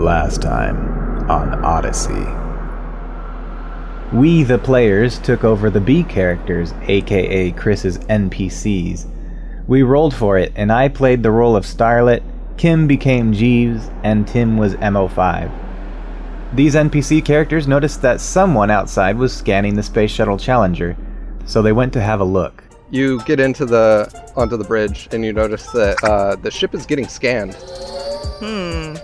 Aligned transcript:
Last 0.00 0.40
time 0.40 1.28
on 1.30 1.62
Odyssey. 1.62 2.24
We, 4.16 4.44
the 4.44 4.56
players, 4.56 5.18
took 5.18 5.44
over 5.44 5.68
the 5.68 5.78
B 5.78 6.04
characters, 6.04 6.72
aka 6.88 7.52
Chris's 7.52 7.98
NPCs. 7.98 9.06
We 9.68 9.82
rolled 9.82 10.14
for 10.14 10.38
it, 10.38 10.54
and 10.56 10.72
I 10.72 10.88
played 10.88 11.22
the 11.22 11.30
role 11.30 11.54
of 11.54 11.66
Starlet, 11.66 12.22
Kim 12.56 12.86
became 12.86 13.34
Jeeves, 13.34 13.90
and 14.02 14.26
Tim 14.26 14.56
was 14.56 14.74
MO5. 14.76 15.52
These 16.54 16.76
NPC 16.76 17.22
characters 17.22 17.68
noticed 17.68 18.00
that 18.00 18.22
someone 18.22 18.70
outside 18.70 19.18
was 19.18 19.36
scanning 19.36 19.74
the 19.74 19.82
Space 19.82 20.10
Shuttle 20.10 20.38
Challenger, 20.38 20.96
so 21.44 21.60
they 21.60 21.72
went 21.72 21.92
to 21.92 22.00
have 22.00 22.20
a 22.20 22.24
look. 22.24 22.64
You 22.88 23.22
get 23.24 23.38
into 23.38 23.66
the 23.66 24.10
onto 24.34 24.56
the 24.56 24.64
bridge 24.64 25.08
and 25.12 25.26
you 25.26 25.34
notice 25.34 25.66
that 25.72 26.02
uh, 26.02 26.36
the 26.36 26.50
ship 26.50 26.74
is 26.74 26.86
getting 26.86 27.06
scanned. 27.06 27.54
Hmm. 28.40 28.96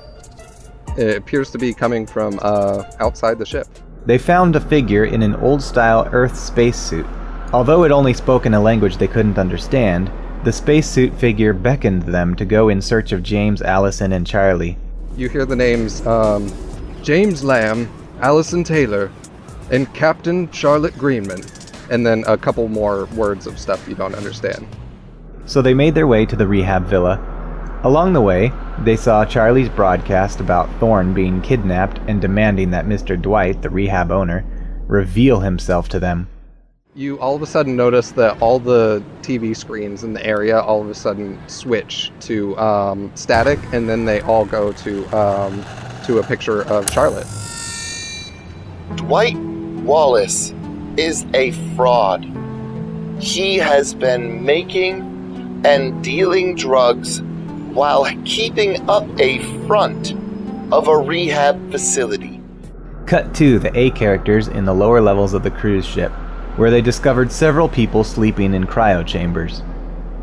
It 0.96 1.16
appears 1.16 1.50
to 1.50 1.58
be 1.58 1.74
coming 1.74 2.06
from 2.06 2.38
uh, 2.42 2.84
outside 3.00 3.38
the 3.38 3.46
ship. 3.46 3.68
They 4.06 4.18
found 4.18 4.56
a 4.56 4.60
figure 4.60 5.04
in 5.04 5.22
an 5.22 5.34
old 5.36 5.62
style 5.62 6.08
Earth 6.12 6.38
spacesuit. 6.38 7.06
Although 7.52 7.84
it 7.84 7.92
only 7.92 8.14
spoke 8.14 8.46
in 8.46 8.54
a 8.54 8.60
language 8.60 8.96
they 8.96 9.08
couldn't 9.08 9.38
understand, 9.38 10.10
the 10.44 10.52
spacesuit 10.52 11.12
figure 11.14 11.52
beckoned 11.52 12.02
them 12.02 12.34
to 12.36 12.44
go 12.44 12.68
in 12.68 12.80
search 12.80 13.12
of 13.12 13.22
James, 13.22 13.62
Allison, 13.62 14.12
and 14.12 14.26
Charlie. 14.26 14.78
You 15.16 15.28
hear 15.28 15.44
the 15.44 15.56
names 15.56 16.06
um, 16.06 16.52
James 17.02 17.42
Lamb, 17.42 17.90
Allison 18.20 18.64
Taylor, 18.64 19.10
and 19.70 19.92
Captain 19.92 20.50
Charlotte 20.52 20.96
Greenman, 20.96 21.42
and 21.90 22.06
then 22.06 22.24
a 22.26 22.38
couple 22.38 22.68
more 22.68 23.06
words 23.16 23.46
of 23.46 23.58
stuff 23.58 23.86
you 23.88 23.94
don't 23.94 24.14
understand. 24.14 24.66
So 25.46 25.62
they 25.62 25.74
made 25.74 25.94
their 25.94 26.06
way 26.06 26.26
to 26.26 26.36
the 26.36 26.46
rehab 26.46 26.86
villa. 26.86 27.35
Along 27.84 28.14
the 28.14 28.20
way, 28.20 28.52
they 28.80 28.96
saw 28.96 29.24
Charlie's 29.24 29.68
broadcast 29.68 30.40
about 30.40 30.68
Thorn 30.80 31.12
being 31.12 31.42
kidnapped 31.42 31.98
and 32.08 32.20
demanding 32.20 32.70
that 32.70 32.86
Mr. 32.86 33.20
Dwight, 33.20 33.62
the 33.62 33.70
rehab 33.70 34.10
owner, 34.10 34.44
reveal 34.86 35.40
himself 35.40 35.88
to 35.90 36.00
them. 36.00 36.28
You 36.94 37.20
all 37.20 37.36
of 37.36 37.42
a 37.42 37.46
sudden 37.46 37.76
notice 37.76 38.12
that 38.12 38.40
all 38.40 38.58
the 38.58 39.04
TV 39.20 39.54
screens 39.54 40.02
in 40.02 40.14
the 40.14 40.24
area 40.24 40.58
all 40.58 40.80
of 40.80 40.88
a 40.88 40.94
sudden 40.94 41.38
switch 41.46 42.10
to 42.20 42.56
um, 42.58 43.12
static, 43.14 43.58
and 43.72 43.86
then 43.86 44.06
they 44.06 44.22
all 44.22 44.46
go 44.46 44.72
to 44.72 45.04
um, 45.14 45.62
to 46.06 46.18
a 46.18 46.22
picture 46.22 46.62
of 46.62 46.90
Charlotte. 46.90 47.26
Dwight 48.94 49.36
Wallace 49.36 50.54
is 50.96 51.26
a 51.34 51.50
fraud. 51.76 52.24
He 53.20 53.56
has 53.56 53.92
been 53.92 54.42
making 54.44 55.60
and 55.66 56.02
dealing 56.02 56.54
drugs 56.54 57.20
while 57.76 58.06
keeping 58.24 58.88
up 58.88 59.06
a 59.20 59.38
front 59.66 60.14
of 60.72 60.88
a 60.88 60.96
rehab 60.96 61.70
facility. 61.70 62.40
Cut 63.06 63.34
to 63.36 63.58
the 63.58 63.78
A 63.78 63.90
characters 63.90 64.48
in 64.48 64.64
the 64.64 64.74
lower 64.74 65.00
levels 65.00 65.34
of 65.34 65.42
the 65.42 65.50
cruise 65.50 65.84
ship, 65.86 66.10
where 66.56 66.70
they 66.70 66.80
discovered 66.80 67.30
several 67.30 67.68
people 67.68 68.02
sleeping 68.02 68.54
in 68.54 68.64
cryo 68.64 69.06
chambers. 69.06 69.62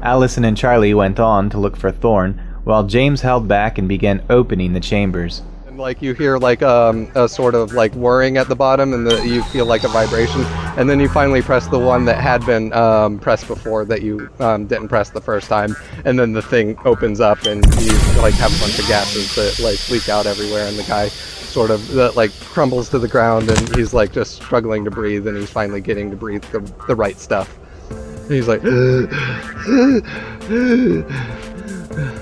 Allison 0.02 0.44
and 0.44 0.58
Charlie 0.58 0.96
went 0.96 1.20
on 1.20 1.50
to 1.52 1.60
look 1.60 1.78
for 1.78 1.92
Thorn, 1.92 2.42
while 2.64 2.84
James 2.84 3.22
held 3.22 3.48
back 3.48 3.78
and 3.78 3.88
began 3.88 4.26
opening 4.30 4.74
the 4.74 4.80
chambers. 4.80 5.44
And 5.74 5.80
like 5.80 6.04
you 6.04 6.14
hear 6.14 6.38
like 6.38 6.62
um, 6.62 7.12
a 7.16 7.28
sort 7.28 7.56
of 7.56 7.74
like 7.74 7.92
whirring 7.96 8.38
at 8.38 8.48
the 8.48 8.56
bottom, 8.56 8.94
and 8.94 9.08
the, 9.08 9.28
you 9.28 9.42
feel 9.46 9.66
like 9.66 9.84
a 9.84 9.88
vibration, 9.88 10.44
and 10.78 10.88
then 10.88 11.00
you 11.00 11.10
finally 11.10 11.42
press 11.42 11.66
the 11.66 11.80
one 11.80 12.06
that 12.06 12.22
had 12.22 12.46
been 12.46 12.72
um, 12.74 13.18
pressed 13.18 13.48
before 13.48 13.84
that 13.86 14.04
you 14.04 14.30
um, 14.40 14.68
didn't 14.68 14.90
press 14.90 15.10
the 15.10 15.20
first 15.20 15.50
time, 15.50 15.76
and 16.06 16.20
then 16.20 16.32
the 16.32 16.44
thing 16.44 16.78
opens 16.86 17.20
up, 17.20 17.42
and 17.46 17.66
you 17.82 17.92
like 18.22 18.36
have 18.36 18.56
a 18.56 18.60
bunch 18.60 18.78
of 18.78 18.88
gases 18.88 19.34
that 19.34 19.64
like 19.64 19.90
leak 19.90 20.10
out 20.10 20.28
everywhere, 20.28 20.68
and 20.68 20.78
the 20.78 20.84
guy 20.84 21.08
sort 21.08 21.72
of 21.72 21.88
that 21.94 22.16
like 22.16 22.32
crumbles 22.42 22.88
to 22.90 23.00
the 23.00 23.08
ground, 23.08 23.50
and 23.50 23.76
he's 23.76 23.96
like 23.96 24.12
just 24.12 24.36
struggling 24.36 24.86
to 24.86 24.92
breathe, 24.92 25.26
and 25.26 25.36
he's 25.36 25.50
finally 25.50 25.82
getting 25.82 26.12
to 26.12 26.16
breathe 26.16 26.44
the, 26.52 26.60
the 26.86 26.96
right 26.96 27.18
stuff. 27.18 27.58
And 27.90 28.32
he's 28.32 28.48
like. 28.48 28.62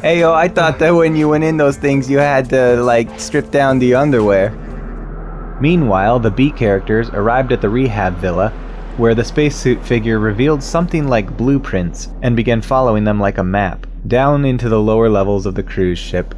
Hey 0.02 0.20
yo, 0.20 0.34
I 0.34 0.50
thought 0.50 0.80
that 0.80 0.92
when 0.92 1.16
you 1.16 1.30
went 1.30 1.46
in 1.46 1.56
those 1.56 1.78
things 1.78 2.10
you 2.10 2.18
had 2.18 2.50
to, 2.50 2.84
like, 2.84 3.20
strip 3.20 3.52
down 3.52 3.80
the 3.80 3.96
underwear. 3.96 4.50
Meanwhile, 5.62 6.20
the 6.20 6.32
B 6.32 6.52
characters 6.52 7.10
arrived 7.10 7.54
at 7.54 7.62
the 7.62 7.70
rehab 7.70 8.18
villa, 8.18 8.50
where 8.98 9.16
the 9.16 9.24
spacesuit 9.24 9.82
figure 9.86 10.20
revealed 10.20 10.62
something 10.62 11.08
like 11.08 11.38
blueprints 11.38 12.10
and 12.22 12.36
began 12.36 12.62
following 12.62 13.06
them 13.06 13.20
like 13.20 13.38
a 13.38 13.44
map, 13.44 13.88
down 14.08 14.44
into 14.44 14.68
the 14.68 14.82
lower 14.82 15.10
levels 15.10 15.46
of 15.46 15.56
the 15.56 15.64
cruise 15.64 16.00
ship. 16.00 16.36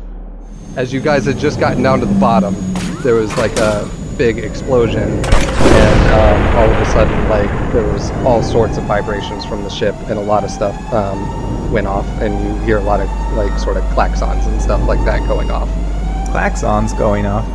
as 0.76 0.94
you 0.94 1.00
guys 1.00 1.26
had 1.26 1.38
just 1.38 1.60
gotten 1.60 1.82
down 1.82 2.00
to 2.02 2.06
the 2.06 2.20
bottom, 2.20 2.56
there 3.02 3.16
was 3.16 3.36
like 3.38 3.58
a 3.58 3.90
big 4.18 4.38
explosion, 4.38 5.03
and 5.03 6.12
um, 6.13 6.57
all 6.57 6.69
of 6.69 6.81
a 6.81 6.85
sudden, 6.91 7.29
like 7.29 7.50
there 7.74 7.84
was 7.84 8.12
all 8.25 8.41
sorts 8.44 8.78
of 8.78 8.84
vibrations 8.84 9.46
from 9.46 9.63
the 9.63 9.69
ship, 9.69 9.96
and 10.07 10.19
a 10.19 10.22
lot 10.22 10.44
of 10.44 10.50
stuff 10.50 10.75
um, 10.94 11.72
went 11.72 11.88
off, 11.88 12.07
and 12.22 12.34
you 12.44 12.66
hear 12.66 12.78
a 12.78 12.84
lot 12.84 13.00
of 13.00 13.09
like 13.34 13.57
sort 13.59 13.78
of 13.78 13.84
klaxons 13.85 14.47
and 14.47 14.62
stuff 14.62 14.81
like 14.88 15.03
that 15.06 15.28
going 15.28 15.51
off. 15.51 15.69
Klaxons 16.29 16.97
going 16.97 17.25
off. 17.25 17.46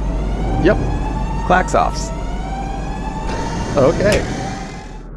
Yep. 0.64 0.76
Klaxoffs. 1.46 2.12
Okay. 3.76 4.24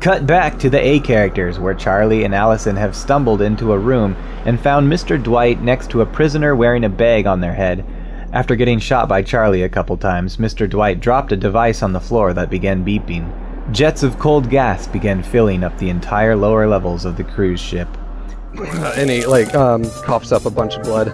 Cut 0.01 0.25
back 0.25 0.57
to 0.59 0.69
the 0.69 0.79
A 0.79 0.99
characters, 0.99 1.59
where 1.59 1.75
Charlie 1.75 2.23
and 2.23 2.33
Allison 2.33 2.75
have 2.75 2.95
stumbled 2.95 3.41
into 3.41 3.71
a 3.71 3.77
room 3.77 4.15
and 4.45 4.59
found 4.59 4.91
Mr. 4.91 5.21
Dwight 5.21 5.61
next 5.61 5.91
to 5.91 6.01
a 6.01 6.05
prisoner 6.05 6.55
wearing 6.55 6.83
a 6.83 6.89
bag 6.89 7.27
on 7.27 7.39
their 7.39 7.53
head. 7.53 7.85
After 8.33 8.55
getting 8.55 8.79
shot 8.79 9.09
by 9.09 9.23
Charlie 9.23 9.63
a 9.63 9.69
couple 9.69 9.97
times, 9.97 10.37
Mr. 10.37 10.69
Dwight 10.69 11.01
dropped 11.01 11.33
a 11.33 11.37
device 11.37 11.83
on 11.83 11.91
the 11.91 11.99
floor 11.99 12.31
that 12.33 12.49
began 12.49 12.85
beeping. 12.85 13.29
Jets 13.73 14.03
of 14.03 14.17
cold 14.19 14.49
gas 14.49 14.87
began 14.87 15.21
filling 15.21 15.65
up 15.65 15.77
the 15.77 15.89
entire 15.89 16.33
lower 16.33 16.65
levels 16.65 17.03
of 17.03 17.17
the 17.17 17.25
cruise 17.25 17.59
ship. 17.59 17.89
and 18.97 19.09
he 19.09 19.25
like 19.25 19.53
um, 19.53 19.83
coughs 20.03 20.31
up 20.31 20.45
a 20.45 20.49
bunch 20.49 20.75
of 20.75 20.83
blood, 20.83 21.07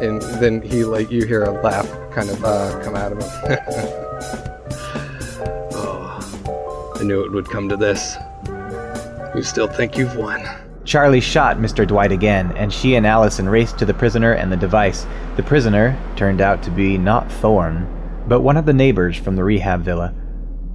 and 0.00 0.22
then 0.40 0.62
he 0.62 0.84
like 0.84 1.10
you 1.10 1.26
hear 1.26 1.42
a 1.42 1.50
laugh 1.62 1.90
kind 2.12 2.30
of 2.30 2.44
uh, 2.44 2.80
come 2.84 2.94
out 2.94 3.10
of 3.10 3.18
him. 3.18 3.28
oh, 5.72 6.94
I 7.00 7.02
knew 7.02 7.24
it 7.24 7.32
would 7.32 7.48
come 7.48 7.68
to 7.68 7.76
this. 7.76 8.14
You 9.34 9.42
still 9.42 9.66
think 9.66 9.98
you've 9.98 10.14
won? 10.16 10.46
Charlie 10.88 11.20
shot 11.20 11.58
Mr. 11.58 11.86
Dwight 11.86 12.12
again, 12.12 12.50
and 12.56 12.72
she 12.72 12.94
and 12.94 13.06
Allison 13.06 13.46
raced 13.46 13.76
to 13.78 13.84
the 13.84 13.92
prisoner 13.92 14.32
and 14.32 14.50
the 14.50 14.56
device. 14.56 15.06
The 15.36 15.42
prisoner 15.42 15.98
turned 16.16 16.40
out 16.40 16.62
to 16.62 16.70
be 16.70 16.96
not 16.96 17.30
Thorn, 17.30 17.86
but 18.26 18.40
one 18.40 18.56
of 18.56 18.64
the 18.64 18.72
neighbors 18.72 19.14
from 19.14 19.36
the 19.36 19.44
rehab 19.44 19.82
villa. 19.82 20.14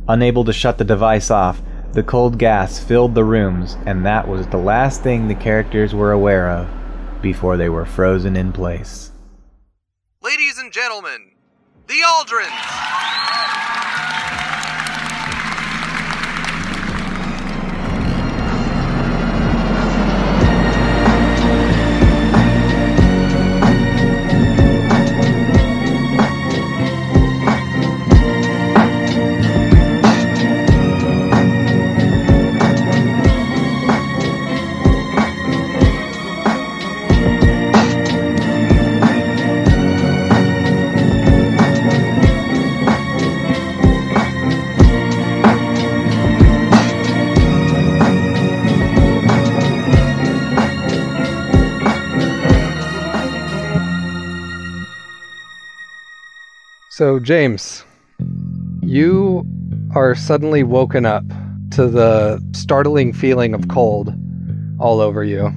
Unable 0.07 0.45
to 0.45 0.53
shut 0.53 0.77
the 0.77 0.83
device 0.83 1.31
off, 1.31 1.63
the 1.93 2.03
cold 2.03 2.37
gas 2.37 2.77
filled 2.77 3.15
the 3.15 3.23
rooms, 3.23 3.75
and 3.87 4.05
that 4.05 4.27
was 4.27 4.45
the 4.45 4.57
last 4.57 5.01
thing 5.01 5.27
the 5.27 5.33
characters 5.33 5.95
were 5.95 6.11
aware 6.11 6.47
of 6.47 6.69
before 7.23 7.57
they 7.57 7.69
were 7.69 7.83
frozen 7.83 8.35
in 8.35 8.53
place. 8.53 9.11
Ladies 10.21 10.59
and 10.59 10.71
gentlemen, 10.71 11.31
the 11.87 12.03
Aldrins! 12.03 13.62
So, 56.95 57.19
James, 57.19 57.83
you 58.83 59.47
are 59.95 60.13
suddenly 60.13 60.61
woken 60.61 61.07
up 61.07 61.23
to 61.71 61.87
the 61.87 62.39
startling 62.53 63.13
feeling 63.13 63.55
of 63.55 63.67
cold 63.67 64.13
all 64.77 65.01
over 65.01 65.23
you. 65.23 65.51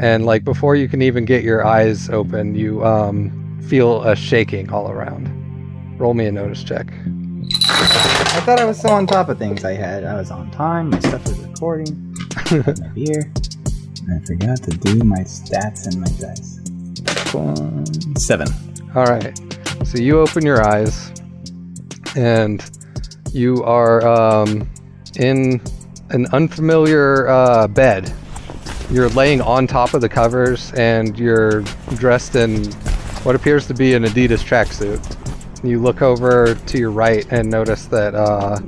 And, 0.00 0.24
like, 0.24 0.42
before 0.42 0.76
you 0.76 0.88
can 0.88 1.02
even 1.02 1.26
get 1.26 1.44
your 1.44 1.66
eyes 1.66 2.08
open, 2.08 2.54
you 2.54 2.82
um, 2.82 3.60
feel 3.68 4.02
a 4.04 4.16
shaking 4.16 4.72
all 4.72 4.90
around. 4.90 5.28
Roll 5.98 6.14
me 6.14 6.24
a 6.24 6.32
notice 6.32 6.64
check. 6.64 6.90
I 7.66 8.40
thought 8.46 8.58
I 8.58 8.64
was 8.64 8.80
so 8.80 8.88
on 8.88 9.06
top 9.06 9.28
of 9.28 9.38
things. 9.38 9.66
I 9.66 9.74
had 9.74 10.02
I 10.04 10.14
was 10.14 10.30
on 10.30 10.50
time. 10.50 10.88
My 10.88 11.00
stuff 11.00 11.22
was 11.26 11.38
recording. 11.40 12.16
my 12.50 12.88
beer. 12.94 13.30
And 14.06 14.14
I 14.14 14.24
forgot 14.24 14.62
to 14.62 14.70
do 14.70 15.04
my 15.04 15.24
stats 15.24 15.86
and 15.86 16.00
my 16.00 16.08
dice. 16.16 16.56
Seven. 18.24 18.48
All 18.94 19.04
right. 19.04 19.49
So 19.84 19.98
you 19.98 20.20
open 20.20 20.44
your 20.44 20.62
eyes, 20.62 21.12
and 22.14 22.64
you 23.32 23.62
are 23.64 24.06
um, 24.06 24.70
in 25.16 25.60
an 26.10 26.26
unfamiliar 26.32 27.28
uh, 27.28 27.66
bed. 27.66 28.12
You're 28.90 29.08
laying 29.10 29.40
on 29.40 29.66
top 29.66 29.94
of 29.94 30.00
the 30.00 30.08
covers, 30.08 30.72
and 30.74 31.18
you're 31.18 31.62
dressed 31.96 32.36
in 32.36 32.64
what 33.22 33.34
appears 33.34 33.66
to 33.68 33.74
be 33.74 33.94
an 33.94 34.04
Adidas 34.04 34.44
tracksuit. 34.44 35.00
You 35.64 35.80
look 35.80 36.02
over 36.02 36.54
to 36.54 36.78
your 36.78 36.90
right 36.90 37.26
and 37.30 37.50
notice 37.50 37.86
that 37.86 38.14
uh, 38.14 38.60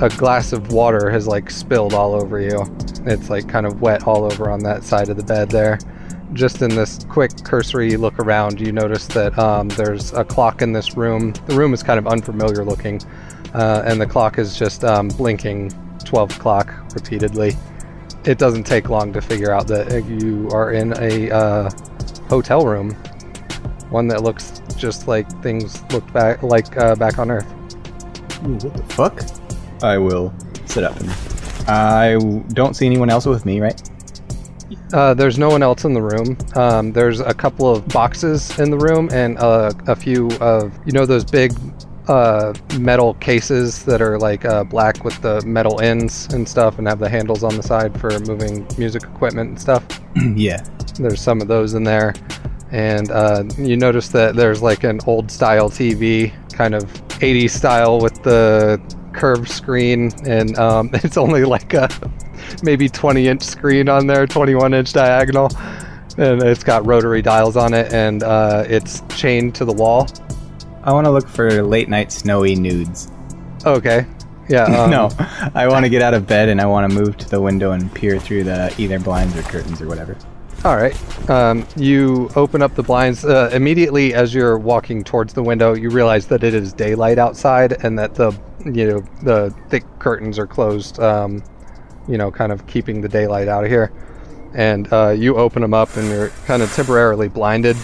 a 0.00 0.08
glass 0.16 0.52
of 0.52 0.72
water 0.72 1.10
has 1.10 1.26
like 1.26 1.50
spilled 1.50 1.94
all 1.94 2.14
over 2.14 2.40
you. 2.40 2.64
It's 3.06 3.28
like 3.28 3.48
kind 3.48 3.66
of 3.66 3.80
wet 3.80 4.06
all 4.06 4.24
over 4.24 4.50
on 4.50 4.60
that 4.60 4.84
side 4.84 5.08
of 5.08 5.16
the 5.16 5.24
bed 5.24 5.50
there 5.50 5.78
just 6.32 6.62
in 6.62 6.70
this 6.74 7.04
quick 7.04 7.44
cursory 7.44 7.96
look 7.96 8.18
around, 8.18 8.60
you 8.60 8.72
notice 8.72 9.06
that 9.08 9.38
um, 9.38 9.68
there's 9.68 10.12
a 10.12 10.24
clock 10.24 10.62
in 10.62 10.72
this 10.72 10.96
room. 10.96 11.32
The 11.46 11.54
room 11.54 11.74
is 11.74 11.82
kind 11.82 11.98
of 11.98 12.06
unfamiliar 12.06 12.64
looking, 12.64 13.00
uh, 13.54 13.82
and 13.84 14.00
the 14.00 14.06
clock 14.06 14.38
is 14.38 14.58
just 14.58 14.84
um, 14.84 15.08
blinking 15.08 15.70
12 16.04 16.36
o'clock 16.36 16.72
repeatedly. 16.94 17.56
It 18.24 18.38
doesn't 18.38 18.64
take 18.64 18.88
long 18.88 19.12
to 19.12 19.20
figure 19.20 19.52
out 19.52 19.66
that 19.68 20.04
you 20.06 20.48
are 20.50 20.72
in 20.72 20.94
a 20.98 21.30
uh, 21.30 21.70
hotel 22.28 22.66
room, 22.66 22.92
one 23.90 24.08
that 24.08 24.22
looks 24.22 24.62
just 24.76 25.06
like 25.06 25.30
things 25.42 25.82
looked 25.92 26.12
back 26.12 26.42
like 26.42 26.76
uh, 26.76 26.94
back 26.96 27.18
on 27.18 27.30
Earth. 27.30 27.46
Ooh, 28.44 28.54
what 28.54 28.74
the 28.74 28.94
fuck? 28.94 29.22
I 29.82 29.98
will 29.98 30.34
sit 30.64 30.84
up 30.84 30.98
and 31.00 31.10
I 31.68 32.18
don't 32.54 32.74
see 32.74 32.86
anyone 32.86 33.10
else 33.10 33.26
with 33.26 33.44
me, 33.44 33.60
right? 33.60 33.80
Uh, 34.92 35.14
there's 35.14 35.38
no 35.38 35.48
one 35.48 35.62
else 35.62 35.84
in 35.84 35.92
the 35.92 36.02
room. 36.02 36.36
Um, 36.54 36.92
there's 36.92 37.20
a 37.20 37.34
couple 37.34 37.70
of 37.70 37.86
boxes 37.88 38.58
in 38.58 38.70
the 38.70 38.78
room 38.78 39.08
and 39.12 39.38
uh, 39.38 39.72
a 39.86 39.96
few 39.96 40.30
of, 40.40 40.78
you 40.86 40.92
know, 40.92 41.06
those 41.06 41.24
big 41.24 41.52
uh, 42.08 42.52
metal 42.78 43.14
cases 43.14 43.84
that 43.84 44.02
are 44.02 44.18
like 44.18 44.44
uh, 44.44 44.64
black 44.64 45.04
with 45.04 45.20
the 45.22 45.40
metal 45.46 45.80
ends 45.80 46.26
and 46.34 46.48
stuff 46.48 46.78
and 46.78 46.86
have 46.86 46.98
the 46.98 47.08
handles 47.08 47.42
on 47.42 47.56
the 47.56 47.62
side 47.62 47.98
for 47.98 48.18
moving 48.20 48.66
music 48.76 49.02
equipment 49.02 49.48
and 49.50 49.60
stuff. 49.60 49.84
yeah. 50.34 50.62
There's 50.98 51.20
some 51.20 51.40
of 51.40 51.48
those 51.48 51.74
in 51.74 51.84
there. 51.84 52.14
And 52.70 53.10
uh, 53.10 53.44
you 53.56 53.76
notice 53.76 54.08
that 54.08 54.34
there's 54.34 54.60
like 54.60 54.84
an 54.84 55.00
old 55.06 55.30
style 55.30 55.70
TV, 55.70 56.32
kind 56.52 56.74
of 56.74 56.84
80s 57.20 57.50
style 57.50 58.00
with 58.00 58.22
the 58.22 58.80
curved 59.12 59.48
screen, 59.48 60.10
and 60.26 60.58
um, 60.58 60.90
it's 60.94 61.16
only 61.16 61.44
like 61.44 61.72
a 61.72 61.88
maybe 62.62 62.88
20 62.88 63.28
inch 63.28 63.42
screen 63.42 63.88
on 63.88 64.06
there, 64.06 64.26
21 64.26 64.74
inch 64.74 64.92
diagonal, 64.92 65.50
and 66.18 66.42
it's 66.42 66.64
got 66.64 66.86
rotary 66.86 67.22
dials 67.22 67.56
on 67.56 67.74
it, 67.74 67.92
and 67.92 68.22
uh, 68.22 68.64
it's 68.66 69.02
chained 69.16 69.54
to 69.56 69.64
the 69.64 69.72
wall. 69.72 70.08
I 70.82 70.92
want 70.92 71.06
to 71.06 71.10
look 71.10 71.28
for 71.28 71.62
late 71.62 71.88
night 71.88 72.12
snowy 72.12 72.54
nudes. 72.54 73.10
Okay. 73.64 74.06
Yeah. 74.48 74.64
Um, 74.84 74.90
no, 74.90 75.10
I 75.54 75.66
want 75.68 75.84
to 75.84 75.88
get 75.88 76.02
out 76.02 76.12
of 76.12 76.26
bed 76.26 76.50
and 76.50 76.60
I 76.60 76.66
want 76.66 76.90
to 76.90 76.94
move 76.94 77.16
to 77.16 77.28
the 77.28 77.40
window 77.40 77.72
and 77.72 77.92
peer 77.94 78.18
through 78.18 78.44
the 78.44 78.74
either 78.76 78.98
blinds 78.98 79.34
or 79.36 79.42
curtains 79.42 79.80
or 79.80 79.88
whatever. 79.88 80.18
All 80.64 80.76
right. 80.76 81.30
Um, 81.30 81.66
you 81.76 82.30
open 82.36 82.62
up 82.62 82.74
the 82.74 82.82
blinds 82.82 83.24
uh, 83.24 83.50
immediately 83.52 84.14
as 84.14 84.34
you're 84.34 84.58
walking 84.58 85.04
towards 85.04 85.32
the 85.32 85.42
window. 85.42 85.74
You 85.74 85.90
realize 85.90 86.26
that 86.28 86.42
it 86.42 86.54
is 86.54 86.72
daylight 86.72 87.18
outside 87.18 87.84
and 87.84 87.98
that 87.98 88.14
the 88.14 88.32
you 88.64 88.86
know 88.86 89.04
the 89.22 89.54
thick 89.68 89.84
curtains 89.98 90.38
are 90.38 90.46
closed. 90.46 90.98
Um, 91.00 91.42
you 92.08 92.18
know, 92.18 92.30
kind 92.30 92.52
of 92.52 92.66
keeping 92.66 93.00
the 93.00 93.08
daylight 93.08 93.48
out 93.48 93.64
of 93.64 93.70
here. 93.70 93.90
And 94.54 94.92
uh, 94.92 95.10
you 95.10 95.36
open 95.36 95.62
them 95.62 95.74
up, 95.74 95.96
and 95.96 96.08
you're 96.08 96.28
kind 96.46 96.62
of 96.62 96.72
temporarily 96.72 97.28
blinded 97.28 97.76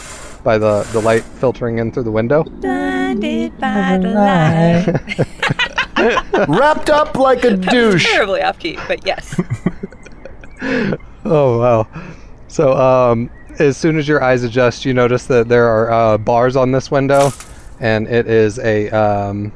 by 0.44 0.58
the, 0.58 0.88
the 0.93 1.00
light 1.00 1.22
filtering 1.22 1.78
in 1.78 1.93
through 1.93 2.05
the 2.05 2.12
window. 2.12 2.44
Blinded 2.44 3.58
by 3.58 3.99
the 3.99 4.08
light. 4.08 4.87
Wrapped 6.49 6.90
up 6.90 7.17
like 7.17 7.44
a 7.44 7.56
douche. 7.56 8.06
Terribly 8.06 8.43
off 8.43 8.58
key, 8.58 8.78
but 8.88 9.05
yes. 9.06 9.38
Oh 11.25 11.58
wow! 11.58 11.88
So 12.49 12.76
um, 12.76 13.31
as 13.58 13.76
soon 13.76 13.99
as 13.99 14.08
your 14.08 14.23
eyes 14.23 14.43
adjust, 14.43 14.84
you 14.84 14.94
notice 14.94 15.26
that 15.26 15.49
there 15.49 15.66
are 15.66 15.93
uh, 15.93 16.19
bars 16.19 16.56
on 16.56 16.73
this 16.73 16.90
window, 16.90 17.31
and 17.78 18.08
it 18.08 18.26
is 18.26 18.58
a 18.58 18.88
um, 18.90 19.52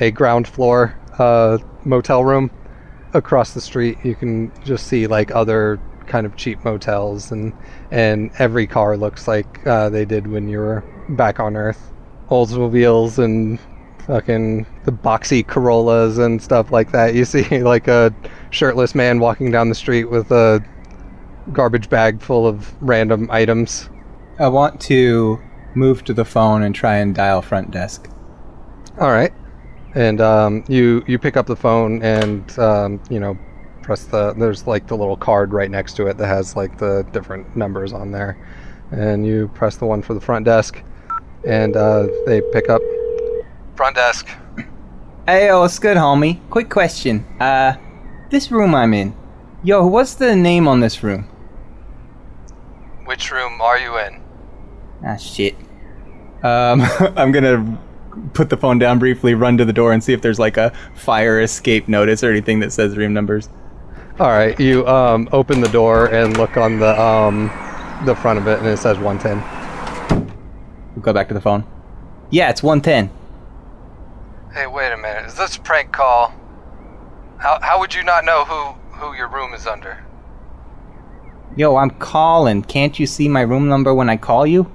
a 0.00 0.10
ground 0.10 0.46
floor 0.46 0.96
uh, 1.18 1.58
motel 1.84 2.24
room. 2.24 2.50
Across 3.16 3.54
the 3.54 3.60
street, 3.60 3.98
you 4.04 4.14
can 4.14 4.52
just 4.64 4.86
see 4.86 5.06
like 5.06 5.34
other 5.34 5.80
kind 6.06 6.26
of 6.26 6.36
cheap 6.36 6.64
motels, 6.64 7.32
and 7.32 7.52
and 7.90 8.30
every 8.38 8.66
car 8.66 8.96
looks 8.96 9.26
like 9.26 9.66
uh, 9.66 9.88
they 9.88 10.04
did 10.04 10.26
when 10.26 10.48
you 10.48 10.58
were 10.58 10.84
back 11.08 11.40
on 11.40 11.56
Earth. 11.56 11.92
Oldsmobiles 12.30 13.18
and 13.18 13.58
fucking 14.06 14.66
the 14.84 14.92
boxy 14.92 15.46
Corollas 15.46 16.18
and 16.18 16.42
stuff 16.42 16.70
like 16.70 16.92
that. 16.92 17.14
You 17.14 17.24
see 17.24 17.62
like 17.62 17.88
a 17.88 18.14
shirtless 18.50 18.94
man 18.94 19.18
walking 19.18 19.50
down 19.50 19.68
the 19.68 19.74
street 19.74 20.04
with 20.04 20.30
a 20.30 20.62
garbage 21.52 21.88
bag 21.88 22.20
full 22.20 22.46
of 22.46 22.74
random 22.82 23.28
items. 23.30 23.88
I 24.38 24.48
want 24.48 24.80
to 24.82 25.40
move 25.74 26.04
to 26.04 26.14
the 26.14 26.24
phone 26.24 26.62
and 26.62 26.74
try 26.74 26.96
and 26.96 27.14
dial 27.14 27.42
front 27.42 27.70
desk. 27.70 28.10
All 28.98 29.10
right, 29.10 29.32
and 29.96 30.20
um, 30.20 30.62
you 30.68 31.02
you 31.06 31.18
pick 31.18 31.36
up 31.38 31.46
the 31.46 31.56
phone 31.56 32.02
and 32.02 32.56
um, 32.58 33.00
you 33.08 33.18
know 33.18 33.36
press 33.82 34.04
the 34.04 34.34
there's 34.34 34.66
like 34.66 34.86
the 34.86 34.96
little 34.96 35.16
card 35.16 35.52
right 35.52 35.70
next 35.70 35.94
to 35.96 36.06
it 36.06 36.18
that 36.18 36.26
has 36.26 36.54
like 36.54 36.78
the 36.78 37.04
different 37.12 37.56
numbers 37.56 37.92
on 37.92 38.12
there, 38.12 38.36
and 38.90 39.26
you 39.26 39.48
press 39.54 39.76
the 39.76 39.86
one 39.86 40.02
for 40.02 40.12
the 40.12 40.20
front 40.20 40.44
desk, 40.44 40.82
and 41.44 41.76
uh, 41.76 42.06
they 42.26 42.42
pick 42.52 42.68
up. 42.68 42.82
Front 43.74 43.96
desk. 43.96 44.28
Hey, 45.26 45.46
yo, 45.46 45.60
what's 45.60 45.78
good, 45.78 45.96
homie? 45.96 46.38
Quick 46.50 46.68
question. 46.68 47.24
Uh, 47.40 47.74
this 48.30 48.52
room 48.52 48.74
I'm 48.74 48.92
in. 48.92 49.16
Yo, 49.64 49.86
what's 49.86 50.14
the 50.14 50.36
name 50.36 50.68
on 50.68 50.80
this 50.80 51.02
room? 51.02 51.24
Which 53.06 53.32
room 53.32 53.60
are 53.62 53.78
you 53.78 53.98
in? 53.98 54.22
Ah, 55.04 55.16
shit. 55.16 55.54
Um, 56.42 56.82
I'm 57.16 57.32
gonna 57.32 57.78
put 58.34 58.50
the 58.50 58.56
phone 58.56 58.78
down 58.78 58.98
briefly, 58.98 59.34
run 59.34 59.56
to 59.58 59.64
the 59.64 59.72
door, 59.72 59.92
and 59.92 60.02
see 60.02 60.12
if 60.12 60.22
there's 60.22 60.38
like 60.38 60.56
a 60.56 60.72
fire 60.94 61.40
escape 61.40 61.88
notice 61.88 62.22
or 62.22 62.30
anything 62.30 62.60
that 62.60 62.72
says 62.72 62.96
room 62.96 63.12
numbers. 63.12 63.48
All 64.18 64.28
right, 64.28 64.58
you 64.58 64.86
um, 64.86 65.28
open 65.32 65.60
the 65.60 65.68
door 65.68 66.06
and 66.06 66.36
look 66.36 66.56
on 66.56 66.78
the 66.78 67.00
um, 67.00 67.48
the 68.04 68.14
front 68.14 68.38
of 68.38 68.46
it, 68.46 68.58
and 68.58 68.66
it 68.66 68.78
says 68.78 68.98
110. 68.98 70.26
We'll 70.94 71.02
go 71.02 71.12
back 71.12 71.28
to 71.28 71.34
the 71.34 71.40
phone. 71.40 71.64
Yeah, 72.30 72.50
it's 72.50 72.62
110. 72.62 73.10
Hey, 74.52 74.66
wait 74.66 74.92
a 74.92 74.96
minute. 74.96 75.26
Is 75.26 75.34
this 75.34 75.56
a 75.56 75.60
prank 75.60 75.92
call? 75.92 76.34
How, 77.38 77.58
how 77.60 77.78
would 77.78 77.94
you 77.94 78.02
not 78.02 78.24
know 78.24 78.44
who, 78.44 78.72
who 78.98 79.14
your 79.14 79.28
room 79.28 79.52
is 79.52 79.66
under? 79.66 80.02
Yo, 81.54 81.76
I'm 81.76 81.90
calling. 81.90 82.62
Can't 82.62 82.98
you 82.98 83.06
see 83.06 83.28
my 83.28 83.42
room 83.42 83.68
number 83.68 83.94
when 83.94 84.08
I 84.08 84.16
call 84.16 84.46
you? 84.46 84.70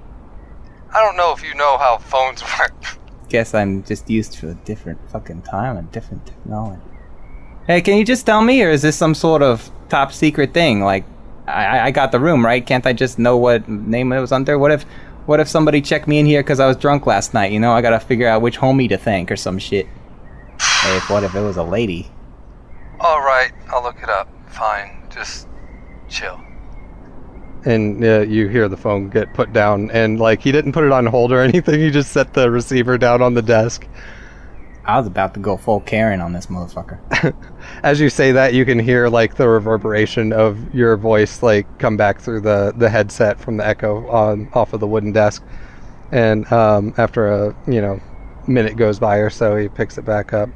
I 0.94 1.02
don't 1.02 1.18
know 1.18 1.34
if 1.34 1.44
you 1.44 1.56
know 1.56 1.78
how 1.78 1.98
phones 1.98 2.44
work. 2.60 3.01
Guess 3.32 3.54
I'm 3.54 3.82
just 3.86 4.10
used 4.10 4.34
to 4.34 4.50
a 4.50 4.54
different 4.54 5.00
fucking 5.10 5.44
time 5.44 5.78
and 5.78 5.90
different 5.94 6.26
technology. 6.26 6.82
Hey, 7.66 7.80
can 7.80 7.98
you 7.98 8.04
just 8.04 8.26
tell 8.26 8.42
me, 8.42 8.62
or 8.62 8.70
is 8.70 8.82
this 8.82 8.98
some 8.98 9.16
sort 9.16 9.42
of 9.42 9.72
top 9.88 10.12
secret 10.12 10.54
thing? 10.54 10.82
Like, 10.82 11.06
I, 11.48 11.80
I 11.80 11.92
got 11.92 12.12
the 12.12 12.20
room, 12.20 12.46
right? 12.46 12.66
Can't 12.66 12.86
I 12.86 12.92
just 12.92 13.18
know 13.18 13.38
what 13.38 13.70
name 13.70 14.12
it 14.12 14.20
was 14.20 14.34
under? 14.34 14.60
What 14.60 14.72
if, 14.72 14.84
what 15.28 15.40
if 15.40 15.48
somebody 15.48 15.82
checked 15.82 16.10
me 16.10 16.20
in 16.20 16.26
here 16.26 16.44
because 16.44 16.60
I 16.60 16.68
was 16.68 16.76
drunk 16.76 17.06
last 17.06 17.34
night? 17.34 17.54
You 17.54 17.62
know, 17.62 17.72
I 17.72 17.82
gotta 17.82 18.02
figure 18.02 18.28
out 18.28 18.42
which 18.42 18.60
homie 18.60 18.90
to 18.90 18.98
thank 18.98 19.32
or 19.32 19.38
some 19.38 19.58
shit. 19.58 19.88
Hey, 20.60 20.98
if 20.98 21.10
what 21.10 21.24
if 21.24 21.34
it 21.34 21.40
was 21.40 21.56
a 21.56 21.64
lady? 21.64 22.12
All 23.00 23.22
right, 23.22 23.54
I'll 23.70 23.82
look 23.82 24.04
it 24.04 24.10
up. 24.10 24.28
Fine, 24.50 25.08
just 25.10 25.48
chill. 26.10 26.38
And 27.64 28.04
uh, 28.04 28.22
you 28.22 28.48
hear 28.48 28.68
the 28.68 28.78
phone 28.78 29.10
get 29.10 29.34
put 29.34 29.54
down, 29.54 29.92
and 29.92 30.20
like 30.20 30.42
he 30.42 30.52
didn't 30.52 30.72
put 30.72 30.84
it 30.84 30.92
on 30.92 31.06
hold 31.06 31.32
or 31.32 31.42
anything. 31.42 31.80
He 31.80 31.92
just 31.92 32.12
set 32.12 32.34
the 32.34 32.50
receiver 32.50 32.98
down 32.98 33.22
on 33.22 33.34
the 33.34 33.42
desk. 33.42 33.88
I 34.84 34.98
was 34.98 35.06
about 35.06 35.36
to 35.36 35.40
go 35.40 35.58
full 35.58 35.82
Karen 35.82 36.22
on 36.22 36.34
this 36.34 36.48
motherfucker. 36.48 37.00
As 37.84 38.00
you 38.00 38.10
say 38.10 38.32
that, 38.32 38.56
you 38.56 38.66
can 38.66 38.80
hear 38.80 39.10
like 39.10 39.36
the 39.36 39.48
reverberation 39.48 40.34
of 40.34 40.74
your 40.74 40.98
voice 40.98 41.44
like 41.44 41.78
come 41.78 41.98
back 41.98 42.20
through 42.20 42.42
the 42.42 42.74
the 42.76 42.90
headset 42.90 43.40
from 43.40 43.58
the 43.58 43.66
echo 43.66 44.08
on 44.10 44.50
off 44.54 44.74
of 44.74 44.80
the 44.80 44.88
wooden 44.88 45.12
desk. 45.12 45.44
And 46.12 46.52
um, 46.52 46.94
after 46.98 47.28
a 47.28 47.56
you 47.68 47.80
know 47.80 48.02
minute 48.48 48.76
goes 48.76 49.00
by 49.00 49.18
or 49.18 49.30
so, 49.30 49.56
he 49.56 49.70
picks 49.70 49.98
it 50.00 50.06
back 50.06 50.34
up. 50.34 50.50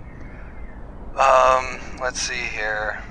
Um, 1.16 1.80
let's 2.02 2.20
see 2.20 2.34
here. 2.34 3.02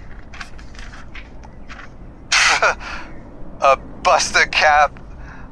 A 3.64 3.76
busted 4.02 4.52
cap, 4.52 5.00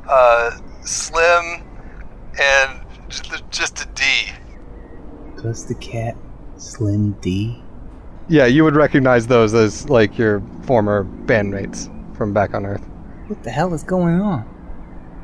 uh, 0.08 0.50
slim, 0.82 1.62
and 2.40 2.80
just, 3.08 3.50
just 3.50 3.80
a 3.80 3.88
D. 3.94 4.04
Plus 5.36 5.64
the 5.64 5.74
cat, 5.74 6.16
Slim 6.56 7.12
D. 7.20 7.60
Yeah, 8.28 8.46
you 8.46 8.62
would 8.64 8.76
recognize 8.76 9.26
those 9.26 9.52
as 9.54 9.88
like 9.88 10.16
your 10.16 10.42
former 10.62 11.04
bandmates 11.04 11.88
from 12.16 12.32
back 12.32 12.54
on 12.54 12.64
Earth. 12.64 12.86
What 13.26 13.42
the 13.42 13.50
hell 13.50 13.74
is 13.74 13.82
going 13.82 14.20
on? 14.20 14.48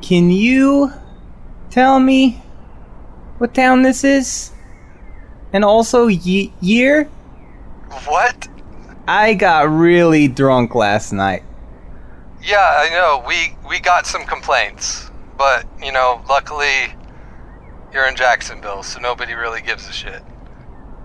Can 0.01 0.31
you 0.31 0.91
tell 1.69 1.99
me 1.99 2.41
what 3.37 3.53
town 3.53 3.83
this 3.83 4.03
is? 4.03 4.51
And 5.53 5.63
also 5.63 6.07
ye- 6.07 6.53
year? 6.59 7.05
What? 8.05 8.47
I 9.07 9.33
got 9.33 9.69
really 9.69 10.27
drunk 10.27 10.75
last 10.75 11.11
night. 11.11 11.43
Yeah, 12.43 12.57
I 12.77 12.89
know. 12.89 13.23
We 13.27 13.55
we 13.67 13.79
got 13.79 14.05
some 14.07 14.25
complaints, 14.25 15.09
but 15.37 15.65
you 15.83 15.91
know, 15.91 16.21
luckily 16.29 16.93
you're 17.93 18.07
in 18.07 18.15
Jacksonville, 18.15 18.83
so 18.83 18.99
nobody 18.99 19.33
really 19.33 19.61
gives 19.61 19.87
a 19.89 19.91
shit. 19.91 20.21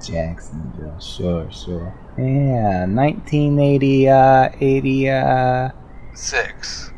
Jacksonville, 0.04 0.98
sure, 1.00 1.50
sure. 1.50 1.94
Yeah, 2.18 2.84
1980, 2.86 4.08
uh, 4.08 4.50
80, 4.60 5.10
uh, 5.10 5.68
Six. 6.14 6.92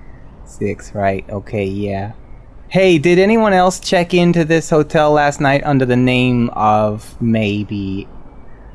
six, 0.45 0.95
right? 0.95 1.29
Okay, 1.31 1.65
yeah. 1.65 2.13
Hey, 2.69 2.99
did 2.99 3.19
anyone 3.19 3.53
else 3.53 3.79
check 3.79 4.13
into 4.13 4.45
this 4.45 4.69
hotel 4.69 5.13
last 5.13 5.41
night 5.41 5.63
under 5.65 5.87
the 5.87 5.97
name 5.97 6.51
of 6.51 7.21
maybe 7.23 8.09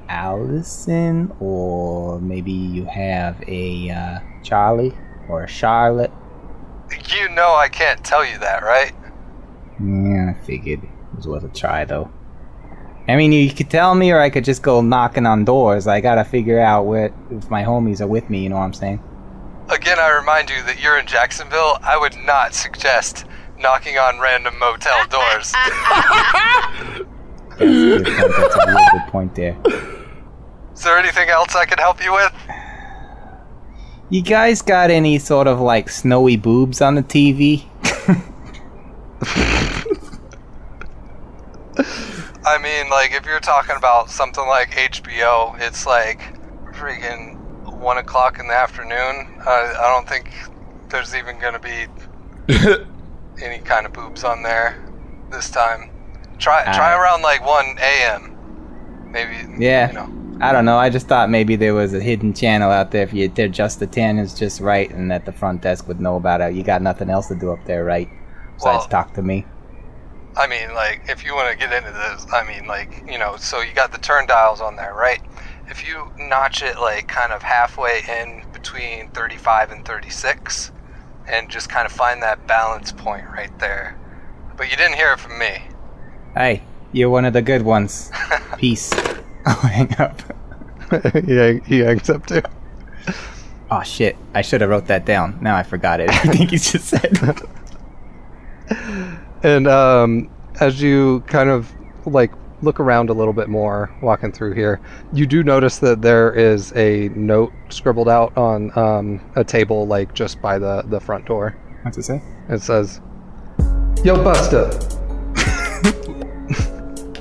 Allison, 0.08 1.32
or 1.39 2.20
maybe 2.22 2.51
you 2.53 2.86
have 2.86 3.44
a 3.48 3.89
uh, 3.89 4.20
Charlie 4.44 4.98
or 5.32 5.48
Charlotte? 5.48 6.12
You 7.10 7.30
know 7.30 7.56
I 7.56 7.70
can't 7.70 8.04
tell 8.04 8.26
you 8.26 8.38
that, 8.40 8.64
right? 8.64 8.94
Yeah, 9.80 10.34
I 10.36 10.46
figured 10.46 10.84
it 10.84 10.90
was 11.16 11.28
worth 11.28 11.44
a 11.44 11.48
try, 11.48 11.86
though. 11.86 12.12
I 13.08 13.16
mean, 13.16 13.32
you 13.32 13.52
could 13.52 13.70
tell 13.70 13.96
me, 13.96 14.12
or 14.12 14.20
I 14.20 14.30
could 14.30 14.46
just 14.46 14.62
go 14.62 14.82
knocking 14.82 15.26
on 15.26 15.44
doors. 15.46 15.88
I 15.88 16.02
gotta 16.02 16.24
figure 16.24 16.60
out 16.60 16.84
where 16.86 17.14
if 17.32 17.50
my 17.50 17.64
homies 17.64 18.00
are 18.02 18.08
with 18.08 18.30
me. 18.30 18.44
You 18.44 18.50
know 18.50 18.58
what 18.58 18.64
I'm 18.64 18.74
saying? 18.74 19.02
Again, 19.70 19.98
I 20.00 20.10
remind 20.10 20.50
you 20.50 20.62
that 20.64 20.82
you're 20.82 21.00
in 21.00 21.08
Jacksonville. 21.08 21.78
I 21.82 21.98
would 21.98 22.16
not 22.26 22.54
suggest 22.54 23.26
knocking 23.58 23.98
on 23.98 24.20
random 24.20 24.58
motel 24.60 25.08
doors. 25.10 25.52
That's 27.58 27.62
a 27.62 28.00
good 28.00 28.06
point. 28.06 28.38
That's 28.38 28.56
a 28.56 28.68
real 28.68 28.86
good 28.92 29.08
point 29.12 29.36
there. 29.36 29.58
Is 30.74 30.84
there 30.84 30.98
anything 30.98 31.30
else 31.30 31.56
I 31.56 31.66
can 31.66 31.78
help 31.78 32.04
you 32.04 32.14
with? 32.14 32.34
You 34.12 34.22
guys 34.22 34.62
got 34.62 34.91
any 34.91 35.18
sort 35.20 35.48
of 35.48 35.62
like 35.62 35.88
snowy 35.88 36.36
boobs 36.36 36.82
on 36.82 36.96
the 36.96 37.01
TV? 37.01 37.63
I 42.44 42.58
mean, 42.58 42.89
like, 42.89 43.13
if 43.13 43.25
you're 43.25 43.39
talking 43.39 43.77
about 43.77 44.10
something 44.10 44.46
like 44.46 44.72
HBO, 44.72 45.58
it's 45.62 45.86
like 45.86 46.20
freaking 46.74 47.38
one 47.80 48.00
o'clock 48.00 48.38
in 48.38 48.50
the 48.50 48.53
afternoon. 48.53 49.41
I, 49.48 49.75
I 49.80 49.94
don't 49.94 50.10
think 50.10 50.30
there's 50.89 51.15
even 51.15 51.39
gonna 51.39 51.60
be 51.60 51.86
any 53.41 53.60
kind 53.60 53.86
of 53.86 53.94
boobs 53.94 54.25
on 54.25 54.44
there 54.44 54.84
this 55.32 55.50
time. 55.50 55.89
Try 56.38 56.65
try 56.65 56.94
Alright. 56.94 57.00
around 57.00 57.22
like 57.22 57.46
one 57.46 57.77
a.m. 57.80 59.10
Maybe. 59.10 59.38
Yeah. 59.58 59.88
You 59.88 59.94
know. 59.94 60.21
I 60.42 60.52
don't 60.52 60.66
know. 60.66 60.78
I 60.78 60.90
just 60.90 61.08
thought 61.08 61.30
maybe 61.30 61.56
there 61.56 61.74
was 61.74 61.94
a 61.94 62.00
hidden 62.00 62.34
channel 62.34 62.72
out 62.72 62.92
there 62.92 63.04
if 63.04 63.14
you 63.14 63.28
did 63.28 63.54
just 63.54 63.80
the 63.80 63.88
ten 63.88 64.18
is 64.18 64.34
just 64.34 64.60
right, 64.60 64.90
and 64.90 65.12
that 65.12 65.26
the 65.26 65.32
front 65.32 65.62
desk 65.62 65.88
would 65.88 66.00
know 66.00 66.16
about 66.16 66.42
it. 66.42 66.54
You 66.54 66.64
got 66.64 66.82
nothing 66.82 67.10
else 67.10 67.28
to 67.28 67.36
do 67.36 67.52
up 67.52 67.64
there, 67.66 67.84
right? 67.86 68.10
Besides 68.56 68.64
Well- 68.64 68.88
talk 68.88 69.14
to 69.14 69.22
me. 69.22 69.46
I 70.38 70.48
mean, 70.48 70.74
like, 70.74 71.02
if 71.10 71.26
you 71.26 71.36
want 71.36 71.52
to 71.52 71.58
get 71.58 71.74
into 71.74 71.92
this, 71.92 72.26
I 72.34 72.48
mean, 72.48 72.66
like, 72.66 73.04
you 73.06 73.18
know, 73.20 73.36
so 73.36 73.60
you 73.60 73.74
got 73.74 73.92
the 73.92 73.98
turn 73.98 74.28
dials 74.28 74.62
on 74.62 74.78
there, 74.78 74.94
right? 74.94 75.20
If 75.68 75.86
you 75.86 76.10
notch 76.18 76.64
it, 76.64 76.80
like, 76.80 77.10
kind 77.10 77.34
of 77.34 77.44
halfway 77.44 78.02
in 78.08 78.44
between 78.54 79.10
35 79.10 79.72
and 79.72 79.86
36, 79.86 80.72
and 81.28 81.50
just 81.50 81.70
kind 81.70 81.86
of 81.86 81.92
find 81.92 82.24
that 82.24 82.48
balance 82.48 82.94
point 82.94 83.26
right 83.30 83.58
there. 83.60 83.98
But 84.56 84.72
you 84.72 84.78
didn't 84.78 84.96
hear 84.96 85.12
it 85.12 85.20
from 85.20 85.38
me. 85.38 85.64
Hey, 86.34 86.64
you're 86.94 87.10
one 87.10 87.26
of 87.26 87.34
the 87.34 87.42
good 87.42 87.64
ones. 87.64 88.10
Peace. 88.58 88.90
I'll 89.46 89.56
hang 89.56 89.96
up. 90.00 90.22
yeah, 91.26 91.54
he 91.66 91.80
hangs 91.80 92.10
up 92.10 92.26
too. 92.26 92.42
Oh 93.70 93.84
shit! 93.84 94.18
I 94.34 94.42
should 94.42 94.62
have 94.62 94.70
wrote 94.70 94.88
that 94.88 95.06
down. 95.06 95.38
Now 95.42 95.56
I 95.56 95.64
forgot 95.64 96.00
it. 96.00 96.10
I 96.10 96.24
think 96.24 96.52
you 96.52 96.60
just 96.60 96.86
said. 96.86 97.18
And 99.44 99.68
um, 99.68 100.30
as 100.60 100.82
you 100.82 101.22
kind 101.22 101.50
of 101.50 101.74
like 102.06 102.32
look 102.62 102.80
around 102.80 103.10
a 103.10 103.14
little 103.14 103.34
bit 103.34 103.50
more, 103.50 103.92
walking 104.02 104.32
through 104.32 104.54
here, 104.54 104.80
you 105.14 105.26
do 105.26 105.44
notice 105.44 105.80
that 105.80 106.04
there 106.04 106.32
is 106.32 106.72
a 106.76 107.10
note 107.16 107.52
scribbled 107.70 108.08
out 108.08 108.38
on 108.38 108.78
um, 108.78 109.20
a 109.36 109.44
table, 109.44 109.88
like 109.88 110.14
just 110.14 110.42
by 110.42 110.60
the 110.60 110.84
the 110.84 111.00
front 111.00 111.26
door. 111.26 111.58
What's 111.82 111.98
it 111.98 112.04
say? 112.04 112.22
It 112.50 112.62
says, 112.62 113.02
"Yo, 114.04 114.24
Buster, 114.24 114.70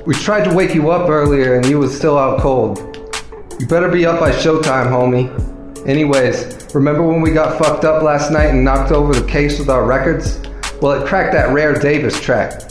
we 0.06 0.14
tried 0.14 0.44
to 0.44 0.54
wake 0.54 0.74
you 0.74 0.90
up 0.90 1.08
earlier, 1.08 1.56
and 1.56 1.66
you 1.66 1.78
was 1.78 1.96
still 1.96 2.16
out 2.16 2.40
cold. 2.40 2.78
You 3.58 3.66
better 3.66 3.88
be 3.88 4.06
up 4.06 4.18
by 4.18 4.30
showtime, 4.30 4.86
homie. 4.86 5.28
Anyways, 5.86 6.74
remember 6.74 7.06
when 7.06 7.20
we 7.20 7.30
got 7.30 7.58
fucked 7.58 7.84
up 7.84 8.02
last 8.02 8.30
night 8.30 8.50
and 8.50 8.64
knocked 8.64 8.92
over 8.92 9.12
the 9.12 9.26
case 9.26 9.58
with 9.58 9.68
our 9.68 9.84
records? 9.84 10.40
Well, 10.80 10.92
it 10.92 11.06
cracked 11.06 11.32
that 11.34 11.52
rare 11.52 11.74
Davis 11.74 12.18
track. 12.20 12.62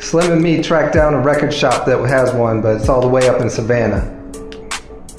Slim 0.00 0.32
and 0.32 0.42
me 0.42 0.62
tracked 0.62 0.94
down 0.94 1.14
a 1.14 1.20
record 1.20 1.54
shop 1.54 1.86
that 1.86 1.98
has 2.08 2.32
one, 2.34 2.60
but 2.60 2.76
it's 2.76 2.88
all 2.88 3.00
the 3.00 3.08
way 3.08 3.28
up 3.28 3.40
in 3.40 3.48
Savannah. 3.48 4.14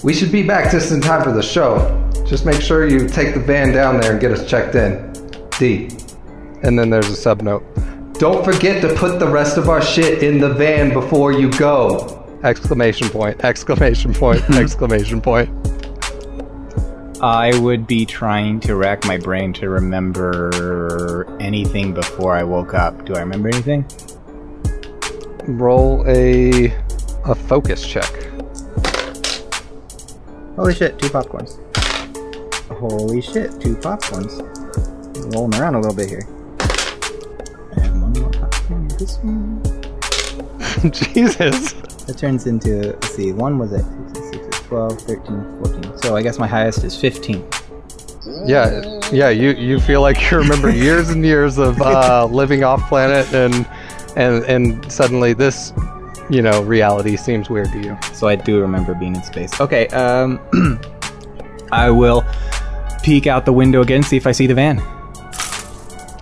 We 0.03 0.13
should 0.13 0.31
be 0.31 0.43
back 0.43 0.71
just 0.71 0.91
in 0.91 1.01
time 1.01 1.23
for 1.23 1.31
the 1.31 1.43
show. 1.43 1.95
Just 2.25 2.45
make 2.45 2.61
sure 2.61 2.87
you 2.87 3.07
take 3.07 3.33
the 3.33 3.39
van 3.39 3.73
down 3.73 3.99
there 3.99 4.11
and 4.11 4.19
get 4.19 4.31
us 4.31 4.49
checked 4.49 4.75
in. 4.75 5.11
D. 5.57 5.89
And 6.63 6.77
then 6.77 6.89
there's 6.89 7.09
a 7.09 7.15
sub 7.15 7.41
note. 7.41 7.63
Don't 8.19 8.43
forget 8.43 8.81
to 8.81 8.93
put 8.95 9.17
the 9.17 9.29
rest 9.29 9.55
of 9.57 9.69
our 9.69 9.81
shit 9.81 10.23
in 10.23 10.41
the 10.41 10.49
van 10.49 10.91
before 10.91 11.31
you 11.31 11.49
go. 11.51 12.27
Exclamation 12.43 13.07
point, 13.07 13.45
exclamation 13.45 14.13
point, 14.13 14.43
exclamation 14.49 15.21
point. 15.21 15.49
I 17.23 17.57
would 17.59 17.87
be 17.87 18.05
trying 18.05 18.59
to 18.59 18.75
rack 18.75 19.05
my 19.05 19.15
brain 19.15 19.53
to 19.53 19.69
remember 19.69 21.33
anything 21.39 21.93
before 21.93 22.35
I 22.35 22.43
woke 22.43 22.73
up. 22.73 23.05
Do 23.05 23.15
I 23.15 23.19
remember 23.19 23.47
anything? 23.47 23.85
Roll 25.47 26.03
a 26.05 26.73
a 27.23 27.33
focus 27.33 27.87
check. 27.87 28.11
Holy 30.57 30.75
shit, 30.75 30.99
two 30.99 31.07
popcorns. 31.07 31.55
Holy 32.79 33.21
shit, 33.21 33.61
two 33.61 33.77
popcorns. 33.77 34.43
Rolling 35.33 35.57
around 35.57 35.75
a 35.75 35.79
little 35.79 35.95
bit 35.95 36.09
here. 36.09 36.27
This 38.99 39.17
one. 39.19 39.63
Jesus. 40.91 41.71
That 42.03 42.17
turns 42.17 42.47
into, 42.47 42.91
let's 42.91 43.15
see, 43.15 43.31
one 43.31 43.57
was 43.57 43.71
at 43.71 43.85
6, 44.33 44.59
12, 44.67 45.01
13, 45.01 45.63
14. 45.63 45.97
So 45.99 46.17
I 46.17 46.21
guess 46.21 46.37
my 46.37 46.47
highest 46.47 46.83
is 46.83 46.99
15. 46.99 47.47
Yeah, 48.45 48.99
yeah. 49.11 49.29
You 49.29 49.51
you 49.51 49.79
feel 49.79 50.01
like 50.01 50.29
you 50.29 50.37
remember 50.37 50.69
years 50.69 51.09
and 51.09 51.25
years 51.25 51.57
of 51.57 51.81
uh, 51.81 52.25
living 52.31 52.63
off 52.63 52.87
planet, 52.89 53.33
and 53.33 53.65
and 54.15 54.43
and 54.43 54.91
suddenly 54.91 55.33
this, 55.33 55.73
you 56.29 56.41
know, 56.41 56.61
reality 56.61 57.15
seems 57.15 57.49
weird 57.49 57.71
to 57.71 57.79
you. 57.79 57.97
So 58.13 58.27
I 58.27 58.35
do 58.35 58.59
remember 58.59 58.93
being 58.93 59.15
in 59.15 59.23
space. 59.23 59.59
Okay, 59.61 59.87
um, 59.87 60.39
I 61.71 61.89
will 61.89 62.23
peek 63.01 63.25
out 63.27 63.45
the 63.45 63.53
window 63.53 63.81
again, 63.81 64.03
see 64.03 64.17
if 64.17 64.27
I 64.27 64.31
see 64.31 64.45
the 64.45 64.55
van. 64.55 64.81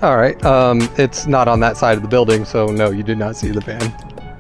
All 0.02 0.16
right. 0.18 0.44
Um, 0.46 0.88
it's 0.98 1.26
not 1.26 1.48
on 1.48 1.60
that 1.62 1.76
side 1.78 1.98
of 1.98 2.04
the 2.04 2.08
building, 2.08 2.46
so 2.46 2.68
no, 2.68 2.92
you 2.92 3.04
did 3.04 3.18
not 3.18 3.36
see 3.36 3.50
the 3.50 3.62
van. 3.62 3.94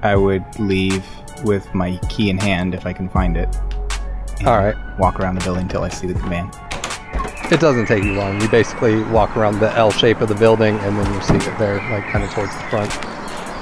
I 0.03 0.15
would 0.15 0.43
leave 0.59 1.03
with 1.43 1.73
my 1.73 1.97
key 2.09 2.29
in 2.29 2.37
hand 2.37 2.75
if 2.75 2.85
I 2.85 2.93
can 2.93 3.09
find 3.09 3.35
it. 3.37 3.49
and 4.39 4.47
All 4.47 4.57
right. 4.57 4.75
Walk 4.99 5.19
around 5.19 5.35
the 5.35 5.43
building 5.43 5.63
until 5.63 5.81
I 5.83 5.89
see 5.89 6.07
the 6.07 6.13
van. 6.19 6.51
It 7.51 7.59
doesn't 7.59 7.85
take 7.87 8.03
you 8.03 8.13
long. 8.13 8.39
You 8.41 8.49
basically 8.49 9.01
walk 9.05 9.35
around 9.37 9.59
the 9.59 9.71
L 9.73 9.89
shape 9.91 10.21
of 10.21 10.27
the 10.29 10.35
building, 10.35 10.75
and 10.79 10.97
then 10.97 11.13
you 11.13 11.21
see 11.21 11.35
it 11.35 11.57
there, 11.57 11.75
like 11.89 12.03
kind 12.11 12.23
of 12.23 12.29
towards 12.31 12.53
the 12.53 12.63
front, 12.63 12.91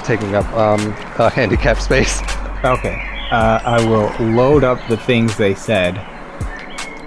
taking 0.06 0.36
up 0.36 0.46
um, 0.54 0.80
a 1.20 1.30
handicap 1.30 1.80
space. 1.80 2.22
Okay. 2.64 3.00
Uh, 3.30 3.60
I 3.64 3.86
will 3.88 4.10
load 4.34 4.64
up 4.64 4.80
the 4.88 4.98
things 4.98 5.38
they 5.38 5.54
said, 5.54 6.00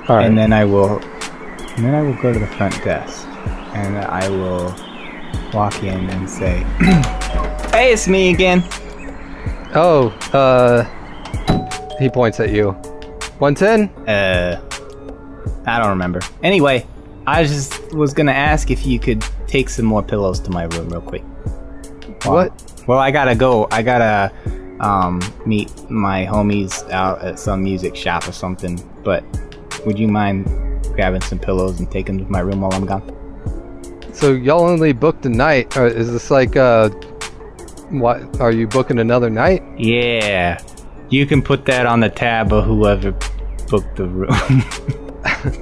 All 0.09 0.15
right. 0.17 0.25
and 0.27 0.39
then 0.39 0.53
I 0.53 0.65
will, 0.65 1.01
and 1.01 1.85
then 1.85 1.97
I 1.97 2.03
will 2.03 2.15
go 2.23 2.33
to 2.33 2.39
the 2.39 2.47
front 2.47 2.75
desk, 2.85 3.27
and 3.79 3.99
I 3.99 4.29
will 4.29 4.75
walk 5.53 5.83
in 5.83 6.11
and 6.11 6.29
say, 6.29 6.65
"Hey, 7.73 7.93
it's 7.93 8.09
me 8.09 8.33
again." 8.33 8.63
oh, 9.75 10.09
uh, 10.33 10.85
he 11.99 12.09
points 12.09 12.41
at 12.41 12.51
you. 12.51 12.73
One 13.39 13.55
ten. 13.55 13.89
Uh, 14.09 14.61
I 15.67 15.79
don't 15.79 15.91
remember. 15.91 16.21
Anyway, 16.43 16.87
I 17.27 17.45
just 17.45 17.95
was 17.95 18.13
gonna 18.13 18.33
ask 18.33 18.71
if 18.71 18.85
you 18.87 18.99
could 18.99 19.25
take 19.47 19.69
some 19.69 19.85
more 19.85 20.03
pillows 20.03 20.41
to 20.41 20.51
my 20.51 20.65
room 20.65 20.89
real 20.89 21.01
quick. 21.01 21.23
What? 22.25 22.53
Well, 22.87 22.99
I 22.99 23.11
gotta 23.11 23.35
go. 23.35 23.69
I 23.71 23.83
gotta 23.83 24.33
um, 24.81 25.21
meet 25.47 25.71
my 25.91 26.27
homies 26.27 26.89
out 26.91 27.23
at 27.23 27.39
some 27.39 27.63
music 27.63 27.95
shop 27.95 28.27
or 28.27 28.33
something. 28.33 28.77
But 29.05 29.23
would 29.87 29.99
you 29.99 30.09
mind 30.09 30.47
grabbing 30.95 31.21
some 31.21 31.39
pillows 31.39 31.79
and 31.79 31.91
taking 31.91 32.17
them 32.17 32.27
to 32.27 32.33
my 32.33 32.41
room 32.41 32.63
while 32.63 32.73
I'm 32.73 32.87
gone? 32.87 33.18
So 34.19 34.33
y'all 34.33 34.65
only 34.65 34.93
booked 34.93 35.25
a 35.27 35.29
night. 35.29 35.77
Uh, 35.77 35.85
is 35.85 36.11
this 36.11 36.29
like 36.29 36.57
uh, 36.57 36.89
What 37.91 38.41
are 38.41 38.51
you 38.51 38.67
booking 38.67 38.99
another 38.99 39.31
night? 39.31 39.63
Yeah. 39.79 40.61
You 41.09 41.25
can 41.25 41.41
put 41.41 41.65
that 41.67 41.87
on 41.87 42.01
the 42.01 42.11
tab 42.11 42.53
of 42.53 42.65
whoever 42.65 43.13
booked 43.69 43.97
the 43.97 44.07
room. 44.07 44.65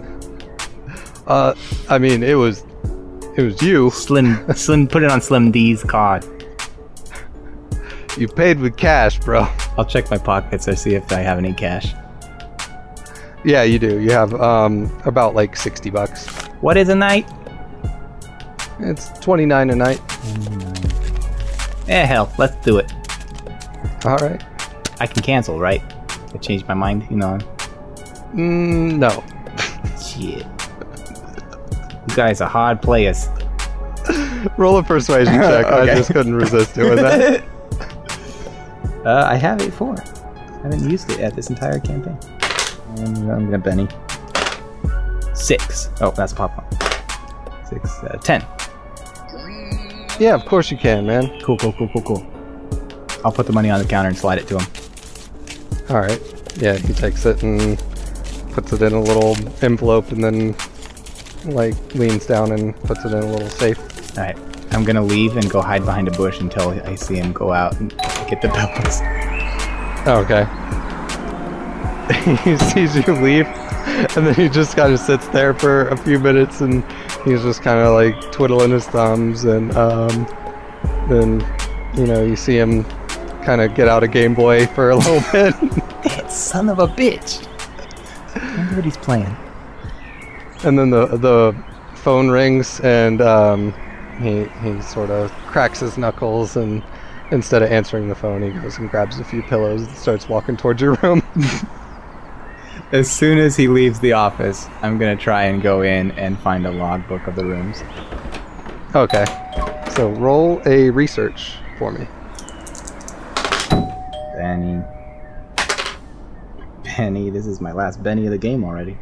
Uh, 1.26 1.56
I 1.88 1.98
mean, 1.98 2.22
it 2.22 2.34
was, 2.34 2.62
it 3.36 3.42
was 3.42 3.60
you. 3.60 3.90
Slim, 3.90 4.46
Slim, 4.54 4.86
put 4.86 5.02
it 5.02 5.10
on 5.10 5.20
Slim 5.20 5.50
D's 5.50 5.82
card. 5.82 6.24
You 8.16 8.28
paid 8.28 8.60
with 8.60 8.76
cash, 8.76 9.18
bro. 9.18 9.40
I'll 9.76 9.84
check 9.84 10.08
my 10.08 10.18
pockets 10.18 10.68
I 10.68 10.74
see 10.74 10.94
if 10.94 11.10
I 11.10 11.18
have 11.22 11.36
any 11.38 11.52
cash. 11.52 11.92
Yeah, 13.44 13.64
you 13.64 13.80
do. 13.80 13.98
You 13.98 14.12
have 14.12 14.34
um 14.40 14.96
about 15.04 15.34
like 15.34 15.56
sixty 15.56 15.90
bucks. 15.90 16.28
What 16.60 16.76
is 16.76 16.90
a 16.90 16.94
night? 16.94 17.28
It's 18.80 19.08
twenty 19.20 19.46
nine 19.46 19.70
a 19.70 19.76
night. 19.76 20.00
Eh, 21.88 22.04
hell, 22.04 22.32
let's 22.38 22.56
do 22.64 22.78
it. 22.78 22.92
All 24.04 24.16
right. 24.18 24.42
I 25.00 25.06
can 25.06 25.22
cancel, 25.22 25.58
right? 25.58 25.82
I 26.34 26.38
changed 26.38 26.66
my 26.66 26.74
mind, 26.74 27.06
you 27.10 27.16
know. 27.16 27.38
Mm, 28.34 28.98
no. 28.98 29.22
Shit. 30.00 30.44
You 32.08 32.16
guys 32.16 32.40
are 32.40 32.48
hard 32.48 32.82
players. 32.82 33.28
Roll 34.56 34.78
a 34.78 34.82
persuasion 34.82 35.34
check. 35.34 35.66
I 35.66 35.86
just 35.86 36.12
couldn't 36.12 36.34
resist 36.34 36.74
doing 36.74 36.96
that. 36.96 37.44
Uh, 39.06 39.24
I 39.30 39.36
have 39.36 39.60
a 39.60 39.70
four. 39.70 39.94
I 39.96 40.62
haven't 40.64 40.90
used 40.90 41.08
it 41.12 41.20
yet 41.20 41.36
this 41.36 41.48
entire 41.48 41.78
campaign. 41.78 42.18
And 42.96 43.30
I'm 43.30 43.44
gonna 43.44 43.58
Benny. 43.58 43.86
Six. 45.32 45.90
Oh, 46.00 46.10
that's 46.10 46.32
a 46.32 46.34
pop 46.34 46.56
one. 46.56 47.66
Six. 47.66 48.02
Uh, 48.02 48.18
ten. 48.20 48.44
Yeah, 50.18 50.34
of 50.34 50.44
course 50.44 50.70
you 50.70 50.76
can, 50.76 51.06
man. 51.06 51.40
Cool, 51.40 51.56
cool, 51.58 51.72
cool, 51.72 51.88
cool, 51.88 52.02
cool. 52.02 52.26
I'll 53.24 53.32
put 53.32 53.46
the 53.46 53.52
money 53.52 53.70
on 53.70 53.80
the 53.80 53.86
counter 53.86 54.08
and 54.08 54.16
slide 54.16 54.38
it 54.38 54.48
to 54.48 54.58
him. 54.58 54.66
All 55.90 56.00
right. 56.00 56.20
Yeah, 56.56 56.76
he 56.76 56.92
takes 56.92 57.26
it 57.26 57.42
and 57.42 57.78
puts 58.52 58.72
it 58.72 58.82
in 58.82 58.92
a 58.92 59.00
little 59.00 59.36
envelope, 59.62 60.10
and 60.12 60.22
then 60.22 60.56
like 61.44 61.76
leans 61.94 62.26
down 62.26 62.52
and 62.52 62.74
puts 62.82 63.04
it 63.04 63.12
in 63.12 63.18
a 63.22 63.26
little 63.26 63.48
safe. 63.48 63.78
All 64.16 64.24
right. 64.24 64.38
I'm 64.72 64.84
gonna 64.84 65.02
leave 65.02 65.36
and 65.36 65.48
go 65.48 65.60
hide 65.62 65.84
behind 65.84 66.08
a 66.08 66.10
bush 66.10 66.40
until 66.40 66.70
I 66.70 66.94
see 66.96 67.16
him 67.16 67.32
go 67.32 67.52
out 67.52 67.78
and 67.80 67.90
get 68.28 68.42
the 68.42 68.48
pebbles. 68.48 69.00
Oh, 70.06 70.22
okay. 70.24 70.44
he 72.44 72.56
sees 72.70 72.94
you 72.94 73.14
leave, 73.14 73.46
and 74.16 74.26
then 74.26 74.34
he 74.34 74.48
just 74.48 74.76
kind 74.76 74.92
of 74.92 75.00
sits 75.00 75.26
there 75.28 75.54
for 75.54 75.88
a 75.88 75.96
few 75.96 76.18
minutes, 76.18 76.60
and 76.60 76.84
he's 77.26 77.42
just 77.42 77.60
kind 77.62 77.78
of 77.80 77.92
like 77.92 78.32
twiddling 78.32 78.70
his 78.70 78.86
thumbs, 78.86 79.44
and 79.44 79.76
um, 79.76 80.26
then 81.10 81.40
you 81.94 82.06
know 82.06 82.24
you 82.24 82.36
see 82.36 82.56
him 82.56 82.84
kind 83.44 83.60
of 83.60 83.74
get 83.74 83.88
out 83.88 84.02
a 84.02 84.08
Game 84.08 84.34
Boy 84.34 84.66
for 84.68 84.90
a 84.90 84.96
little 85.04 85.20
bit. 85.32 85.54
That 86.04 86.32
son 86.32 86.68
of 86.70 86.78
a 86.78 86.86
bitch. 86.86 87.46
I 88.34 88.56
wonder 88.56 88.76
what 88.76 88.84
he's 88.84 88.96
playing. 88.96 89.36
and 90.64 90.78
then 90.78 90.90
the 90.90 91.06
the 91.06 91.54
phone 91.96 92.28
rings 92.30 92.80
and 92.80 93.20
um, 93.20 93.74
he 94.20 94.46
he 94.62 94.80
sort 94.82 95.10
of 95.10 95.30
cracks 95.46 95.80
his 95.80 95.98
knuckles 95.98 96.56
and 96.56 96.82
instead 97.32 97.62
of 97.62 97.70
answering 97.72 98.08
the 98.08 98.14
phone 98.14 98.42
he 98.42 98.50
goes 98.50 98.78
and 98.78 98.88
grabs 98.90 99.18
a 99.18 99.24
few 99.24 99.42
pillows 99.42 99.82
and 99.82 99.96
starts 99.96 100.28
walking 100.28 100.56
towards 100.56 100.80
your 100.80 100.94
room 101.02 101.20
As 102.92 103.10
soon 103.10 103.38
as 103.38 103.56
he 103.56 103.66
leaves 103.66 103.98
the 103.98 104.12
office, 104.12 104.68
I'm 104.80 104.96
gonna 104.96 105.16
try 105.16 105.44
and 105.44 105.60
go 105.60 105.82
in 105.82 106.12
and 106.12 106.38
find 106.38 106.66
a 106.66 106.70
logbook 106.70 107.26
of 107.26 107.34
the 107.34 107.44
rooms. 107.44 107.82
okay 108.94 109.24
so 109.96 110.10
roll 110.10 110.62
a 110.66 110.90
research 110.90 111.54
for 111.78 111.90
me 111.90 112.06
Benny. 114.36 114.82
Benny, 116.84 117.30
this 117.30 117.46
is 117.46 117.60
my 117.60 117.72
last 117.72 118.02
Benny 118.02 118.26
of 118.26 118.30
the 118.30 118.38
game 118.38 118.62
already. 118.64 118.96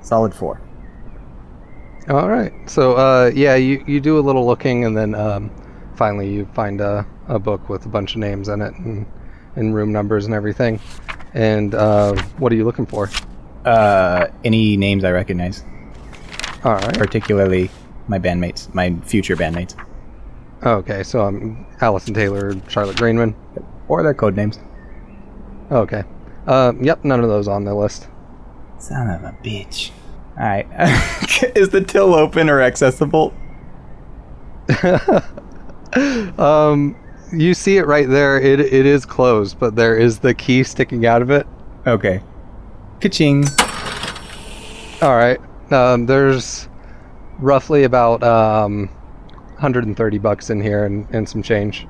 Solid 0.00 0.34
four. 0.34 0.60
all 2.08 2.28
right 2.28 2.52
so 2.66 2.94
uh, 2.94 3.30
yeah 3.34 3.54
you, 3.56 3.84
you 3.86 4.00
do 4.00 4.18
a 4.18 4.22
little 4.22 4.46
looking 4.46 4.84
and 4.84 4.96
then 4.96 5.14
um, 5.14 5.50
finally 5.94 6.32
you 6.32 6.46
find 6.54 6.80
a, 6.80 7.06
a 7.28 7.38
book 7.38 7.68
with 7.68 7.84
a 7.84 7.88
bunch 7.88 8.14
of 8.14 8.18
names 8.20 8.48
in 8.48 8.62
it 8.62 8.74
and, 8.76 9.06
and 9.56 9.74
room 9.74 9.92
numbers 9.92 10.24
and 10.24 10.34
everything 10.34 10.80
and 11.34 11.74
uh, 11.74 12.14
what 12.38 12.52
are 12.52 12.56
you 12.56 12.64
looking 12.64 12.86
for 12.86 13.10
Uh, 13.64 14.26
any 14.44 14.76
names 14.76 15.04
I 15.04 15.10
recognize, 15.10 15.64
all 16.64 16.74
right 16.74 16.98
particularly 16.98 17.70
my 18.08 18.18
bandmates, 18.18 18.72
my 18.74 18.94
future 19.04 19.36
bandmates, 19.36 19.74
okay 20.62 21.02
so 21.02 21.22
i'm 21.22 21.66
allison 21.80 22.14
taylor 22.14 22.54
charlotte 22.68 22.96
greenman 22.96 23.34
or 23.88 24.02
their 24.02 24.14
code 24.14 24.36
names. 24.36 24.58
Okay. 25.70 26.04
Uh, 26.46 26.72
yep, 26.80 27.04
none 27.04 27.20
of 27.20 27.28
those 27.28 27.48
on 27.48 27.64
the 27.64 27.74
list. 27.74 28.08
Son 28.78 29.08
of 29.08 29.22
a 29.24 29.36
bitch. 29.42 29.90
Alright. 30.36 30.66
is 31.56 31.70
the 31.70 31.80
till 31.80 32.14
open 32.14 32.48
or 32.50 32.60
accessible? 32.60 33.34
Um, 36.38 36.96
you 37.36 37.54
see 37.54 37.76
it 37.76 37.86
right 37.86 38.08
there. 38.08 38.40
It 38.40 38.60
it 38.60 38.86
is 38.86 39.04
closed, 39.04 39.58
but 39.58 39.76
there 39.76 39.96
is 39.96 40.18
the 40.18 40.34
key 40.34 40.64
sticking 40.64 41.06
out 41.06 41.22
of 41.22 41.30
it. 41.30 41.46
Okay. 41.86 42.22
Ka-ching. 43.00 43.44
All 45.02 45.16
right. 45.16 45.38
Um, 45.70 46.06
there's 46.06 46.68
roughly 47.38 47.84
about 47.84 48.22
um, 48.22 48.88
130 49.54 50.18
bucks 50.18 50.50
in 50.50 50.60
here 50.60 50.84
and, 50.84 51.06
and 51.10 51.28
some 51.28 51.42
change. 51.42 51.86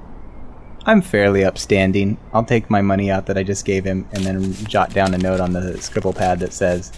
I'm 0.87 1.00
fairly 1.00 1.44
upstanding. 1.44 2.18
I'll 2.33 2.44
take 2.44 2.68
my 2.68 2.83
money 2.83 3.11
out 3.11 3.26
that 3.26 3.38
I 3.38 3.42
just 3.42 3.64
gave 3.64 3.85
him 3.85 4.07
and 4.12 4.24
then 4.24 4.52
jot 4.66 4.92
down 4.92 5.14
a 5.14 5.18
note 5.18 5.40
on 5.40 5.52
the 5.52 5.80
scribble 5.80 6.12
pad 6.12 6.40
that 6.40 6.52
says, 6.52 6.92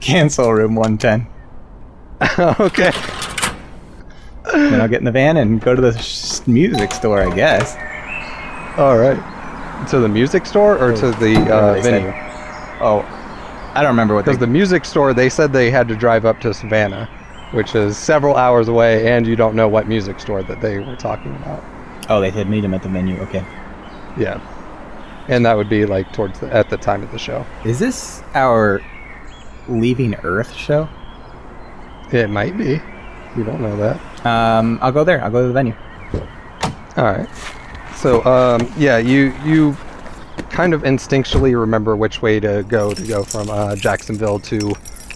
cancel 0.00 0.52
room 0.52 0.74
110. 0.74 1.26
okay. 2.60 2.92
Then 4.52 4.80
I'll 4.80 4.88
get 4.88 5.00
in 5.00 5.04
the 5.04 5.12
van 5.12 5.36
and 5.36 5.60
go 5.60 5.74
to 5.74 5.80
the 5.82 5.96
sh- 5.98 6.46
music 6.46 6.92
store, 6.92 7.20
I 7.20 7.34
guess. 7.34 7.74
All 8.78 8.96
right. 8.98 9.86
To 9.90 10.00
the 10.00 10.08
music 10.08 10.46
store 10.46 10.78
or 10.78 10.94
to 10.96 11.10
the 11.12 11.36
uh, 11.52 11.80
venue? 11.82 12.12
Oh, 12.80 13.04
I 13.74 13.82
don't 13.82 13.90
remember 13.90 14.14
what 14.14 14.24
Because 14.24 14.38
the... 14.38 14.46
music 14.46 14.84
store, 14.84 15.12
they 15.12 15.28
said 15.28 15.52
they 15.52 15.70
had 15.70 15.88
to 15.88 15.96
drive 15.96 16.24
up 16.24 16.40
to 16.40 16.54
Savannah, 16.54 17.06
which 17.52 17.74
is 17.74 17.96
several 17.96 18.36
hours 18.36 18.68
away, 18.68 19.06
and 19.08 19.26
you 19.26 19.36
don't 19.36 19.54
know 19.54 19.68
what 19.68 19.86
music 19.86 20.18
store 20.20 20.42
that 20.42 20.60
they 20.60 20.78
were 20.78 20.96
talking 20.96 21.34
about. 21.36 21.62
Oh, 22.08 22.20
they 22.20 22.30
had 22.30 22.48
meet 22.48 22.64
him 22.64 22.72
at 22.74 22.82
the 22.82 22.88
venue. 22.88 23.18
Okay. 23.22 23.44
Yeah. 24.18 24.40
And 25.28 25.44
that 25.44 25.56
would 25.56 25.68
be 25.68 25.86
like 25.86 26.12
towards 26.12 26.40
the, 26.40 26.52
at 26.54 26.70
the 26.70 26.76
time 26.76 27.02
of 27.02 27.10
the 27.12 27.18
show. 27.18 27.44
Is 27.64 27.78
this 27.78 28.22
our 28.34 28.80
leaving 29.68 30.14
Earth 30.16 30.54
show? 30.54 30.88
It 32.12 32.30
might 32.30 32.56
be. 32.56 32.80
You 33.36 33.44
don't 33.44 33.60
know 33.60 33.76
that. 33.76 34.26
Um, 34.26 34.78
I'll 34.80 34.92
go 34.92 35.04
there. 35.04 35.22
I'll 35.22 35.30
go 35.30 35.42
to 35.42 35.48
the 35.48 35.52
venue. 35.52 35.74
All 36.96 37.04
right. 37.04 37.28
So, 37.94 38.24
um, 38.24 38.72
yeah, 38.78 38.98
you 38.98 39.34
you 39.44 39.76
kind 40.50 40.72
of 40.72 40.82
instinctually 40.82 41.58
remember 41.58 41.96
which 41.96 42.22
way 42.22 42.40
to 42.40 42.64
go 42.68 42.94
to 42.94 43.06
go 43.06 43.24
from 43.24 43.50
uh, 43.50 43.76
Jacksonville 43.76 44.38
to 44.40 44.74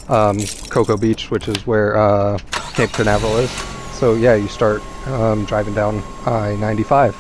um, 0.08 0.38
Cocoa 0.68 0.96
Beach, 0.96 1.30
which 1.30 1.48
is 1.48 1.66
where 1.66 1.96
uh, 1.96 2.38
Cape 2.74 2.90
Canaveral 2.92 3.36
is. 3.38 3.50
So, 3.92 4.14
yeah, 4.14 4.34
you 4.34 4.48
start 4.48 4.82
um, 5.06 5.44
driving 5.44 5.74
down 5.74 5.98
I-95 6.26 7.14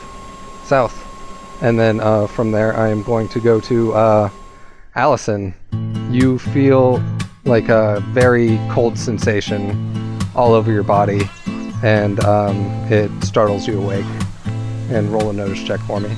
south, 0.64 0.96
and 1.62 1.78
then 1.78 2.00
uh, 2.00 2.26
from 2.26 2.50
there, 2.50 2.74
I 2.76 2.88
am 2.88 3.02
going 3.02 3.28
to 3.28 3.40
go 3.40 3.60
to 3.60 3.92
uh, 3.92 4.30
Allison. 4.94 5.54
You 6.10 6.38
feel 6.38 7.02
like 7.44 7.68
a 7.68 8.00
very 8.12 8.58
cold 8.70 8.98
sensation 8.98 9.90
all 10.34 10.52
over 10.52 10.70
your 10.72 10.82
body, 10.82 11.28
and 11.82 12.22
um, 12.24 12.56
it 12.90 13.10
startles 13.24 13.66
you 13.66 13.80
awake 13.80 14.06
and 14.90 15.08
roll 15.12 15.30
a 15.30 15.32
notice 15.32 15.62
check 15.62 15.80
for 15.80 16.00
me. 16.00 16.14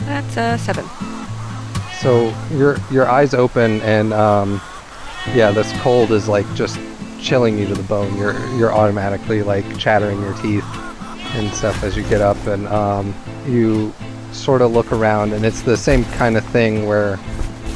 That's 0.00 0.36
a 0.36 0.58
seven. 0.58 0.84
So 2.00 2.34
your 2.52 2.76
your 2.90 3.08
eyes 3.08 3.32
open 3.32 3.80
and 3.80 4.12
um, 4.12 4.60
yeah, 5.34 5.50
this 5.50 5.72
cold 5.80 6.12
is 6.12 6.28
like 6.28 6.46
just 6.54 6.78
chilling 7.20 7.58
you 7.58 7.66
to 7.66 7.74
the 7.74 7.82
bone. 7.84 8.16
You're 8.16 8.38
you're 8.56 8.72
automatically 8.72 9.42
like 9.42 9.78
chattering 9.78 10.20
your 10.20 10.34
teeth 10.34 10.66
and 11.34 11.52
stuff 11.52 11.82
as 11.82 11.96
you 11.96 12.02
get 12.04 12.20
up, 12.20 12.36
and 12.46 12.68
um, 12.68 13.14
you 13.46 13.92
sort 14.32 14.60
of 14.60 14.72
look 14.72 14.92
around, 14.92 15.32
and 15.32 15.44
it's 15.44 15.62
the 15.62 15.76
same 15.76 16.04
kind 16.04 16.36
of 16.36 16.44
thing 16.46 16.86
where 16.86 17.18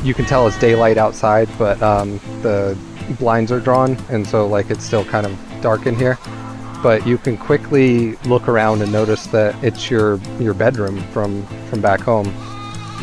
you 0.05 0.15
can 0.15 0.25
tell 0.27 0.47
it's 0.47 0.59
daylight 0.59 0.99
outside, 0.99 1.49
but 1.59 1.81
um, 1.83 2.19
the 2.43 2.79
blinds 3.15 3.53
are 3.53 3.61
drawn, 3.61 3.97
and 4.11 4.27
so 4.27 4.47
like 4.47 4.71
it's 4.71 4.85
still 4.85 5.05
kind 5.05 5.27
of 5.27 5.39
dark 5.61 5.87
in 5.87 5.95
here. 5.97 6.19
But 6.83 7.07
you 7.07 7.19
can 7.19 7.37
quickly 7.37 8.13
look 8.25 8.49
around 8.49 8.83
and 8.83 8.93
notice 8.93 9.27
that 9.29 9.63
it's 9.65 9.91
your 9.91 10.21
your 10.39 10.55
bedroom 10.55 11.03
from 11.13 11.45
from 11.69 11.81
back 11.81 12.01
home. 12.01 12.33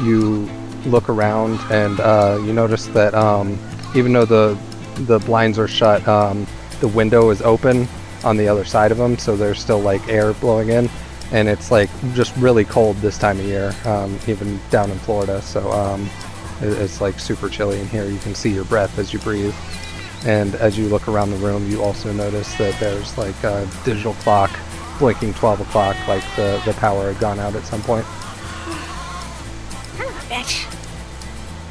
You 0.04 0.50
look 0.86 1.10
around 1.10 1.60
and 1.72 2.00
uh, 2.00 2.40
you 2.44 2.54
notice 2.54 2.86
that 2.88 3.14
um, 3.14 3.58
even 3.96 4.14
though 4.14 4.26
the 4.26 4.58
the 5.04 5.20
blinds 5.20 5.60
are 5.60 5.68
shut, 5.68 6.08
um, 6.08 6.48
the 6.80 6.88
window 6.88 7.30
is 7.30 7.42
open 7.42 7.88
on 8.24 8.38
the 8.38 8.48
other 8.48 8.66
side 8.66 8.92
of 8.92 8.98
them, 8.98 9.18
so 9.18 9.36
there's 9.36 9.60
still 9.60 9.80
like 9.80 10.08
air 10.08 10.34
blowing 10.34 10.70
in, 10.70 10.90
and 11.32 11.48
it's 11.48 11.70
like 11.70 11.90
just 12.14 12.36
really 12.38 12.66
cold 12.66 12.96
this 12.98 13.18
time 13.18 13.40
of 13.40 13.46
year, 13.46 13.74
um, 13.86 14.18
even 14.28 14.60
down 14.70 14.90
in 14.90 14.98
Florida. 15.00 15.42
So 15.42 15.70
um, 15.72 16.10
it's 16.62 17.02
like 17.02 17.20
super 17.20 17.50
chilly 17.50 17.80
in 17.80 17.88
here. 17.88 18.06
You 18.06 18.20
can 18.20 18.34
see 18.36 18.52
your 18.52 18.66
breath 18.66 18.98
as 18.98 19.12
you 19.12 19.20
breathe. 19.20 19.54
And 20.24 20.56
as 20.56 20.78
you 20.78 20.88
look 20.88 21.08
around 21.08 21.32
the 21.32 21.38
room, 21.38 21.70
you 21.70 21.84
also 21.84 22.12
notice 22.14 22.54
that 22.56 22.80
there's 22.80 23.18
like 23.18 23.44
a 23.44 23.68
digital 23.84 24.14
clock 24.16 24.52
blinking 25.00 25.34
12 25.34 25.62
o'clock, 25.62 25.96
like 26.08 26.24
the, 26.36 26.62
the 26.66 26.74
power 26.74 27.12
had 27.12 27.20
gone 27.20 27.40
out 27.40 27.56
at 27.56 27.66
some 27.66 27.82
point. 27.82 28.06
Bitch. 30.30 30.64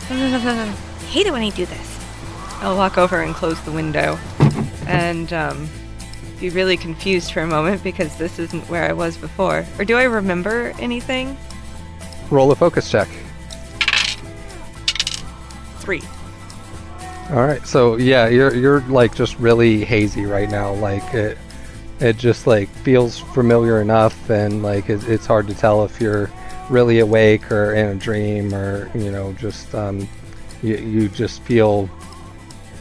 Hate 1.09 1.27
it 1.27 1.33
when 1.33 1.43
I 1.43 1.51
do 1.51 1.67
this. 1.67 2.01
I'll 2.61 2.77
walk 2.77 2.99
over 2.99 3.21
and 3.21 3.35
close 3.35 3.61
the 3.63 3.73
window 3.73 4.19
and 4.87 5.33
um, 5.33 5.69
be 6.41 6.51
really 6.51 6.77
confused 6.77 7.33
for 7.33 7.41
a 7.41 7.47
moment 7.47 7.83
because 7.83 8.17
this 8.17 8.39
isn't 8.39 8.69
where 8.69 8.89
I 8.89 8.93
was 8.93 9.17
before. 9.17 9.67
Or 9.79 9.85
do 9.85 9.97
I 9.97 10.05
remember 10.05 10.73
anything? 10.79 11.37
Roll 12.31 12.51
a 12.53 12.57
focus 12.57 12.91
check. 12.91 13.09
Three. 15.79 16.03
All 17.31 17.47
right, 17.47 17.67
so 17.67 17.97
yeah, 17.97 18.29
you're 18.29 18.55
you're 18.55 18.81
like 18.83 19.15
just 19.15 19.39
really 19.39 19.83
hazy 19.83 20.27
right 20.27 20.51
now. 20.51 20.75
Like 20.75 21.15
it, 21.15 21.39
it 21.99 22.19
just 22.19 22.47
like 22.47 22.69
feels 22.69 23.19
familiar 23.19 23.81
enough, 23.81 24.29
and 24.29 24.63
like 24.63 24.91
it, 24.91 25.09
it's 25.09 25.25
hard 25.25 25.49
to 25.49 25.55
tell 25.55 25.85
if 25.85 26.01
you're 26.03 26.31
really 26.69 26.99
awake 26.99 27.51
or 27.51 27.75
in 27.75 27.87
a 27.87 27.95
dream, 27.95 28.55
or 28.55 28.91
you 28.95 29.11
know, 29.11 29.33
just 29.35 29.75
um, 29.75 30.07
you 30.63 30.77
you 30.77 31.09
just 31.09 31.43
feel 31.43 31.89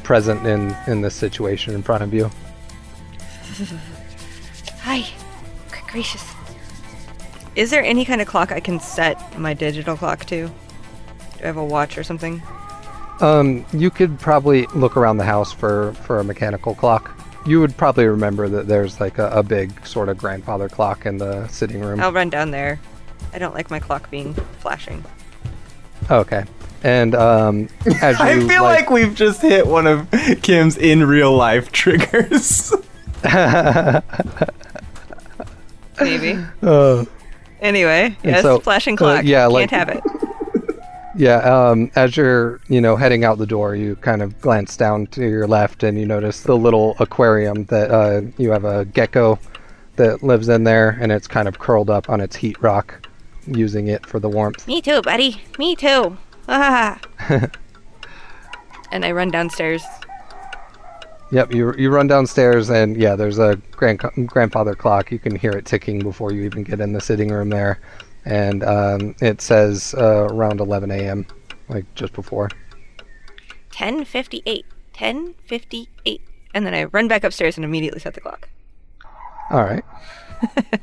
present 0.03 0.45
in 0.45 0.75
in 0.87 1.01
this 1.01 1.15
situation 1.15 1.73
in 1.73 1.81
front 1.81 2.03
of 2.03 2.13
you. 2.13 2.29
Hi. 4.81 5.05
Good 5.71 5.87
gracious. 5.87 6.33
Is 7.55 7.69
there 7.69 7.83
any 7.83 8.03
kind 8.03 8.19
of 8.19 8.27
clock 8.27 8.51
I 8.51 8.59
can 8.59 8.79
set 8.81 9.39
my 9.39 9.53
digital 9.53 9.95
clock 9.95 10.25
to? 10.25 10.47
Do 10.47 10.53
I 11.41 11.45
have 11.45 11.55
a 11.55 11.63
watch 11.63 11.97
or 11.97 12.03
something? 12.03 12.41
Um, 13.21 13.65
you 13.73 13.89
could 13.89 14.19
probably 14.19 14.65
look 14.67 14.97
around 14.97 15.17
the 15.17 15.23
house 15.25 15.51
for 15.53 15.93
for 16.05 16.19
a 16.19 16.23
mechanical 16.23 16.75
clock. 16.75 17.17
You 17.45 17.59
would 17.59 17.75
probably 17.77 18.05
remember 18.07 18.47
that 18.49 18.67
there's 18.67 18.99
like 18.99 19.17
a, 19.17 19.27
a 19.29 19.43
big 19.43 19.85
sort 19.85 20.09
of 20.09 20.17
grandfather 20.17 20.69
clock 20.69 21.05
in 21.05 21.17
the 21.17 21.47
sitting 21.47 21.81
room. 21.81 21.99
I'll 21.99 22.11
run 22.13 22.29
down 22.29 22.51
there. 22.51 22.79
I 23.33 23.39
don't 23.39 23.53
like 23.53 23.69
my 23.69 23.79
clock 23.79 24.09
being 24.09 24.33
flashing. 24.59 25.03
Okay. 26.09 26.43
And 26.83 27.15
um, 27.15 27.69
as 28.01 28.19
you 28.19 28.25
I 28.25 28.39
feel 28.47 28.63
like, 28.63 28.89
we've 28.89 29.15
just 29.15 29.41
hit 29.41 29.65
one 29.67 29.87
of 29.87 30.09
Kim's 30.41 30.77
in 30.77 31.05
real 31.05 31.33
life 31.35 31.71
triggers. 31.71 32.73
Maybe. 35.99 36.37
Uh, 36.61 37.05
Anyway, 37.61 38.17
yes, 38.25 38.41
so, 38.41 38.59
flashing 38.59 38.95
uh, 38.95 38.97
clock. 38.97 39.23
yeah, 39.23 39.43
Can't 39.43 39.53
like- 39.53 39.69
have 39.69 39.87
it. 39.87 40.03
Yeah. 41.15 41.37
Um, 41.37 41.91
as 41.95 42.17
you're, 42.17 42.59
you 42.67 42.81
know, 42.81 42.95
heading 42.95 43.23
out 43.23 43.37
the 43.37 43.45
door, 43.45 43.75
you 43.75 43.95
kind 43.97 44.21
of 44.21 44.39
glance 44.41 44.77
down 44.77 45.07
to 45.07 45.21
your 45.27 45.47
left, 45.47 45.83
and 45.83 45.99
you 45.99 46.05
notice 46.05 46.41
the 46.41 46.57
little 46.57 46.95
aquarium 46.99 47.65
that 47.65 47.91
uh, 47.91 48.21
you 48.37 48.51
have 48.51 48.65
a 48.65 48.85
gecko 48.85 49.39
that 49.95 50.23
lives 50.23 50.49
in 50.49 50.63
there, 50.63 50.97
and 51.01 51.11
it's 51.11 51.27
kind 51.27 51.47
of 51.47 51.59
curled 51.59 51.89
up 51.89 52.09
on 52.09 52.21
its 52.21 52.35
heat 52.35 52.61
rock, 52.61 53.07
using 53.47 53.87
it 53.87 54.05
for 54.05 54.19
the 54.19 54.29
warmth. 54.29 54.67
Me 54.67 54.81
too, 54.81 55.01
buddy. 55.01 55.41
Me 55.59 55.75
too. 55.75 56.17
Ah. 56.47 56.99
and 58.91 59.05
I 59.05 59.11
run 59.11 59.29
downstairs. 59.29 59.83
Yep, 61.31 61.51
you 61.51 61.73
you 61.75 61.89
run 61.89 62.05
downstairs, 62.05 62.69
and 62.69 62.95
yeah, 62.95 63.15
there's 63.15 63.39
a 63.39 63.59
grand 63.71 63.99
grandfather 64.27 64.75
clock. 64.75 65.11
You 65.11 65.17
can 65.17 65.35
hear 65.35 65.51
it 65.51 65.65
ticking 65.65 65.99
before 65.99 66.31
you 66.31 66.43
even 66.43 66.63
get 66.63 66.79
in 66.79 66.93
the 66.93 67.01
sitting 67.01 67.29
room 67.29 67.49
there, 67.49 67.79
and 68.25 68.63
um, 68.63 69.15
it 69.21 69.41
says 69.41 69.95
uh, 69.97 70.27
around 70.29 70.59
11 70.59 70.91
a.m., 70.91 71.25
like 71.69 71.85
just 71.95 72.13
before. 72.13 72.49
10:58. 73.71 74.63
10:58. 74.93 76.19
And 76.53 76.65
then 76.65 76.73
I 76.73 76.83
run 76.85 77.07
back 77.07 77.23
upstairs 77.23 77.57
and 77.57 77.65
immediately 77.65 77.99
set 77.99 78.13
the 78.13 78.21
clock. 78.21 78.47
All 79.49 79.63
right. 79.63 79.83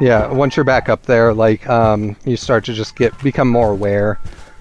yeah, 0.00 0.30
once 0.30 0.56
you're 0.56 0.64
back 0.64 0.88
up 0.88 1.04
there, 1.04 1.32
like 1.32 1.68
um, 1.68 2.16
you 2.24 2.36
start 2.36 2.64
to 2.66 2.74
just 2.74 2.96
get 2.96 3.18
become 3.22 3.48
more 3.48 3.70
aware 3.70 4.20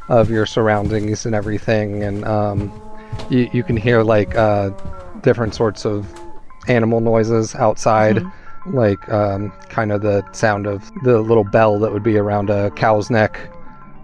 of 0.09 0.29
your 0.29 0.45
surroundings 0.45 1.25
and 1.25 1.35
everything, 1.35 2.03
and 2.03 2.25
um, 2.25 2.71
you 3.29 3.49
you 3.53 3.63
can 3.63 3.77
hear 3.77 4.03
like 4.03 4.35
uh, 4.35 4.69
different 5.21 5.53
sorts 5.53 5.85
of 5.85 6.07
animal 6.67 6.99
noises 7.01 7.55
outside, 7.55 8.23
like 8.65 9.07
um, 9.09 9.51
kind 9.69 9.91
of 9.91 10.01
the 10.01 10.23
sound 10.33 10.67
of 10.67 10.89
the 11.03 11.21
little 11.21 11.43
bell 11.43 11.79
that 11.79 11.91
would 11.91 12.03
be 12.03 12.17
around 12.17 12.49
a 12.49 12.71
cow's 12.71 13.09
neck 13.09 13.51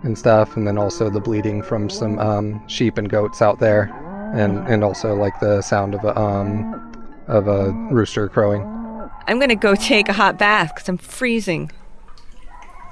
and 0.03 0.17
stuff, 0.17 0.55
and 0.55 0.67
then 0.67 0.77
also 0.77 1.09
the 1.09 1.19
bleating 1.19 1.61
from 1.61 1.89
some 1.89 2.19
um, 2.19 2.67
sheep 2.67 2.97
and 2.97 3.09
goats 3.09 3.41
out 3.41 3.59
there, 3.59 3.91
and 4.33 4.67
and 4.67 4.83
also 4.83 5.15
like 5.15 5.39
the 5.39 5.61
sound 5.61 5.95
of 5.95 6.03
a 6.03 6.17
um, 6.19 6.91
of 7.27 7.47
a 7.47 7.71
rooster 7.91 8.29
crowing. 8.29 8.61
I'm 9.27 9.39
to 9.41 9.55
go 9.55 9.75
take 9.75 10.07
a 10.07 10.13
hot 10.13 10.37
bath 10.37 10.73
cuz 10.75 10.87
I'm 10.87 10.97
freezing. 10.97 11.71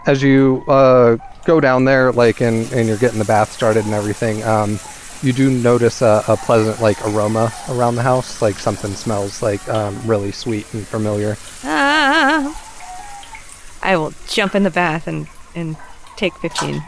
As 0.08 0.22
you 0.22 0.64
uh, 0.68 1.18
go 1.46 1.60
down 1.60 1.86
there, 1.86 2.12
like 2.12 2.42
and 2.42 2.72
and 2.74 2.88
you're 2.88 2.98
getting 2.98 3.20
the 3.20 3.26
bath 3.26 3.52
started 3.52 3.86
and 3.86 3.94
everything, 3.94 4.44
um, 4.44 4.80
you 5.26 5.34
do 5.34 5.50
notice 5.50 6.02
a, 6.02 6.24
a 6.28 6.38
pleasant 6.38 6.80
like 6.80 7.04
aroma 7.08 7.52
around 7.70 7.96
the 7.96 8.04
house, 8.04 8.42
like 8.42 8.60
something 8.60 8.92
smells 8.94 9.42
like 9.42 9.68
um, 9.68 10.00
really 10.06 10.32
sweet 10.32 10.72
and 10.74 10.86
familiar. 10.88 11.36
Ah. 11.64 12.62
I 13.82 13.98
will 13.98 14.14
jump 14.28 14.56
in 14.56 14.64
the 14.64 14.70
bath 14.70 15.08
and 15.08 15.28
and 15.56 15.76
take 16.16 16.34
15. 16.36 16.82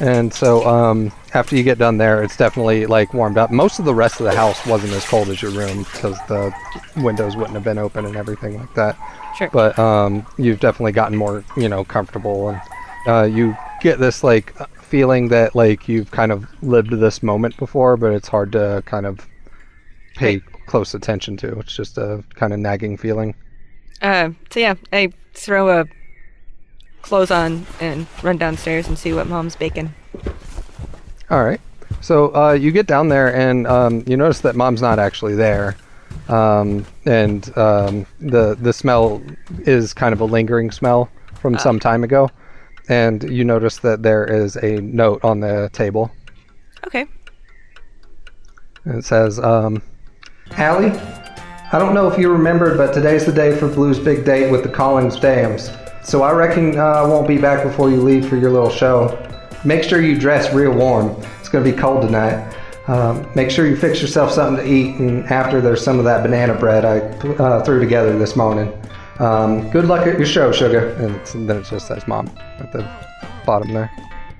And 0.00 0.32
so 0.32 0.64
um, 0.64 1.10
after 1.34 1.56
you 1.56 1.64
get 1.64 1.78
done 1.78 1.98
there, 1.98 2.22
it's 2.22 2.36
definitely 2.36 2.86
like 2.86 3.12
warmed 3.12 3.36
up. 3.36 3.50
Most 3.50 3.80
of 3.80 3.84
the 3.84 3.94
rest 3.94 4.20
of 4.20 4.24
the 4.24 4.36
house 4.36 4.64
wasn't 4.64 4.92
as 4.92 5.04
cold 5.04 5.28
as 5.28 5.42
your 5.42 5.50
room 5.50 5.78
because 5.78 6.16
the 6.28 6.54
windows 6.98 7.36
wouldn't 7.36 7.54
have 7.54 7.64
been 7.64 7.78
open 7.78 8.04
and 8.04 8.16
everything 8.16 8.58
like 8.58 8.72
that. 8.74 8.96
Sure. 9.36 9.50
But 9.52 9.76
um, 9.78 10.24
you've 10.36 10.60
definitely 10.60 10.92
gotten 10.92 11.16
more, 11.16 11.42
you 11.56 11.68
know, 11.68 11.84
comfortable, 11.84 12.50
and 12.50 12.60
uh, 13.06 13.22
you 13.24 13.56
get 13.80 13.98
this 13.98 14.22
like 14.22 14.54
feeling 14.88 15.28
that 15.28 15.54
like 15.54 15.88
you've 15.88 16.10
kind 16.10 16.32
of 16.32 16.46
lived 16.62 16.90
this 16.90 17.22
moment 17.22 17.56
before, 17.56 17.96
but 17.96 18.12
it's 18.12 18.28
hard 18.28 18.52
to 18.52 18.82
kind 18.86 19.06
of 19.06 19.26
pay 20.16 20.40
close 20.66 20.94
attention 20.94 21.36
to. 21.38 21.58
It's 21.58 21.74
just 21.74 21.98
a 21.98 22.24
kind 22.34 22.52
of 22.52 22.58
nagging 22.58 22.96
feeling. 22.96 23.34
Uh, 24.00 24.30
so 24.50 24.60
yeah, 24.60 24.74
I 24.92 25.12
throw 25.34 25.80
a 25.80 25.86
clothes 27.02 27.30
on 27.30 27.66
and 27.80 28.06
run 28.22 28.36
downstairs 28.36 28.88
and 28.88 28.98
see 28.98 29.12
what 29.12 29.26
mom's 29.26 29.56
baking. 29.56 29.94
All 31.30 31.44
right. 31.44 31.60
So 32.00 32.34
uh, 32.34 32.52
you 32.52 32.70
get 32.70 32.86
down 32.86 33.08
there 33.08 33.34
and 33.34 33.66
um, 33.66 34.04
you 34.06 34.16
notice 34.16 34.40
that 34.40 34.56
mom's 34.56 34.82
not 34.82 34.98
actually 34.98 35.34
there, 35.34 35.76
um, 36.28 36.86
and 37.04 37.56
um, 37.56 38.06
the 38.20 38.56
the 38.60 38.72
smell 38.72 39.22
is 39.60 39.92
kind 39.94 40.12
of 40.12 40.20
a 40.20 40.24
lingering 40.24 40.70
smell 40.70 41.10
from 41.40 41.58
some 41.58 41.78
time 41.78 42.04
ago, 42.04 42.30
and 42.88 43.22
you 43.30 43.44
notice 43.44 43.78
that 43.78 44.02
there 44.02 44.24
is 44.24 44.56
a 44.56 44.80
note 44.80 45.22
on 45.24 45.40
the 45.40 45.70
table. 45.72 46.10
Okay. 46.86 47.06
And 48.84 48.98
it 48.98 49.04
says, 49.04 49.38
um, 49.38 49.82
Allie, 50.52 50.90
I 51.70 51.78
don't 51.78 51.92
know 51.92 52.10
if 52.10 52.18
you 52.18 52.30
remembered, 52.32 52.78
but 52.78 52.94
today's 52.94 53.26
the 53.26 53.32
day 53.32 53.54
for 53.54 53.68
Blue's 53.68 53.98
big 53.98 54.24
date 54.24 54.50
with 54.50 54.62
the 54.62 54.70
Collins 54.70 55.20
Dams. 55.20 55.70
So 56.02 56.22
I 56.22 56.32
reckon 56.32 56.78
uh, 56.78 56.82
I 56.82 57.06
won't 57.06 57.28
be 57.28 57.36
back 57.36 57.62
before 57.62 57.90
you 57.90 57.96
leave 57.96 58.26
for 58.26 58.36
your 58.36 58.50
little 58.50 58.70
show. 58.70 59.22
Make 59.64 59.82
sure 59.82 60.00
you 60.00 60.18
dress 60.18 60.54
real 60.54 60.72
warm. 60.72 61.22
It's 61.38 61.50
going 61.50 61.64
to 61.64 61.70
be 61.70 61.76
cold 61.76 62.00
tonight. 62.02 62.54
Um, 62.86 63.30
make 63.34 63.50
sure 63.50 63.66
you 63.66 63.76
fix 63.76 64.00
yourself 64.00 64.32
something 64.32 64.64
to 64.64 64.72
eat, 64.72 64.96
and 64.96 65.26
after 65.26 65.60
there's 65.60 65.84
some 65.84 65.98
of 65.98 66.06
that 66.06 66.22
banana 66.22 66.54
bread 66.54 66.86
I 66.86 67.00
uh, 67.34 67.62
threw 67.62 67.80
together 67.80 68.18
this 68.18 68.34
morning. 68.34 68.72
Um, 69.18 69.68
good 69.70 69.86
luck 69.86 70.06
at 70.06 70.16
your 70.16 70.26
show, 70.26 70.52
sugar. 70.52 70.90
and 70.94 71.16
it's, 71.16 71.32
then 71.32 71.50
it 71.50 71.64
just 71.64 71.88
says 71.88 72.06
mom 72.06 72.28
at 72.58 72.72
the 72.72 72.88
bottom 73.44 73.72
there. 73.72 73.90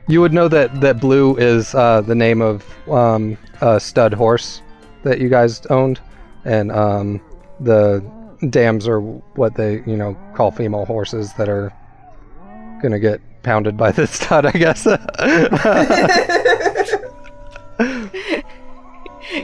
You 0.06 0.20
would 0.20 0.32
know 0.32 0.48
that 0.48 0.80
that 0.80 1.00
blue 1.00 1.36
is 1.36 1.74
uh, 1.74 2.00
the 2.00 2.14
name 2.14 2.40
of 2.40 2.64
um, 2.88 3.36
a 3.60 3.80
stud 3.80 4.14
horse 4.14 4.62
that 5.02 5.20
you 5.20 5.28
guys 5.28 5.66
owned, 5.66 6.00
and 6.44 6.70
um, 6.72 7.20
the 7.60 8.00
dams 8.50 8.86
are 8.86 9.00
what 9.00 9.56
they 9.56 9.82
you 9.86 9.96
know 9.96 10.16
call 10.34 10.50
female 10.52 10.84
horses 10.84 11.32
that 11.34 11.48
are 11.48 11.72
gonna 12.80 13.00
get 13.00 13.20
pounded 13.42 13.76
by 13.76 13.90
this 13.90 14.10
stud, 14.20 14.46
I 14.46 14.52
guess. 14.52 14.86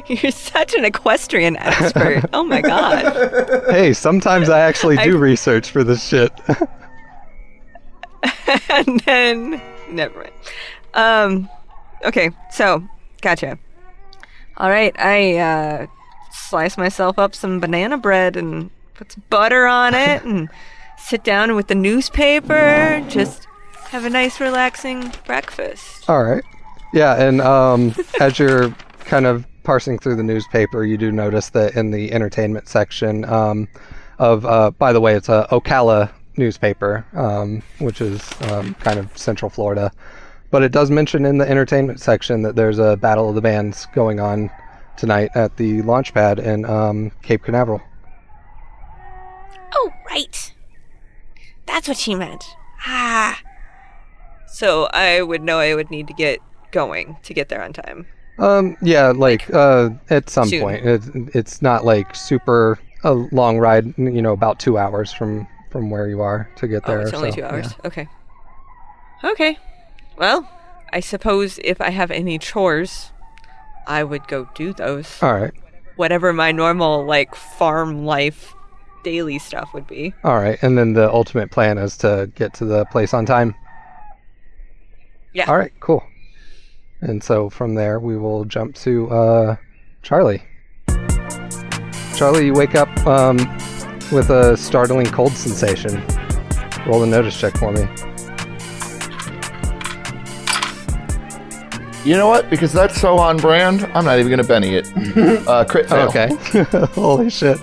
You're 0.07 0.33
such 0.33 0.75
an 0.75 0.85
equestrian 0.85 1.57
expert. 1.57 2.25
oh 2.33 2.45
my 2.45 2.61
god. 2.61 3.63
hey, 3.71 3.93
sometimes 3.93 4.49
I 4.49 4.61
actually 4.61 4.97
do 4.97 5.17
I- 5.17 5.21
research 5.21 5.71
for 5.71 5.85
this 5.85 6.07
shit. 6.07 6.33
and 8.71 9.01
then 9.01 9.61
never 9.91 10.19
mind. 10.19 10.33
Um 10.95 11.49
okay, 12.05 12.31
so 12.51 12.83
gotcha. 13.21 13.59
All 14.57 14.71
right, 14.71 14.95
I 14.99 15.37
uh 15.37 15.87
slice 16.31 16.77
myself 16.77 17.19
up 17.19 17.35
some 17.35 17.61
banana 17.61 17.99
bread 17.99 18.37
and 18.37 18.71
put 18.95 19.13
some 19.13 19.23
butter 19.29 19.67
on 19.67 19.95
it 19.95 20.25
and 20.25 20.49
sit 20.99 21.25
down 21.25 21.55
with 21.55 21.69
the 21.69 21.75
newspaper. 21.75 23.05
Just 23.09 23.47
have 23.89 24.05
a 24.05 24.11
nice, 24.11 24.41
relaxing 24.41 25.13
breakfast. 25.27 26.09
All 26.09 26.25
right. 26.25 26.45
Yeah, 26.93 27.21
and 27.21 27.41
um, 27.41 27.95
as 28.21 28.39
you're 28.39 28.71
kind 29.01 29.27
of 29.27 29.45
parsing 29.65 29.99
through 29.99 30.17
the 30.17 30.23
newspaper, 30.23 30.85
you 30.85 30.97
do 30.97 31.11
notice 31.11 31.51
that 31.51 31.75
in 31.75 31.91
the 31.91 32.13
entertainment 32.13 32.69
section 32.69 33.25
um, 33.25 33.69
of, 34.19 34.47
uh, 34.47 34.71
by 34.73 34.93
the 34.93 35.01
way, 35.01 35.15
it's 35.15 35.29
a 35.29 35.47
Ocala 35.51 36.13
newspaper, 36.37 37.05
um, 37.15 37.63
which 37.79 38.01
is 38.01 38.23
um, 38.43 38.75
kind 38.75 38.99
of 38.99 39.17
Central 39.17 39.51
Florida. 39.51 39.91
But 40.51 40.63
it 40.63 40.71
does 40.71 40.91
mention 40.91 41.25
in 41.25 41.39
the 41.39 41.51
entertainment 41.51 42.01
section 42.01 42.43
that 42.43 42.55
there's 42.55 42.79
a 42.79 42.97
Battle 42.97 43.29
of 43.29 43.35
the 43.35 43.41
Bands 43.41 43.87
going 43.93 44.21
on 44.21 44.51
tonight 44.97 45.31
at 45.35 45.57
the 45.57 45.83
launch 45.83 46.15
pad 46.15 46.39
in 46.39 46.65
um, 46.65 47.11
Cape 47.23 47.43
Canaveral. 47.43 47.83
Oh, 49.75 49.91
right. 50.09 50.55
That's 51.67 51.89
what 51.89 51.97
she 51.97 52.15
meant. 52.15 52.45
Ah. 52.87 53.41
So 54.47 54.85
I 54.93 55.23
would 55.23 55.43
know 55.43 55.59
I 55.59 55.75
would 55.75 55.91
need 55.91 56.07
to 56.07 56.15
get 56.15 56.39
going 56.71 57.17
to 57.23 57.35
get 57.35 57.49
there 57.49 57.63
on 57.63 57.73
time. 57.73 58.07
Um, 58.39 58.77
yeah, 58.83 59.09
like 59.11 59.49
uh, 59.55 59.91
at 60.11 60.29
some 60.29 60.49
Soon. 60.49 60.61
point. 60.63 60.85
It, 60.87 61.03
it's 61.35 61.63
not 61.63 61.85
like 61.85 62.15
super 62.17 62.79
a 63.05 63.13
long 63.13 63.59
ride. 63.59 63.97
You 63.97 64.23
know, 64.23 64.33
about 64.33 64.59
two 64.59 64.77
hours 64.79 65.13
from 65.13 65.47
from 65.71 65.91
where 65.91 66.09
you 66.09 66.21
are 66.21 66.51
to 66.57 66.67
get 66.69 66.83
Oh, 66.87 66.91
there. 66.93 67.01
it's 67.03 67.13
only 67.15 67.31
so, 67.31 67.37
two 67.37 67.45
hours. 67.45 67.67
yeah. 67.71 67.87
Okay. 67.87 68.09
Okay. 69.23 69.59
Well, 70.17 70.49
I 70.93 71.01
suppose 71.01 71.59
if 71.65 71.81
I 71.81 71.91
have 71.91 72.11
any 72.11 72.39
chores, 72.39 73.11
I 73.87 74.05
would 74.05 74.27
go 74.29 74.49
do 74.55 74.73
those. 74.73 75.21
All 75.23 75.35
right, 75.35 75.53
Whatever 75.97 76.33
my 76.33 76.53
normal, 76.53 77.05
like, 77.05 77.35
farm 77.35 78.05
life 78.05 78.55
daily 79.03 79.39
stuff 79.39 79.73
would 79.75 79.87
be. 79.87 80.15
all 80.25 80.37
right, 80.39 80.59
and 80.63 80.77
then 80.79 80.93
the 80.95 81.11
ultimate 81.13 81.51
plan 81.51 81.79
is 81.79 81.97
to 81.99 82.31
get 82.37 82.55
to 82.55 82.65
the 82.65 82.85
place 82.87 83.13
on 83.15 83.27
time. 83.27 83.55
Yeah. 85.33 85.47
All 85.51 85.59
right, 85.59 85.73
cool. 85.81 86.03
And 87.05 87.23
so 87.23 87.51
from 87.51 87.75
there, 87.75 88.01
we 88.01 88.17
will 88.17 88.47
jump 88.47 88.75
to 88.77 89.11
uh, 89.11 89.57
Charlie. 90.03 90.43
Charlie, 92.17 92.47
you 92.47 92.55
wake 92.55 92.75
up 92.75 92.89
um, 93.07 93.37
with 94.11 94.31
a 94.31 94.57
startling 94.57 95.07
cold 95.07 95.33
sensation. 95.33 96.03
Roll 96.87 97.03
a 97.03 97.07
notice 97.07 97.39
check 97.39 97.59
for 97.59 97.73
me. 97.73 97.83
You 102.07 102.17
know 102.17 102.27
what? 102.27 102.49
Because 102.49 102.73
that's 102.73 102.99
so 102.99 103.19
on 103.19 103.37
brand, 103.37 103.85
I'm 103.95 104.07
not 104.07 104.19
even 104.19 104.31
gonna 104.31 104.45
Benny 104.45 104.77
it. 104.77 104.89
Uh, 105.47 105.65
crit 105.65 105.89
fail. 105.89 106.09
Okay. 106.09 106.31
Holy 106.95 107.29
shit. 107.29 107.59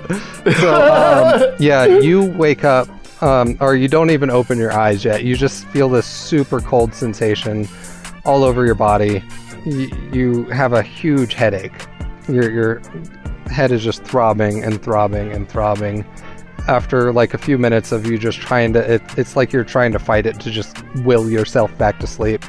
So, 0.60 1.44
um, 1.52 1.56
yeah, 1.60 1.86
you 1.86 2.26
wake 2.26 2.64
up, 2.64 2.88
um, 3.24 3.58
or 3.60 3.76
you 3.76 3.88
don't 3.88 4.12
even 4.12 4.30
open 4.30 4.60
your 4.60 4.72
eyes 4.72 5.04
yet. 5.04 5.24
You 5.24 5.36
just 5.36 5.66
feel 5.68 5.90
this 5.90 6.06
super 6.06 6.60
cold 6.60 6.94
sensation 6.94 7.68
all 8.26 8.44
over 8.44 8.66
your 8.66 8.76
body. 8.76 9.24
Y- 9.66 9.90
you 10.12 10.46
have 10.46 10.74
a 10.74 10.82
huge 10.82 11.34
headache. 11.34 11.88
Your, 12.28 12.50
your 12.52 12.82
head 13.48 13.72
is 13.72 13.84
just 13.84 14.04
throbbing 14.04 14.64
and 14.64 14.82
throbbing 14.82 15.32
and 15.32 15.48
throbbing. 15.50 16.06
After 16.68 17.12
like 17.12 17.34
a 17.34 17.38
few 17.38 17.58
minutes 17.58 17.92
of 17.92 18.06
you 18.06 18.18
just 18.18 18.40
trying 18.40 18.74
to, 18.74 18.94
it, 18.94 19.02
it's 19.18 19.36
like 19.36 19.52
you're 19.52 19.64
trying 19.64 19.92
to 19.94 20.00
fight 20.00 20.26
it 20.26 20.40
to 20.42 20.52
just 20.52 20.84
will 20.98 21.30
yourself 21.30 21.76
back 21.78 22.00
to 22.00 22.08
sleep. 22.08 22.44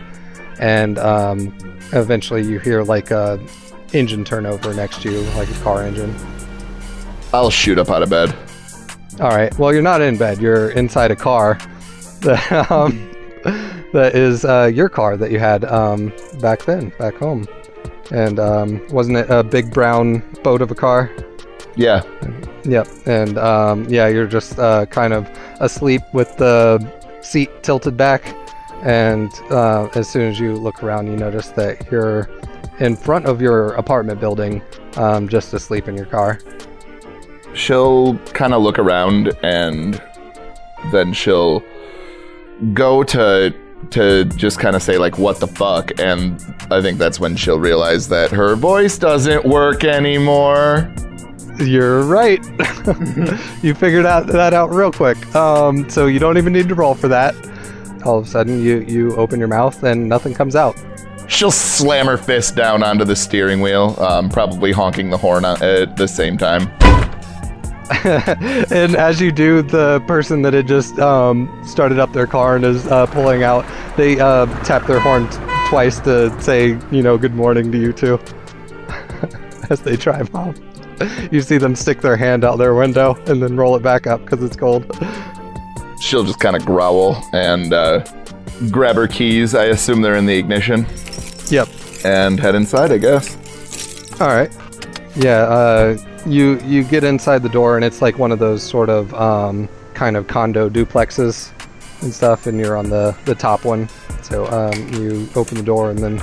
And 0.58 0.98
um, 0.98 1.56
eventually 1.92 2.42
you 2.44 2.58
hear 2.58 2.82
like 2.82 3.10
a 3.10 3.40
engine 3.92 4.24
turnover 4.24 4.74
next 4.74 5.02
to 5.02 5.10
you, 5.10 5.20
like 5.30 5.48
a 5.50 5.60
car 5.60 5.82
engine. 5.82 6.14
I'll 7.32 7.50
shoot 7.50 7.78
up 7.78 7.88
out 7.88 8.02
of 8.02 8.10
bed. 8.10 8.34
All 9.20 9.30
right. 9.30 9.56
Well, 9.58 9.72
you're 9.72 9.82
not 9.82 10.02
in 10.02 10.18
bed. 10.18 10.40
You're 10.40 10.70
inside 10.70 11.10
a 11.10 11.16
car 11.16 11.58
um, 12.70 13.11
that 13.92 14.12
is 14.14 14.44
uh, 14.44 14.70
your 14.72 14.88
car 14.88 15.16
that 15.16 15.30
you 15.30 15.38
had 15.38 15.64
um, 15.64 16.12
back 16.40 16.64
then, 16.64 16.92
back 16.98 17.14
home. 17.14 17.46
And 18.10 18.38
um, 18.38 18.86
wasn't 18.88 19.18
it 19.18 19.30
a 19.30 19.42
big 19.42 19.72
brown 19.72 20.22
boat 20.42 20.60
of 20.62 20.70
a 20.70 20.74
car? 20.74 21.10
Yeah. 21.76 22.02
Yep. 22.64 22.88
And 23.06 23.38
um, 23.38 23.84
yeah, 23.88 24.08
you're 24.08 24.26
just 24.26 24.58
uh, 24.58 24.86
kind 24.86 25.12
of 25.12 25.30
asleep 25.60 26.02
with 26.12 26.36
the 26.36 26.78
seat 27.22 27.62
tilted 27.62 27.96
back. 27.96 28.36
And 28.82 29.32
uh, 29.50 29.88
as 29.94 30.08
soon 30.08 30.30
as 30.30 30.38
you 30.38 30.56
look 30.56 30.82
around, 30.82 31.06
you 31.06 31.16
notice 31.16 31.48
that 31.50 31.90
you're 31.90 32.28
in 32.80 32.96
front 32.96 33.26
of 33.26 33.40
your 33.40 33.72
apartment 33.74 34.20
building, 34.20 34.62
um, 34.96 35.28
just 35.28 35.52
asleep 35.54 35.88
in 35.88 35.96
your 35.96 36.06
car. 36.06 36.38
She'll 37.54 38.18
kind 38.28 38.54
of 38.54 38.62
look 38.62 38.78
around 38.78 39.32
and 39.42 40.02
then 40.90 41.12
she'll 41.12 41.62
go 42.72 43.02
to 43.04 43.54
to 43.90 44.24
just 44.24 44.60
kind 44.60 44.76
of 44.76 44.82
say 44.82 44.96
like 44.96 45.18
what 45.18 45.40
the 45.40 45.46
fuck 45.46 45.98
and 45.98 46.40
I 46.70 46.80
think 46.80 46.98
that's 46.98 47.18
when 47.18 47.34
she'll 47.36 47.58
realize 47.58 48.08
that 48.08 48.30
her 48.30 48.54
voice 48.54 48.96
doesn't 48.96 49.44
work 49.44 49.84
anymore. 49.84 50.92
You're 51.58 52.02
right. 52.04 52.40
you 53.62 53.74
figured 53.74 54.06
out 54.06 54.26
that 54.28 54.54
out 54.54 54.70
real 54.70 54.92
quick. 54.92 55.34
Um, 55.34 55.88
so 55.90 56.06
you 56.06 56.18
don't 56.18 56.38
even 56.38 56.52
need 56.52 56.68
to 56.68 56.74
roll 56.74 56.94
for 56.94 57.08
that. 57.08 57.34
All 58.04 58.18
of 58.18 58.26
a 58.26 58.28
sudden, 58.28 58.62
you 58.62 58.80
you 58.80 59.14
open 59.16 59.38
your 59.38 59.48
mouth 59.48 59.82
and 59.82 60.08
nothing 60.08 60.34
comes 60.34 60.56
out. 60.56 60.76
She'll 61.28 61.50
slam 61.50 62.06
her 62.06 62.18
fist 62.18 62.56
down 62.56 62.82
onto 62.82 63.04
the 63.04 63.16
steering 63.16 63.60
wheel, 63.60 63.96
um, 64.00 64.28
probably 64.28 64.72
honking 64.72 65.10
the 65.10 65.18
horn 65.18 65.44
at 65.44 65.96
the 65.96 66.08
same 66.08 66.36
time. 66.36 66.70
and 68.70 68.94
as 68.96 69.20
you 69.20 69.32
do, 69.32 69.62
the 69.62 70.00
person 70.06 70.42
that 70.42 70.52
had 70.54 70.66
just 70.66 70.98
um, 70.98 71.48
started 71.64 71.98
up 71.98 72.12
their 72.12 72.26
car 72.26 72.56
and 72.56 72.64
is 72.64 72.86
uh, 72.86 73.06
pulling 73.06 73.42
out, 73.42 73.64
they 73.96 74.18
uh, 74.20 74.46
tap 74.64 74.86
their 74.86 75.00
horn 75.00 75.28
t- 75.28 75.38
twice 75.68 75.98
to 76.00 76.38
say, 76.40 76.78
you 76.90 77.02
know, 77.02 77.18
good 77.18 77.34
morning 77.34 77.70
to 77.72 77.78
you 77.78 77.92
too. 77.92 78.18
as 79.70 79.80
they 79.82 79.96
drive 79.96 80.32
off, 80.34 80.56
you 81.30 81.40
see 81.40 81.58
them 81.58 81.74
stick 81.74 82.00
their 82.00 82.16
hand 82.16 82.44
out 82.44 82.56
their 82.56 82.74
window 82.74 83.14
and 83.26 83.42
then 83.42 83.56
roll 83.56 83.74
it 83.76 83.82
back 83.82 84.06
up 84.06 84.20
because 84.24 84.42
it's 84.42 84.56
cold. 84.56 84.84
She'll 86.00 86.24
just 86.24 86.40
kind 86.40 86.56
of 86.56 86.64
growl 86.64 87.22
and 87.32 87.72
uh, 87.72 88.04
grab 88.70 88.96
her 88.96 89.06
keys. 89.08 89.54
I 89.54 89.66
assume 89.66 90.02
they're 90.02 90.16
in 90.16 90.26
the 90.26 90.36
ignition 90.36 90.86
Yep. 91.48 91.68
and 92.04 92.38
head 92.40 92.54
inside, 92.54 92.92
I 92.92 92.98
guess. 92.98 93.36
All 94.20 94.28
right. 94.28 94.50
Yeah. 95.16 95.42
Uh, 95.42 95.98
you 96.26 96.58
you 96.60 96.84
get 96.84 97.04
inside 97.04 97.42
the 97.42 97.48
door 97.48 97.76
and 97.76 97.84
it's 97.84 98.00
like 98.00 98.18
one 98.18 98.32
of 98.32 98.38
those 98.38 98.62
sort 98.62 98.88
of 98.88 99.12
um, 99.14 99.68
kind 99.94 100.16
of 100.16 100.26
condo 100.26 100.68
duplexes 100.68 101.52
and 102.02 102.12
stuff, 102.12 102.46
and 102.46 102.58
you're 102.58 102.76
on 102.76 102.88
the 102.88 103.16
the 103.24 103.34
top 103.34 103.64
one. 103.64 103.88
So 104.22 104.46
um, 104.46 104.88
you 104.94 105.28
open 105.34 105.56
the 105.56 105.62
door 105.64 105.90
and 105.90 105.98
then 105.98 106.22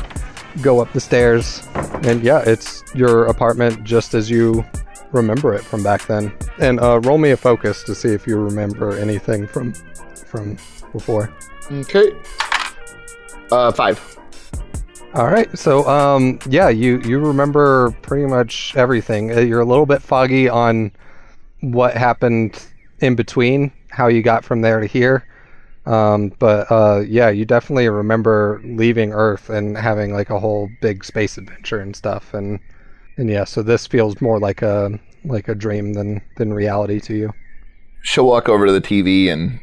go 0.62 0.80
up 0.80 0.91
the 0.93 0.99
stairs, 0.99 1.67
and 2.04 2.23
yeah, 2.23 2.43
it's 2.45 2.84
your 2.95 3.25
apartment 3.28 3.84
just 3.84 4.13
as 4.13 4.30
you 4.30 4.65
remember 5.12 5.54
it 5.54 5.63
from 5.63 5.84
back 5.84 6.06
then. 6.08 6.32
And 6.60 6.80
uh, 6.80 6.99
roll 7.02 7.17
me 7.17 7.32
a 7.32 7.38
focus 7.38 7.84
to 7.84 7.95
see 7.95 8.10
if 8.10 8.28
you 8.28 8.38
remember 8.38 8.97
anything 8.97 9.47
from 9.47 9.73
from 10.25 10.58
before. 10.91 11.32
Okay. 11.71 12.12
Uh, 13.52 13.71
five. 13.71 14.18
All 15.15 15.28
right. 15.28 15.58
So, 15.58 15.88
um, 15.89 16.38
yeah, 16.48 16.69
you 16.69 17.02
you 17.02 17.17
remember 17.19 17.91
pretty 18.04 18.28
much 18.28 18.76
everything. 18.76 19.32
Uh, 19.36 19.39
You're 19.39 19.62
a 19.62 19.65
little 19.65 19.88
bit 19.88 20.04
foggy 20.04 20.48
on 20.48 20.91
what 21.62 21.98
happened 21.98 22.63
in 23.00 23.15
between, 23.15 23.72
how 23.89 24.08
you 24.08 24.22
got 24.22 24.45
from 24.45 24.62
there 24.62 24.80
to 24.80 24.86
here. 24.86 25.26
Um, 25.88 26.32
but 26.38 26.72
uh, 26.72 27.04
yeah, 27.08 27.30
you 27.30 27.45
definitely 27.45 27.89
remember 27.89 28.62
leaving 28.63 29.12
Earth 29.12 29.50
and 29.50 29.76
having 29.76 30.13
like 30.13 30.30
a 30.30 30.39
whole 30.39 30.69
big 30.80 31.04
space 31.04 31.39
adventure 31.39 31.80
and 31.80 31.95
stuff. 31.95 32.36
And 32.36 32.60
and 33.17 33.30
yeah, 33.30 33.45
so 33.45 33.63
this 33.63 33.88
feels 33.88 34.22
more 34.22 34.39
like 34.39 34.62
a 34.62 35.00
like 35.26 35.48
a 35.48 35.56
dream 35.56 35.93
than 35.93 36.22
than 36.38 36.54
reality 36.54 37.00
to 37.02 37.15
you. 37.15 37.34
She'll 38.04 38.28
walk 38.28 38.48
over 38.48 38.67
to 38.67 38.72
the 38.72 38.82
TV 38.82 39.32
and 39.32 39.60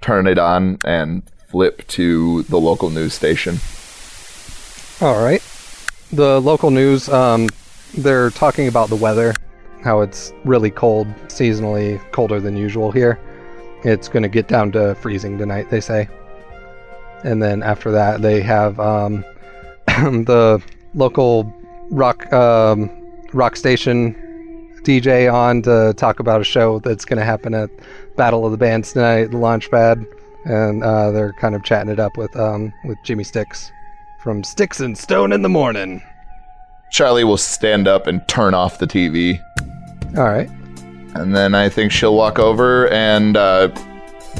turn 0.00 0.26
it 0.26 0.38
on 0.38 0.78
and 0.84 1.22
flip 1.50 1.86
to 1.88 2.44
the 2.44 2.58
local 2.58 2.88
news 2.88 3.12
station. 3.12 3.58
All 5.02 5.22
right. 5.22 5.42
The 6.12 6.42
local 6.42 6.70
news, 6.70 7.08
um, 7.08 7.48
they're 7.96 8.28
talking 8.28 8.68
about 8.68 8.90
the 8.90 8.96
weather, 8.96 9.32
how 9.82 10.02
it's 10.02 10.34
really 10.44 10.70
cold, 10.70 11.06
seasonally 11.28 11.98
colder 12.12 12.38
than 12.38 12.54
usual 12.54 12.92
here. 12.92 13.18
It's 13.82 14.08
going 14.08 14.24
to 14.24 14.28
get 14.28 14.46
down 14.46 14.72
to 14.72 14.94
freezing 14.96 15.38
tonight, 15.38 15.70
they 15.70 15.80
say. 15.80 16.06
And 17.24 17.42
then 17.42 17.62
after 17.62 17.90
that, 17.92 18.20
they 18.20 18.42
have 18.42 18.78
um, 18.78 19.24
the 19.86 20.62
local 20.92 21.50
rock 21.88 22.30
um, 22.30 22.90
rock 23.32 23.56
station 23.56 24.14
DJ 24.82 25.32
on 25.32 25.62
to 25.62 25.94
talk 25.96 26.20
about 26.20 26.42
a 26.42 26.44
show 26.44 26.78
that's 26.78 27.06
going 27.06 27.18
to 27.18 27.24
happen 27.24 27.54
at 27.54 27.70
Battle 28.16 28.44
of 28.44 28.52
the 28.52 28.58
Bands 28.58 28.92
tonight, 28.92 29.30
the 29.30 29.38
Launchpad, 29.38 30.04
and 30.44 30.84
uh, 30.84 31.10
they're 31.10 31.32
kind 31.32 31.54
of 31.54 31.64
chatting 31.64 31.90
it 31.90 31.98
up 31.98 32.18
with 32.18 32.36
um, 32.36 32.70
with 32.84 32.98
Jimmy 33.02 33.24
Sticks 33.24 33.72
from 34.20 34.44
Sticks 34.44 34.80
and 34.80 34.96
Stone 34.96 35.32
in 35.32 35.40
the 35.40 35.48
Morning. 35.48 36.02
Charlie 36.90 37.24
will 37.24 37.38
stand 37.38 37.88
up 37.88 38.06
and 38.06 38.26
turn 38.28 38.52
off 38.52 38.78
the 38.78 38.86
TV. 38.86 39.42
All 40.16 40.24
right. 40.24 40.50
And 41.14 41.34
then 41.34 41.54
I 41.54 41.70
think 41.70 41.90
she'll 41.90 42.14
walk 42.14 42.38
over 42.38 42.88
and 42.88 43.36
uh, 43.36 43.74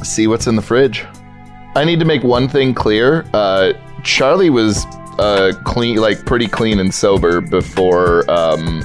see 0.03 0.27
what's 0.27 0.47
in 0.47 0.57
the 0.57 0.63
fridge. 0.63 1.07
I 1.75 1.85
need 1.85 1.99
to 1.99 2.05
make 2.05 2.23
one 2.23 2.47
thing 2.47 2.75
clear. 2.75 3.25
Uh, 3.33 3.73
Charlie 4.05 4.51
was 4.51 4.85
uh, 5.19 5.53
clean, 5.65 5.97
like 5.97 6.27
pretty 6.27 6.47
clean 6.47 6.79
and 6.79 6.93
sober 6.93 7.41
before, 7.41 8.31
um, 8.31 8.83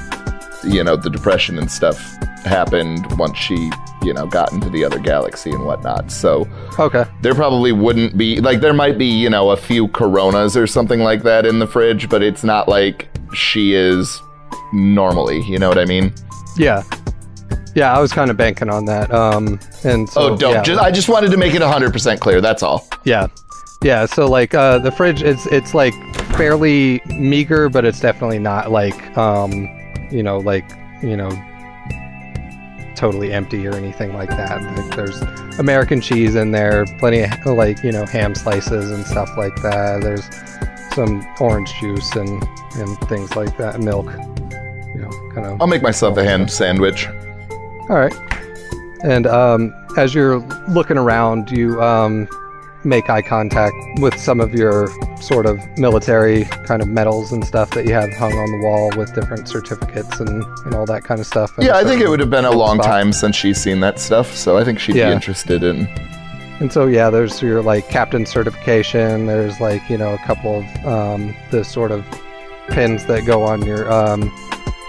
you 0.66 0.84
know, 0.84 0.96
the 0.96 1.10
depression 1.10 1.58
and 1.58 1.70
stuff 1.72 1.98
happened 2.44 3.06
once 3.18 3.38
she, 3.38 3.72
you 4.04 4.14
know, 4.14 4.26
got 4.28 4.52
into 4.52 4.70
the 4.70 4.84
other 4.86 5.00
galaxy 5.00 5.50
and 5.52 5.66
whatnot. 5.66 6.12
So 6.12 6.48
Okay. 6.80 7.06
there 7.22 7.34
probably 7.34 7.72
wouldn't 7.72 8.18
be, 8.18 8.40
like, 8.40 8.62
there 8.62 8.74
might 8.74 8.98
be, 8.98 9.06
you 9.08 9.30
know, 9.30 9.50
a 9.52 9.58
few 9.58 9.88
Coronas 9.90 10.56
or 10.56 10.68
something 10.68 11.00
like 11.00 11.24
that 11.24 11.46
in 11.46 11.60
the 11.60 11.68
fridge, 11.68 12.10
but 12.10 12.22
it's 12.22 12.44
not 12.44 12.68
like 12.68 13.08
she 13.34 13.74
is 13.74 14.22
normally. 14.74 15.42
You 15.44 15.58
know 15.60 15.70
what 15.70 15.78
I 15.80 15.86
mean? 15.86 16.14
Yeah. 16.58 16.84
Yeah, 17.76 17.96
I 17.96 18.00
was 18.00 18.14
kind 18.14 18.32
of 18.32 18.38
banking 18.38 18.70
on 18.70 18.86
that. 18.86 19.14
Um, 19.14 19.60
and 19.84 20.08
so, 20.10 20.22
oh, 20.34 20.38
don't. 20.38 20.54
yeah. 20.54 20.62
Just, 20.64 20.82
I 20.82 20.92
just 20.92 21.10
wanted 21.10 21.32
to 21.32 21.38
make 21.38 21.54
it 21.54 21.62
100% 21.62 22.20
clear. 22.20 22.42
That's 22.42 22.64
all. 22.64 22.88
Yeah. 23.04 23.28
Yeah, 23.84 24.06
so 24.08 24.26
like 24.28 24.56
uh 24.56 24.80
the 24.80 24.90
fridge 24.90 25.22
it's 25.22 25.46
it's 25.48 25.76
like 25.76 25.94
fairly 26.38 27.02
meager, 27.08 27.70
but 27.70 27.86
it's 27.86 28.00
definitely 28.00 28.40
not 28.40 28.72
like 28.72 28.96
um 29.18 29.68
you 30.16 30.24
know, 30.24 30.38
like, 30.38 30.66
you 31.02 31.18
know, 31.18 31.30
totally 32.96 33.34
empty 33.34 33.68
or 33.68 33.76
anything 33.76 34.14
like 34.14 34.30
that. 34.30 34.62
Like 34.78 34.96
there's 34.96 35.22
American 35.60 36.00
cheese 36.02 36.36
in 36.36 36.52
there, 36.52 36.86
plenty 37.00 37.24
of 37.24 37.46
like, 37.46 37.84
you 37.84 37.92
know, 37.92 38.06
ham 38.06 38.34
slices 38.34 38.92
and 38.92 39.06
stuff 39.06 39.30
like 39.38 39.56
that. 39.58 40.02
There's 40.02 40.30
some 40.96 41.26
orange 41.40 41.74
juice 41.80 42.16
and 42.16 42.42
and 42.76 42.98
things 43.10 43.36
like 43.36 43.58
that, 43.58 43.80
milk. 43.80 44.08
You 44.08 45.02
know, 45.02 45.10
kind 45.34 45.48
of 45.48 45.62
I'll 45.62 45.68
make 45.68 45.82
myself 45.82 46.18
a 46.18 46.24
ham 46.24 46.48
sandwich. 46.48 47.08
all 47.90 47.98
right. 47.98 48.16
And 49.04 49.28
um, 49.28 49.74
as 49.98 50.16
you're 50.16 50.40
looking 50.70 50.98
around, 50.98 51.52
you 51.52 51.82
um, 51.82 52.28
make 52.86 53.10
eye 53.10 53.22
contact 53.22 53.76
with 54.00 54.18
some 54.20 54.40
of 54.40 54.54
your 54.54 54.90
sort 55.20 55.46
of 55.46 55.60
military 55.78 56.46
kind 56.66 56.82
of 56.82 56.88
medals 56.88 57.32
and 57.32 57.44
stuff 57.46 57.72
that 57.72 57.86
you 57.86 57.94
have 57.94 58.14
hung 58.14 58.32
on 58.34 58.52
the 58.52 58.66
wall 58.66 58.92
with 58.96 59.14
different 59.16 59.48
certificates 59.48 60.20
and, 60.20 60.44
and 60.66 60.76
all 60.76 60.86
that 60.86 61.04
kind 61.04 61.20
of 61.20 61.26
stuff. 61.26 61.52
Yeah, 61.60 61.78
I 61.78 61.84
think 61.84 62.02
it 62.02 62.08
would 62.10 62.20
have 62.20 62.30
been 62.30 62.46
a 62.46 62.52
long 62.52 62.78
spot. 62.78 62.86
time 62.92 63.12
since 63.14 63.36
she's 63.36 63.58
seen 63.62 63.80
that 63.82 64.00
stuff, 64.00 64.36
so 64.36 64.58
I 64.58 64.64
think 64.64 64.80
she'd 64.80 64.96
Yeah. 64.96 65.08
be 65.10 65.14
interested 65.14 65.64
in. 65.64 65.88
And 66.60 66.72
so 66.72 66.86
yeah, 66.86 67.10
there's 67.10 67.42
your 67.42 67.62
like 67.62 67.90
captain 67.90 68.26
certification. 68.26 69.26
There's 69.26 69.60
like 69.60 69.82
you 69.90 69.98
know 69.98 70.14
a 70.14 70.18
couple 70.20 70.60
of 70.60 70.86
um, 70.86 71.36
the 71.52 71.64
sort 71.66 71.92
of 71.92 72.06
pins 72.70 73.06
that 73.08 73.26
go 73.26 73.44
on 73.44 73.66
your 73.66 73.92
um, 73.92 74.32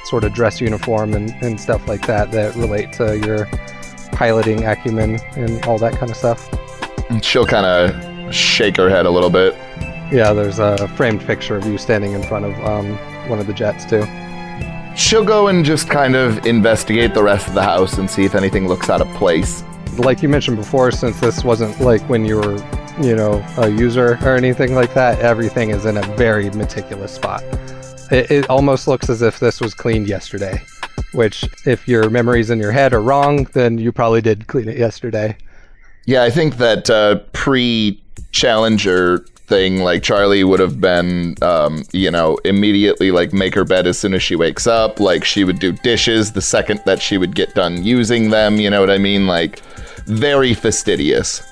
sort 0.05 0.23
of 0.23 0.33
dress 0.33 0.61
uniform 0.61 1.13
and, 1.15 1.31
and 1.43 1.61
stuff 1.61 1.89
like 1.89 2.07
that 2.07 2.31
that 2.31 2.55
relate 2.55 2.93
to 2.93 3.19
your 3.19 3.47
piloting 4.13 4.65
acumen 4.65 5.19
and 5.37 5.65
all 5.67 5.77
that 5.79 5.95
kind 5.95 6.11
of 6.11 6.17
stuff. 6.17 6.49
And 7.09 7.25
She'll 7.25 7.47
kind 7.47 7.67
of 7.67 8.35
shake 8.35 8.77
her 8.77 8.89
head 8.89 9.07
a 9.07 9.11
little 9.11 9.31
bit. 9.31 9.55
Yeah, 10.13 10.33
there's 10.33 10.59
a 10.59 10.89
framed 10.97 11.21
picture 11.23 11.57
of 11.57 11.67
you 11.67 11.79
standing 11.79 12.13
in 12.13 12.23
front 12.23 12.45
of 12.45 12.55
um, 12.65 12.97
one 13.29 13.39
of 13.39 13.47
the 13.47 13.53
jets 13.53 13.85
too. 13.85 14.05
She'll 14.97 15.25
go 15.25 15.49
and 15.49 15.65
just 15.65 15.91
kind 15.91 16.17
of 16.17 16.47
investigate 16.47 17.13
the 17.13 17.23
rest 17.23 17.49
of 17.49 17.55
the 17.55 17.63
house 17.63 17.99
and 17.99 18.09
see 18.09 18.25
if 18.25 18.35
anything 18.35 18.67
looks 18.67 18.89
out 18.89 19.01
of 19.01 19.09
place. 19.15 19.63
Like 19.99 20.23
you 20.23 20.29
mentioned 20.29 20.57
before, 20.57 20.91
since 20.91 21.21
this 21.21 21.45
wasn't 21.45 21.81
like 21.81 22.01
when 22.09 22.25
you 22.25 22.37
were, 22.37 22.57
you 23.03 23.15
know, 23.15 23.45
a 23.59 23.69
user 23.69 24.19
or 24.23 24.37
anything 24.37 24.75
like 24.75 24.95
that, 24.95 25.19
everything 25.21 25.71
is 25.71 25.85
in 25.87 25.97
a 25.97 26.03
very 26.17 26.51
meticulous 26.51 27.13
spot. 27.13 27.43
It, 28.11 28.31
it 28.31 28.51
almost 28.51 28.89
looks 28.89 29.11
as 29.11 29.23
if 29.23 29.39
this 29.39 29.61
was 29.61 29.75
cleaned 29.75 30.09
yesterday. 30.09 30.63
Which, 31.13 31.45
if 31.67 31.87
your 31.87 32.11
memories 32.11 32.51
in 32.51 32.59
your 32.59 32.73
head 32.73 32.93
are 32.93 33.03
wrong, 33.03 33.45
then 33.53 33.79
you 33.79 33.93
probably 33.93 34.21
did 34.21 34.47
clean 34.47 34.69
it 34.69 34.79
yesterday. 34.79 35.37
Yeah, 36.07 36.23
I 36.23 36.31
think 36.31 36.57
that 36.59 36.89
uh, 36.89 37.17
pre 37.33 38.01
Challenger 38.33 39.19
thing, 39.47 39.79
like 39.79 40.03
Charlie 40.03 40.45
would 40.45 40.61
have 40.61 40.81
been, 40.81 41.37
um, 41.43 41.85
you 41.93 42.11
know, 42.11 42.37
immediately 42.45 43.11
like 43.11 43.33
make 43.33 43.55
her 43.55 43.65
bed 43.65 43.87
as 43.87 43.99
soon 43.99 44.15
as 44.15 44.23
she 44.23 44.37
wakes 44.37 44.67
up. 44.67 45.01
Like 45.01 45.25
she 45.25 45.45
would 45.45 45.59
do 45.59 45.73
dishes 45.73 46.33
the 46.33 46.43
second 46.43 46.81
that 46.87 47.01
she 47.01 47.19
would 47.19 47.35
get 47.35 47.55
done 47.55 47.85
using 47.85 48.31
them. 48.31 48.57
You 48.57 48.71
know 48.71 48.81
what 48.81 48.91
I 48.91 48.99
mean? 48.99 49.27
Like 49.27 49.61
very 50.07 50.55
fastidious. 50.55 51.43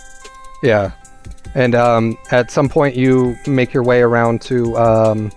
Yeah. 0.63 0.93
And 1.55 1.75
um, 1.75 2.19
at 2.31 2.51
some 2.51 2.69
point, 2.69 2.97
you 2.97 3.37
make 3.47 3.73
your 3.73 3.85
way 3.85 4.03
around 4.03 4.41
to 4.43 4.77
um, 4.77 5.33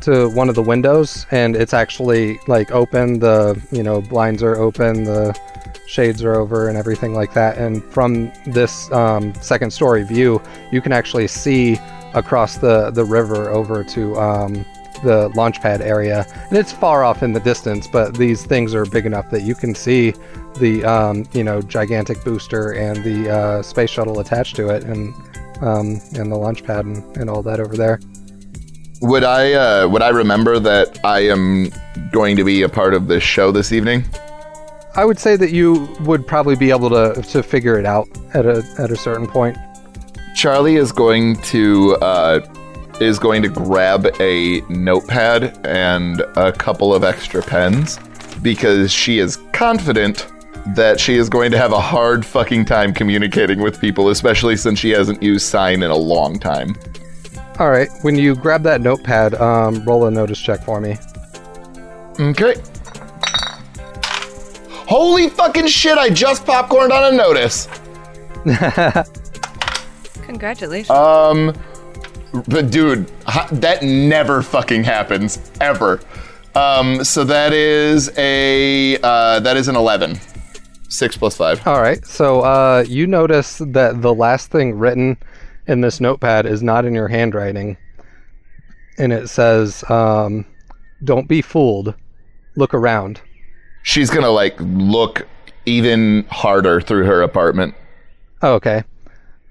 to 0.00 0.28
one 0.30 0.48
of 0.48 0.54
the 0.54 0.62
windows, 0.62 1.26
and 1.30 1.54
it's 1.54 1.74
actually 1.74 2.38
like 2.46 2.70
open. 2.70 3.18
The 3.18 3.62
you 3.70 3.82
know 3.82 4.00
blinds 4.00 4.42
are 4.42 4.56
open, 4.56 5.04
the 5.04 5.38
shades 5.86 6.22
are 6.22 6.34
over, 6.34 6.68
and 6.68 6.76
everything 6.76 7.14
like 7.14 7.34
that. 7.34 7.58
And 7.58 7.84
from 7.84 8.32
this 8.46 8.90
um, 8.92 9.34
second 9.40 9.72
story 9.72 10.02
view, 10.04 10.40
you 10.72 10.80
can 10.80 10.92
actually 10.92 11.28
see 11.28 11.78
across 12.14 12.58
the 12.58 12.90
the 12.90 13.04
river 13.04 13.50
over 13.50 13.84
to 13.84 14.16
um, 14.16 14.64
the 15.02 15.28
launch 15.34 15.60
pad 15.60 15.82
area, 15.82 16.26
and 16.48 16.58
it's 16.58 16.72
far 16.72 17.04
off 17.04 17.22
in 17.22 17.32
the 17.32 17.40
distance. 17.40 17.86
But 17.86 18.16
these 18.16 18.44
things 18.44 18.74
are 18.74 18.84
big 18.84 19.06
enough 19.06 19.30
that 19.30 19.42
you 19.42 19.54
can 19.54 19.74
see 19.74 20.14
the 20.58 20.84
um, 20.84 21.26
you 21.32 21.44
know 21.44 21.60
gigantic 21.60 22.22
booster 22.24 22.72
and 22.72 23.02
the 23.04 23.30
uh, 23.30 23.62
space 23.62 23.90
shuttle 23.90 24.20
attached 24.20 24.56
to 24.56 24.68
it, 24.68 24.84
and 24.84 25.14
um, 25.60 26.00
and 26.14 26.30
the 26.30 26.36
launch 26.36 26.64
pad 26.64 26.84
and, 26.84 27.16
and 27.16 27.30
all 27.30 27.42
that 27.42 27.60
over 27.60 27.76
there. 27.76 28.00
Would 29.02 29.24
I 29.24 29.52
uh, 29.52 29.88
would 29.88 30.02
I 30.02 30.08
remember 30.08 30.58
that 30.60 31.04
I 31.04 31.20
am 31.20 31.70
going 32.10 32.36
to 32.36 32.44
be 32.44 32.62
a 32.62 32.68
part 32.68 32.94
of 32.94 33.08
this 33.08 33.22
show 33.22 33.50
this 33.50 33.72
evening? 33.72 34.04
I 34.96 35.04
would 35.04 35.18
say 35.18 35.36
that 35.36 35.50
you 35.50 35.88
would 36.00 36.26
probably 36.26 36.56
be 36.56 36.70
able 36.70 36.90
to 36.90 37.20
to 37.22 37.42
figure 37.42 37.78
it 37.78 37.86
out 37.86 38.08
at 38.32 38.46
a 38.46 38.64
at 38.78 38.90
a 38.90 38.96
certain 38.96 39.26
point. 39.26 39.56
Charlie 40.34 40.76
is 40.76 40.92
going 40.92 41.36
to 41.42 41.96
uh, 41.96 42.40
is 43.00 43.18
going 43.18 43.42
to 43.42 43.48
grab 43.48 44.06
a 44.20 44.60
notepad 44.68 45.66
and 45.66 46.20
a 46.36 46.52
couple 46.52 46.94
of 46.94 47.02
extra 47.02 47.42
pens 47.42 47.98
because 48.42 48.92
she 48.92 49.18
is 49.18 49.36
confident 49.52 50.28
that 50.74 50.98
she 50.98 51.14
is 51.14 51.28
going 51.28 51.50
to 51.50 51.58
have 51.58 51.72
a 51.72 51.80
hard 51.80 52.24
fucking 52.24 52.64
time 52.64 52.94
communicating 52.94 53.60
with 53.60 53.80
people, 53.80 54.08
especially 54.08 54.56
since 54.56 54.78
she 54.78 54.90
hasn't 54.90 55.22
used 55.22 55.46
sign 55.46 55.82
in 55.82 55.90
a 55.90 55.96
long 55.96 56.38
time. 56.38 56.74
All 57.58 57.70
right, 57.70 57.88
when 58.02 58.16
you 58.16 58.34
grab 58.34 58.62
that 58.62 58.80
notepad, 58.80 59.34
um, 59.34 59.84
roll 59.84 60.06
a 60.06 60.10
notice 60.10 60.40
check 60.40 60.64
for 60.64 60.80
me. 60.80 60.96
Okay. 62.18 62.54
Holy 64.86 65.28
fucking 65.28 65.66
shit! 65.66 65.96
I 65.98 66.10
just 66.10 66.44
popcorned 66.44 66.92
on 66.92 67.14
a 67.14 67.16
notice. 67.16 67.68
Congratulations. 70.22 70.90
Um, 70.90 71.54
but 72.48 72.70
dude, 72.70 73.06
that 73.52 73.82
never 73.82 74.42
fucking 74.42 74.84
happens 74.84 75.50
ever. 75.60 76.00
Um, 76.54 77.02
so 77.02 77.24
that 77.24 77.52
is 77.52 78.10
a 78.16 78.98
uh, 79.02 79.40
that 79.40 79.56
is 79.56 79.68
an 79.68 79.76
eleven. 79.76 80.20
Six 80.88 81.16
plus 81.16 81.36
five. 81.36 81.66
All 81.66 81.80
right, 81.80 82.04
so 82.06 82.42
uh, 82.42 82.84
you 82.86 83.06
notice 83.06 83.58
that 83.58 84.02
the 84.02 84.14
last 84.14 84.50
thing 84.50 84.78
written 84.78 85.16
in 85.66 85.80
this 85.80 86.00
notepad 86.00 86.46
is 86.46 86.62
not 86.62 86.84
in 86.84 86.94
your 86.94 87.08
handwriting, 87.08 87.76
and 88.98 89.12
it 89.12 89.28
says, 89.28 89.82
um, 89.90 90.44
"Don't 91.02 91.26
be 91.26 91.42
fooled. 91.42 91.94
Look 92.54 92.74
around." 92.74 93.20
She's 93.84 94.10
gonna 94.10 94.30
like 94.30 94.56
look 94.58 95.28
even 95.66 96.24
harder 96.30 96.80
through 96.80 97.04
her 97.04 97.22
apartment. 97.22 97.74
Oh, 98.42 98.54
okay. 98.54 98.82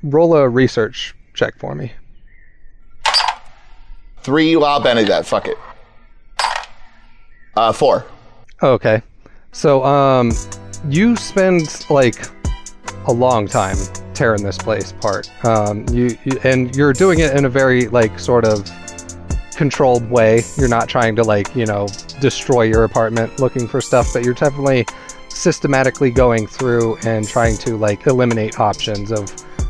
Roll 0.01 0.35
a 0.35 0.49
research 0.49 1.15
check 1.33 1.57
for 1.57 1.75
me. 1.75 1.93
Three. 4.23 4.55
Benny 4.55 5.03
that. 5.05 5.25
Fuck 5.25 5.47
it. 5.47 5.57
Uh, 7.55 7.71
four. 7.71 8.05
Okay. 8.61 9.01
So, 9.51 9.83
um, 9.83 10.31
you 10.89 11.15
spend 11.15 11.85
like 11.89 12.15
a 13.05 13.13
long 13.13 13.47
time 13.47 13.77
tearing 14.15 14.43
this 14.43 14.57
place 14.57 14.91
apart. 14.91 15.29
Um, 15.45 15.85
you, 15.91 16.17
you 16.23 16.39
and 16.43 16.75
you're 16.75 16.93
doing 16.93 17.19
it 17.19 17.35
in 17.35 17.45
a 17.45 17.49
very 17.49 17.87
like 17.89 18.17
sort 18.17 18.45
of 18.45 18.67
controlled 19.55 20.09
way. 20.09 20.41
You're 20.57 20.69
not 20.69 20.89
trying 20.89 21.15
to 21.17 21.23
like 21.23 21.55
you 21.55 21.65
know 21.65 21.87
destroy 22.23 22.61
your 22.63 22.85
apartment 22.85 23.37
looking 23.39 23.67
for 23.67 23.81
stuff, 23.81 24.13
but 24.13 24.23
you're 24.23 24.33
definitely 24.33 24.85
systematically 25.27 26.09
going 26.09 26.47
through 26.47 26.95
and 27.05 27.27
trying 27.27 27.57
to 27.57 27.75
like 27.75 28.07
eliminate 28.07 28.59
options 28.59 29.11
of 29.11 29.29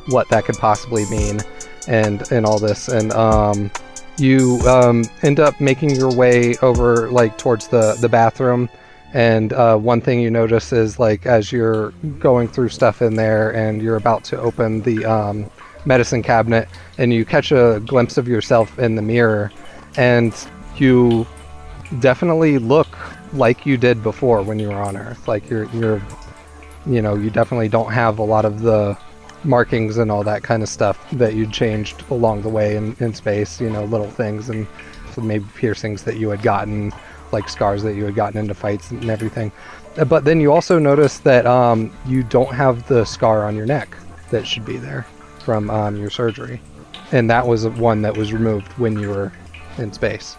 what 0.10 0.30
that 0.30 0.46
could 0.46 0.58
possibly 0.58 1.10
mean 1.10 1.40
and 1.88 2.32
and 2.32 2.46
all 2.46 2.60
this. 2.60 2.88
And 2.90 3.12
um 3.14 3.72
you 4.20 4.60
um, 4.68 5.04
end 5.24 5.40
up 5.40 5.60
making 5.60 5.96
your 5.96 6.14
way 6.14 6.56
over 6.58 7.10
like 7.10 7.38
towards 7.40 7.68
the 7.68 7.98
the 8.00 8.08
bathroom. 8.08 8.70
And 9.14 9.54
uh, 9.54 9.78
one 9.78 10.02
thing 10.02 10.20
you 10.20 10.30
notice 10.30 10.72
is 10.72 11.00
like 11.00 11.26
as 11.26 11.52
you're 11.52 11.90
going 12.20 12.48
through 12.48 12.70
stuff 12.70 13.02
in 13.02 13.16
there 13.16 13.56
and 13.56 13.82
you're 13.82 13.96
about 13.96 14.24
to 14.26 14.40
open 14.40 14.82
the 14.82 15.06
um, 15.06 15.50
medicine 15.86 16.22
cabinet 16.22 16.68
and 17.00 17.12
you 17.12 17.26
catch 17.26 17.52
a 17.52 17.82
glimpse 17.86 18.18
of 18.18 18.28
yourself 18.28 18.78
in 18.78 18.96
the 18.96 19.02
mirror 19.02 19.52
and 19.98 20.34
you 20.78 21.26
definitely 22.00 22.58
look 22.58 22.88
like 23.34 23.66
you 23.66 23.78
did 23.78 24.04
before 24.04 24.42
when 24.42 24.60
you 24.60 24.70
were 24.70 24.82
on 24.82 24.98
Earth. 24.98 25.28
Like 25.28 25.50
you're 25.50 25.66
you're 25.72 26.02
you 26.86 27.02
know, 27.02 27.16
you 27.16 27.30
definitely 27.30 27.70
don't 27.70 27.92
have 27.92 28.20
a 28.20 28.24
lot 28.24 28.46
of 28.46 28.62
the 28.62 28.98
markings 29.44 29.98
and 29.98 30.12
all 30.12 30.24
that 30.24 30.44
kind 30.44 30.64
of 30.64 30.70
stuff 30.70 31.10
that 31.12 31.34
you 31.34 31.48
changed 31.48 32.04
along 32.10 32.42
the 32.42 32.50
way 32.50 32.76
in, 32.76 32.96
in 33.00 33.14
space, 33.14 33.60
you 33.60 33.70
know, 33.70 33.84
little 33.86 34.10
things 34.10 34.50
and 34.50 34.68
maybe 35.22 35.46
piercings 35.56 36.04
that 36.04 36.18
you 36.18 36.30
had 36.30 36.42
gotten, 36.42 36.92
like 37.32 37.48
scars 37.48 37.84
that 37.84 37.96
you 37.96 38.04
had 38.04 38.16
gotten 38.16 38.40
into 38.40 38.54
fights 38.54 38.92
and 38.92 39.10
everything. 39.10 39.52
Uh, 39.98 40.06
But 40.06 40.26
then 40.26 40.40
you 40.40 40.52
also 40.52 40.80
notice 40.80 41.20
that 41.20 41.46
um, 41.46 41.96
you 42.06 42.24
don't 42.24 42.54
have 42.54 42.88
the 42.88 43.06
scar 43.06 43.46
on 43.46 43.56
your 43.56 43.66
neck 43.66 43.96
that 44.32 44.48
should 44.48 44.66
be 44.66 44.78
there 44.78 45.06
from 45.40 45.70
um, 45.70 45.98
your 45.98 46.10
surgery. 46.10 46.62
And 47.12 47.30
that 47.30 47.46
was 47.46 47.68
one 47.68 48.02
that 48.02 48.18
was 48.18 48.34
removed 48.34 48.72
when 48.74 48.98
you 48.98 49.10
were 49.10 49.32
in 49.78 49.94
space. 49.94 50.36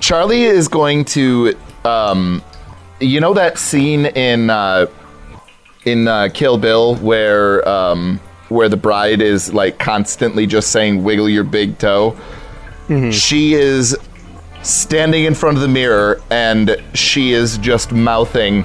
Charlie 0.00 0.44
is 0.44 0.68
going 0.68 1.04
to, 1.06 1.54
um, 1.84 2.42
you 3.00 3.20
know 3.20 3.34
that 3.34 3.58
scene 3.58 4.06
in 4.06 4.50
uh, 4.50 4.86
in 5.84 6.08
uh, 6.08 6.28
Kill 6.32 6.58
Bill 6.58 6.96
where 6.96 7.66
um, 7.68 8.20
where 8.48 8.68
the 8.68 8.76
bride 8.76 9.20
is 9.20 9.52
like 9.52 9.78
constantly 9.78 10.46
just 10.46 10.70
saying 10.70 11.02
"wiggle 11.04 11.28
your 11.28 11.44
big 11.44 11.78
toe." 11.78 12.16
She 13.10 13.54
is 13.54 13.96
standing 14.62 15.24
in 15.24 15.34
front 15.34 15.56
of 15.56 15.62
the 15.62 15.68
mirror 15.68 16.20
and 16.30 16.76
she 16.94 17.32
is 17.32 17.58
just 17.58 17.92
mouthing, 17.92 18.64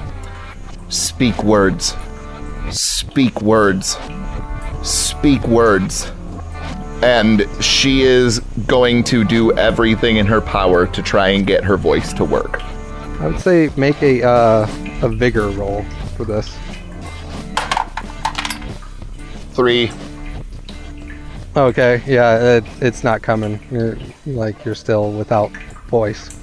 "Speak 0.88 1.42
words, 1.42 1.94
speak 2.70 3.40
words, 3.42 3.96
speak 4.82 5.46
words." 5.46 6.12
And 7.02 7.46
she 7.60 8.02
is 8.02 8.40
going 8.66 9.04
to 9.04 9.24
do 9.24 9.52
everything 9.54 10.18
in 10.18 10.26
her 10.26 10.40
power 10.40 10.86
to 10.86 11.02
try 11.02 11.28
and 11.28 11.46
get 11.46 11.64
her 11.64 11.76
voice 11.76 12.12
to 12.14 12.24
work. 12.24 12.62
I 13.20 13.26
would 13.28 13.40
say 13.40 13.70
make 13.76 14.02
a 14.02 14.22
uh, 14.22 14.68
a 15.02 15.08
vigor 15.08 15.48
roll 15.48 15.82
for 16.16 16.24
this. 16.24 16.56
Three. 19.52 19.90
Okay, 21.56 22.02
yeah, 22.06 22.56
it, 22.56 22.64
it's 22.80 23.02
not 23.02 23.22
coming. 23.22 23.60
You're 23.70 23.98
like 24.24 24.64
you're 24.64 24.74
still 24.74 25.12
without 25.12 25.50
voice, 25.88 26.38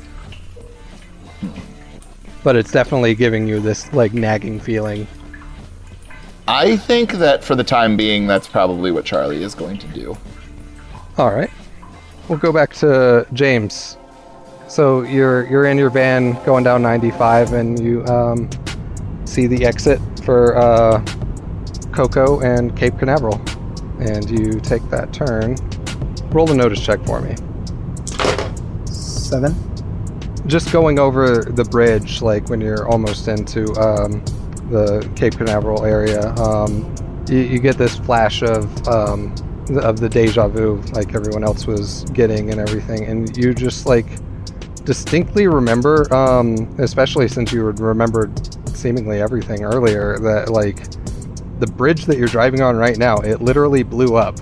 but 2.43 2.55
it's 2.55 2.72
definitely 2.72 3.16
giving 3.16 3.47
you 3.47 3.60
this 3.60 3.91
like 3.93 4.14
nagging 4.14 4.60
feeling. 4.60 5.08
I 6.47 6.78
think 6.78 7.14
that 7.14 7.43
for 7.43 7.55
the 7.55 7.64
time 7.64 7.97
being, 7.97 8.28
that's 8.28 8.47
probably 8.47 8.91
what 8.91 9.05
Charlie 9.05 9.43
is 9.43 9.55
going 9.55 9.78
to 9.80 9.88
do. 9.88 10.18
All 11.18 11.34
right, 11.34 11.49
we'll 12.30 12.38
go 12.38 12.53
back 12.53 12.74
to 12.76 13.26
James. 13.34 13.97
So 14.68 15.01
you're 15.01 15.47
you're 15.47 15.65
in 15.65 15.76
your 15.76 15.89
van 15.89 16.34
going 16.45 16.63
down 16.63 16.84
95, 16.84 17.53
and 17.53 17.80
you 17.84 18.05
um, 18.05 18.47
see 19.26 19.47
the 19.47 19.65
exit 19.65 19.99
for 20.24 20.55
uh, 20.55 21.03
Cocoa 21.91 22.41
and 22.41 22.78
Cape 22.78 22.99
Canaveral, 22.99 23.41
and 23.99 24.30
you 24.30 24.59
take 24.59 24.88
that 24.91 25.11
turn. 25.11 25.55
Roll 26.30 26.45
the 26.45 26.53
notice 26.53 26.80
check 26.86 27.03
for 27.03 27.20
me. 27.20 27.36
Seven. 28.86 29.55
just 30.45 30.72
going 30.72 30.99
over 30.99 31.45
the 31.45 31.63
bridge, 31.63 32.22
like 32.22 32.47
when 32.47 32.61
you're 32.61 32.88
almost 32.88 33.28
into 33.28 33.74
um, 33.82 34.24
the 34.70 35.09
Cape 35.15 35.34
Canaveral 35.36 35.84
area, 35.84 36.30
um, 36.36 36.93
you, 37.28 37.39
you 37.39 37.57
get 37.57 37.76
this 37.76 37.97
flash 37.97 38.43
of 38.43 38.88
um, 38.88 39.34
of 39.70 39.99
the 39.99 40.09
deja 40.09 40.47
vu, 40.47 40.82
like 40.93 41.13
everyone 41.15 41.43
else 41.43 41.68
was 41.68 42.03
getting 42.13 42.51
and 42.51 42.59
everything, 42.59 43.05
and 43.05 43.36
you 43.38 43.53
just 43.53 43.86
like 43.86 44.05
distinctly 44.86 45.47
remember, 45.47 46.11
um, 46.13 46.74
especially 46.80 47.28
since 47.28 47.51
you 47.51 47.63
remembered 47.63 48.32
seemingly 48.70 49.22
everything 49.22 49.63
earlier, 49.63 50.18
that 50.20 50.49
like 50.49 50.78
the 51.59 51.68
bridge 51.68 52.05
that 52.05 52.18
you're 52.18 52.28
driving 52.28 52.61
on 52.61 52.78
right 52.78 52.97
now, 52.97 53.18
it 53.18 53.41
literally 53.41 53.84
blew 53.84 54.15
up 54.15 54.39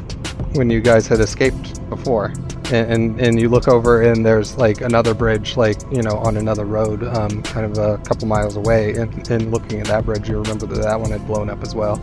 when 0.55 0.69
you 0.69 0.81
guys 0.81 1.07
had 1.07 1.19
escaped 1.19 1.89
before. 1.89 2.33
And, 2.71 2.91
and, 2.91 3.21
and 3.21 3.39
you 3.39 3.47
look 3.49 3.67
over 3.67 4.01
and 4.01 4.25
there's 4.25 4.57
like 4.57 4.81
another 4.81 5.13
bridge, 5.13 5.55
like, 5.55 5.79
you 5.91 6.01
know, 6.01 6.17
on 6.17 6.37
another 6.37 6.65
road, 6.65 7.03
um, 7.03 7.43
kind 7.43 7.65
of 7.65 7.77
a 7.77 7.97
couple 8.03 8.27
miles 8.27 8.55
away. 8.55 8.95
And, 8.95 9.29
and 9.29 9.51
looking 9.51 9.79
at 9.79 9.87
that 9.87 10.05
bridge, 10.05 10.27
you 10.27 10.39
remember 10.39 10.65
that 10.67 10.81
that 10.81 10.99
one 10.99 11.11
had 11.11 11.25
blown 11.27 11.49
up 11.49 11.61
as 11.61 11.75
well. 11.75 11.97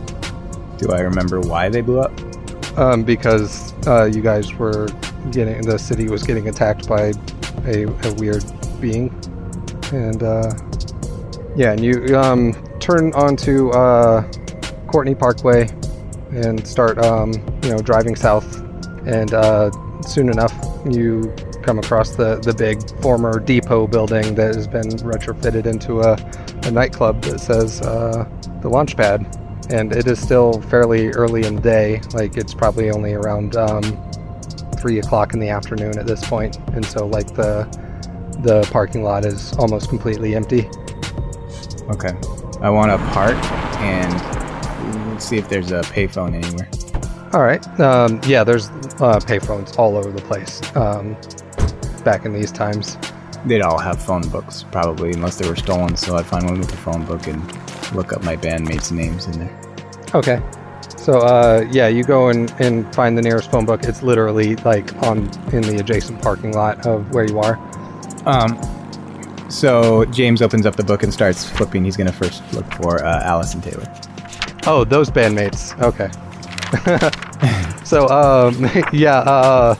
Do 0.77 0.91
I 0.91 1.01
remember 1.01 1.41
why 1.41 1.69
they 1.69 1.81
blew 1.81 1.99
up? 1.99 2.11
Um, 2.75 3.03
because 3.03 3.73
uh, 3.85 4.05
you 4.05 4.21
guys 4.21 4.51
were 4.53 4.87
getting, 5.31 5.61
the 5.61 5.77
city 5.77 6.09
was 6.09 6.23
getting 6.23 6.49
attacked 6.49 6.87
by 6.87 7.13
a, 7.65 7.85
a 7.85 8.13
weird 8.15 8.43
being. 8.81 9.13
And 9.91 10.23
uh, 10.23 10.51
yeah, 11.55 11.73
and 11.73 11.83
you 11.83 12.17
um, 12.17 12.53
turn 12.79 13.13
onto 13.13 13.69
uh, 13.69 14.23
Courtenay 14.87 15.13
Parkway 15.13 15.69
and 16.31 16.65
start, 16.67 16.97
um, 16.97 17.31
you 17.61 17.69
know, 17.69 17.77
driving 17.77 18.15
south. 18.15 18.61
And 19.05 19.33
uh, 19.33 19.69
soon 20.01 20.29
enough, 20.29 20.53
you 20.89 21.33
come 21.61 21.79
across 21.79 22.15
the, 22.15 22.37
the 22.39 22.53
big 22.53 22.81
former 23.01 23.39
depot 23.39 23.87
building 23.87 24.35
that 24.35 24.55
has 24.55 24.67
been 24.67 24.89
retrofitted 24.89 25.65
into 25.65 26.01
a, 26.01 26.13
a 26.67 26.71
nightclub 26.71 27.21
that 27.23 27.39
says 27.39 27.81
uh, 27.81 28.27
the 28.61 28.69
launch 28.69 28.97
pad. 28.97 29.39
And 29.69 29.91
it 29.93 30.07
is 30.07 30.19
still 30.19 30.61
fairly 30.63 31.09
early 31.09 31.45
in 31.45 31.55
the 31.55 31.61
day. 31.61 32.01
Like, 32.13 32.37
it's 32.37 32.53
probably 32.53 32.91
only 32.91 33.13
around 33.13 33.55
um, 33.55 33.83
3 34.77 34.99
o'clock 34.99 35.33
in 35.33 35.39
the 35.39 35.49
afternoon 35.49 35.97
at 35.97 36.05
this. 36.05 36.29
And 36.31 36.85
so, 36.85 37.05
like, 37.07 37.33
the, 37.33 37.63
the 38.39 38.67
parking 38.71 39.03
lot 39.03 39.25
is 39.25 39.53
almost 39.53 39.89
completely 39.89 40.35
empty. 40.35 40.69
Okay. 41.89 42.13
I 42.61 42.69
want 42.69 42.91
to 42.91 42.97
park 43.13 43.35
and 43.81 45.21
see 45.21 45.37
if 45.37 45.49
there's 45.49 45.71
a 45.71 45.81
payphone 45.81 46.33
anywhere. 46.33 46.69
All 47.33 47.41
right. 47.41 47.65
Um, 47.79 48.21
yeah, 48.25 48.43
there's 48.43 48.69
uh, 48.69 49.19
payphones 49.19 49.77
all 49.77 49.97
over 49.97 50.11
the 50.11 50.21
place 50.21 50.61
um, 50.75 51.17
back 52.03 52.25
in 52.25 52.33
these 52.33 52.51
times. 52.51 52.97
They'd 53.45 53.61
all 53.61 53.79
have 53.79 54.01
phone 54.01 54.27
books, 54.29 54.63
probably, 54.71 55.11
unless 55.11 55.37
they 55.37 55.49
were 55.49 55.55
stolen. 55.55 55.95
So 55.97 56.15
I'd 56.15 56.25
find 56.25 56.45
one 56.45 56.59
with 56.59 56.71
a 56.71 56.77
phone 56.77 57.05
book 57.05 57.27
and 57.27 57.41
look 57.93 58.13
up 58.13 58.23
my 58.23 58.35
bandmates' 58.35 58.91
names 58.91 59.27
in 59.27 59.39
there. 59.39 59.61
Okay. 60.13 60.41
So 60.97 61.19
uh, 61.19 61.67
yeah, 61.71 61.87
you 61.87 62.03
go 62.03 62.29
and, 62.29 62.49
and 62.59 62.93
find 62.95 63.17
the 63.17 63.21
nearest 63.21 63.51
phone 63.51 63.65
book. 63.65 63.83
It's 63.83 64.03
literally 64.03 64.55
like 64.57 64.95
on 65.03 65.29
in 65.53 65.61
the 65.61 65.77
adjacent 65.79 66.21
parking 66.21 66.53
lot 66.53 66.85
of 66.85 67.13
where 67.13 67.25
you 67.25 67.39
are. 67.39 67.57
Um, 68.25 68.57
so 69.49 70.05
James 70.05 70.41
opens 70.41 70.65
up 70.65 70.75
the 70.75 70.83
book 70.83 71.03
and 71.03 71.13
starts 71.13 71.47
flipping. 71.47 71.83
He's 71.83 71.97
gonna 71.97 72.13
first 72.13 72.41
look 72.53 72.71
for 72.75 73.03
uh, 73.03 73.21
Allison 73.23 73.61
Taylor. 73.61 73.91
Oh, 74.65 74.85
those 74.85 75.09
bandmates. 75.09 75.77
Okay. 75.81 76.09
so 77.85 78.07
um, 78.07 78.69
yeah, 78.93 79.17
uh, 79.19 79.75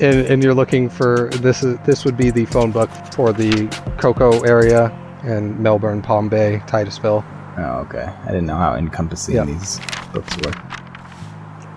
and, 0.00 0.26
and 0.26 0.42
you're 0.42 0.54
looking 0.54 0.90
for 0.90 1.30
this 1.36 1.62
is 1.62 1.78
this 1.86 2.04
would 2.04 2.16
be 2.16 2.30
the 2.30 2.44
phone 2.46 2.72
book 2.72 2.90
for 3.14 3.32
the 3.32 3.68
Cocoa 3.98 4.42
area 4.42 4.96
and 5.22 5.58
Melbourne, 5.60 6.02
Palm 6.02 6.28
Bay, 6.28 6.62
Titusville. 6.66 7.24
Oh, 7.58 7.84
okay. 7.86 8.04
I 8.04 8.26
didn't 8.26 8.46
know 8.46 8.56
how 8.56 8.74
encompassing 8.74 9.34
Yeah. 9.36 9.44
these 9.44 9.78
books 10.12 10.34
were. 10.44 10.52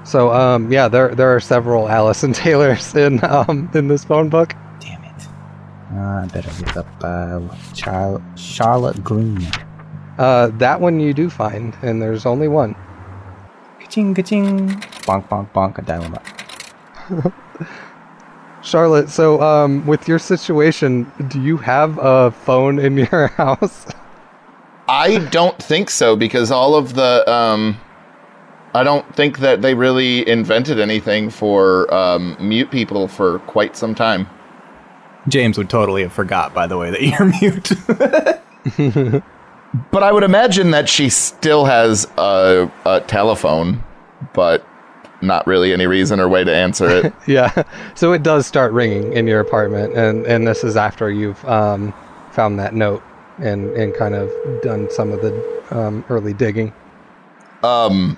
So 0.05 0.31
um, 0.31 0.71
yeah, 0.71 0.87
there 0.87 1.15
there 1.15 1.35
are 1.35 1.39
several 1.39 1.89
Allison 1.89 2.31
Taylors 2.43 2.95
in 2.95 3.23
um, 3.23 3.69
in 3.73 3.87
this 3.87 4.03
phone 4.03 4.29
book. 4.29 4.53
Damn 4.79 5.03
it. 5.03 5.27
Uh, 5.93 6.23
I 6.23 6.29
better 6.31 6.51
look 6.63 6.77
up 6.77 6.87
uh, 7.03 7.41
Char- 7.73 8.21
Charlotte 8.37 9.03
Green. 9.03 9.45
Uh, 10.17 10.47
that 10.59 10.79
one 10.79 10.99
you 10.99 11.13
do 11.13 11.29
find, 11.29 11.75
and 11.81 12.01
there's 12.01 12.25
only 12.25 12.47
one. 12.47 12.73
Ka-ching, 13.81 14.13
ka-ching. 14.13 14.69
Bonk, 15.05 15.27
bonk, 15.27 15.51
bonk. 15.51 15.75
Him 15.85 16.13
up. 16.15 17.33
Charlotte, 18.65 19.09
so 19.09 19.41
um, 19.41 19.85
with 19.85 20.07
your 20.07 20.19
situation, 20.19 21.11
do 21.27 21.41
you 21.41 21.57
have 21.57 21.97
a 22.01 22.31
phone 22.31 22.79
in 22.79 22.97
your 23.11 23.27
house? 23.27 23.85
I 24.87 25.19
don't 25.29 25.61
think 25.61 25.89
so 25.89 26.15
because 26.15 26.51
all 26.51 26.75
of 26.75 26.93
the 26.93 27.29
um 27.31 27.79
I 28.73 28.83
don't 28.83 29.15
think 29.15 29.39
that 29.39 29.61
they 29.61 29.73
really 29.73 30.27
invented 30.27 30.79
anything 30.79 31.29
for 31.29 31.91
um, 31.93 32.35
mute 32.41 32.69
people 32.71 33.07
for 33.07 33.39
quite 33.39 33.77
some 33.77 33.95
time. 33.95 34.29
James 35.29 35.57
would 35.57 35.69
totally 35.69 36.01
have 36.01 36.11
forgot, 36.11 36.53
by 36.53 36.67
the 36.67 36.77
way, 36.77 36.91
that 36.91 37.01
you're 37.01 37.25
mute. 39.01 39.23
But 39.91 40.03
I 40.03 40.11
would 40.11 40.23
imagine 40.23 40.71
that 40.71 40.87
she 40.87 41.09
still 41.09 41.65
has 41.65 42.05
a, 42.17 42.71
a 42.85 43.01
telephone, 43.01 43.83
but 44.33 44.65
not 45.27 45.45
really 45.47 45.73
any 45.73 45.87
reason 45.87 46.19
or 46.19 46.27
way 46.29 46.43
to 46.43 46.53
answer 46.55 46.87
it. 46.89 47.13
yeah. 47.27 47.63
So 47.95 48.13
it 48.13 48.23
does 48.23 48.45
start 48.45 48.71
ringing 48.73 49.13
in 49.13 49.27
your 49.27 49.39
apartment, 49.39 49.95
and 49.95 50.25
and 50.25 50.47
this 50.47 50.63
is 50.63 50.75
after 50.77 51.09
you've 51.11 51.43
um, 51.45 51.93
found 52.31 52.59
that 52.59 52.73
note 52.73 53.03
and 53.39 53.71
and 53.75 53.93
kind 53.95 54.15
of 54.15 54.31
done 54.61 54.89
some 54.91 55.11
of 55.11 55.21
the 55.21 55.33
um, 55.71 56.05
early 56.09 56.33
digging. 56.33 56.73
um, 57.63 58.17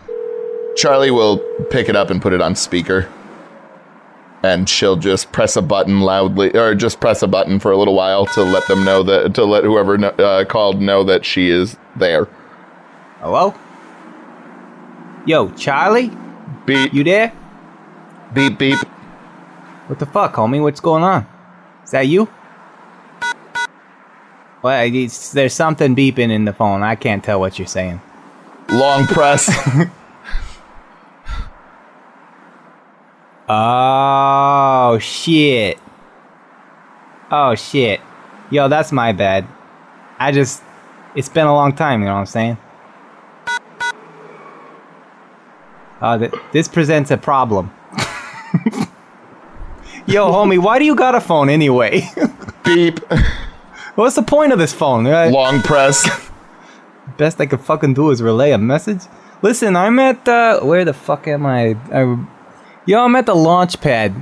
Charlie 0.75 1.11
will 1.11 1.39
pick 1.71 1.89
it 1.89 1.95
up 1.95 2.09
and 2.09 2.21
put 2.21 2.33
it 2.33 2.41
on 2.41 2.55
speaker. 2.55 3.09
and 4.43 4.69
she'll 4.69 4.95
just 4.95 5.31
press 5.31 5.55
a 5.55 5.61
button 5.63 6.01
loudly, 6.01 6.55
or 6.55 6.75
just 6.75 6.99
press 6.99 7.23
a 7.23 7.27
button 7.27 7.59
for 7.59 7.71
a 7.71 7.77
little 7.77 7.95
while 7.95 8.27
to 8.27 8.43
let 8.43 8.67
them 8.67 8.83
know 8.85 9.01
that 9.01 9.33
to 9.33 9.43
let 9.45 9.63
whoever 9.63 9.97
kno- 9.97 10.09
uh, 10.09 10.45
called 10.45 10.79
know 10.81 11.03
that 11.03 11.25
she 11.25 11.49
is 11.49 11.75
there. 11.95 12.27
Hello? 13.19 13.55
Yo, 15.25 15.49
Charlie? 15.51 16.11
Beep 16.67 16.93
You 16.93 17.03
there? 17.03 17.33
beep 18.33 18.59
beep. 18.59 18.77
What 19.87 19.99
the 19.99 20.05
fuck, 20.05 20.33
homie? 20.35 20.61
What's 20.61 20.81
going 20.81 21.01
on? 21.01 21.25
Is 21.85 21.91
that 21.91 22.07
you? 22.07 22.27
Well, 24.61 24.93
it's, 24.93 25.31
there's 25.31 25.53
something 25.53 25.95
beeping 25.95 26.29
in 26.29 26.43
the 26.43 26.51
phone. 26.51 26.83
I 26.83 26.95
can't 26.95 27.23
tell 27.23 27.39
what 27.39 27.57
you're 27.57 27.67
saying. 27.67 28.01
Long 28.69 29.07
press. 29.07 29.49
Oh 33.49 34.97
shit. 34.99 35.79
Oh 37.31 37.55
shit. 37.55 38.01
Yo, 38.51 38.67
that's 38.67 38.91
my 38.91 39.13
bad. 39.13 39.47
I 40.19 40.33
just 40.33 40.61
it's 41.15 41.29
been 41.29 41.47
a 41.47 41.53
long 41.53 41.73
time, 41.73 42.01
you 42.01 42.07
know 42.07 42.13
what 42.15 42.19
I'm 42.19 42.25
saying? 42.25 42.57
Uh, 46.01 46.17
th- 46.17 46.33
this 46.51 46.67
presents 46.67 47.11
a 47.11 47.17
problem. 47.17 47.71
Yo, 50.05 50.31
homie, 50.31 50.59
why 50.61 50.79
do 50.79 50.85
you 50.85 50.95
got 50.95 51.15
a 51.15 51.21
phone 51.21 51.49
anyway? 51.49 52.07
beep. 52.63 52.99
What's 53.95 54.15
the 54.15 54.21
point 54.21 54.53
of 54.53 54.59
this 54.59 54.73
phone? 54.73 55.07
Right? 55.07 55.31
Long 55.31 55.61
press. 55.61 56.07
Best 57.17 57.41
I 57.41 57.45
could 57.47 57.61
fucking 57.61 57.95
do 57.95 58.11
is 58.11 58.21
relay 58.21 58.51
a 58.51 58.57
message. 58.57 59.01
Listen, 59.41 59.75
I'm 59.75 59.97
at 59.99 60.27
uh, 60.27 60.61
where 60.61 60.85
the 60.85 60.93
fuck 60.93 61.27
am 61.27 61.45
I? 61.45 61.75
I 61.91 62.25
yo, 62.85 63.03
I'm 63.03 63.15
at 63.15 63.25
the 63.25 63.35
launch 63.35 63.81
pad, 63.81 64.13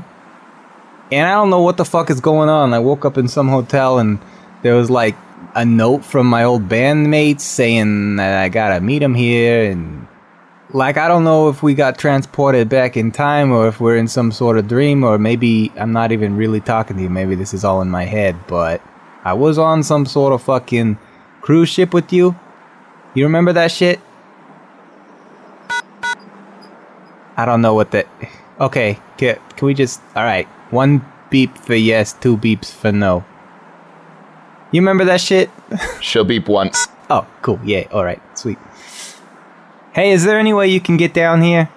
and 1.11 1.27
I 1.27 1.33
don't 1.33 1.49
know 1.49 1.61
what 1.61 1.77
the 1.77 1.85
fuck 1.85 2.09
is 2.09 2.19
going 2.19 2.49
on. 2.49 2.73
I 2.73 2.79
woke 2.79 3.05
up 3.05 3.17
in 3.17 3.27
some 3.27 3.49
hotel, 3.49 3.99
and 3.99 4.19
there 4.61 4.75
was 4.75 4.89
like 4.89 5.15
a 5.55 5.65
note 5.65 6.03
from 6.03 6.27
my 6.27 6.43
old 6.43 6.67
bandmates 6.67 7.41
saying 7.41 8.15
that 8.15 8.41
I 8.41 8.49
gotta 8.49 8.81
meet 8.81 9.01
him 9.01 9.13
here, 9.13 9.69
and 9.69 10.07
like 10.75 10.97
I 10.97 11.07
don't 11.07 11.23
know 11.23 11.47
if 11.47 11.63
we 11.63 11.73
got 11.73 11.97
transported 11.97 12.67
back 12.67 12.97
in 12.97 13.11
time, 13.11 13.51
or 13.51 13.67
if 13.69 13.79
we're 13.79 13.95
in 13.95 14.09
some 14.09 14.31
sort 14.31 14.57
of 14.57 14.67
dream, 14.67 15.05
or 15.05 15.17
maybe 15.17 15.71
I'm 15.77 15.93
not 15.93 16.11
even 16.11 16.35
really 16.35 16.59
talking 16.59 16.97
to 16.97 17.03
you. 17.03 17.09
Maybe 17.09 17.33
this 17.33 17.53
is 17.53 17.63
all 17.63 17.81
in 17.81 17.89
my 17.89 18.03
head, 18.03 18.35
but 18.47 18.81
I 19.23 19.33
was 19.33 19.57
on 19.57 19.83
some 19.83 20.05
sort 20.05 20.33
of 20.33 20.43
fucking 20.43 20.99
cruise 21.39 21.69
ship 21.69 21.93
with 21.93 22.11
you. 22.11 22.35
You 23.13 23.23
remember 23.23 23.53
that 23.53 23.71
shit? 23.71 24.01
I 27.37 27.45
don't 27.45 27.61
know 27.61 27.73
what 27.73 27.91
that. 27.91 28.07
Okay, 28.59 28.99
can, 29.17 29.37
can 29.55 29.65
we 29.65 29.73
just. 29.73 30.01
Alright, 30.15 30.47
one 30.71 31.05
beep 31.29 31.57
for 31.57 31.75
yes, 31.75 32.11
two 32.11 32.35
beeps 32.35 32.69
for 32.69 32.91
no. 32.91 33.23
You 34.71 34.81
remember 34.81 35.05
that 35.05 35.21
shit? 35.21 35.49
She'll 36.01 36.25
beep 36.25 36.49
once. 36.49 36.87
Oh, 37.09 37.25
cool. 37.41 37.61
Yeah, 37.63 37.87
alright, 37.93 38.21
sweet. 38.37 38.57
Hey, 39.95 40.11
is 40.11 40.25
there 40.25 40.37
any 40.37 40.51
way 40.53 40.67
you 40.67 40.81
can 40.81 40.97
get 40.97 41.13
down 41.13 41.41
here? 41.41 41.69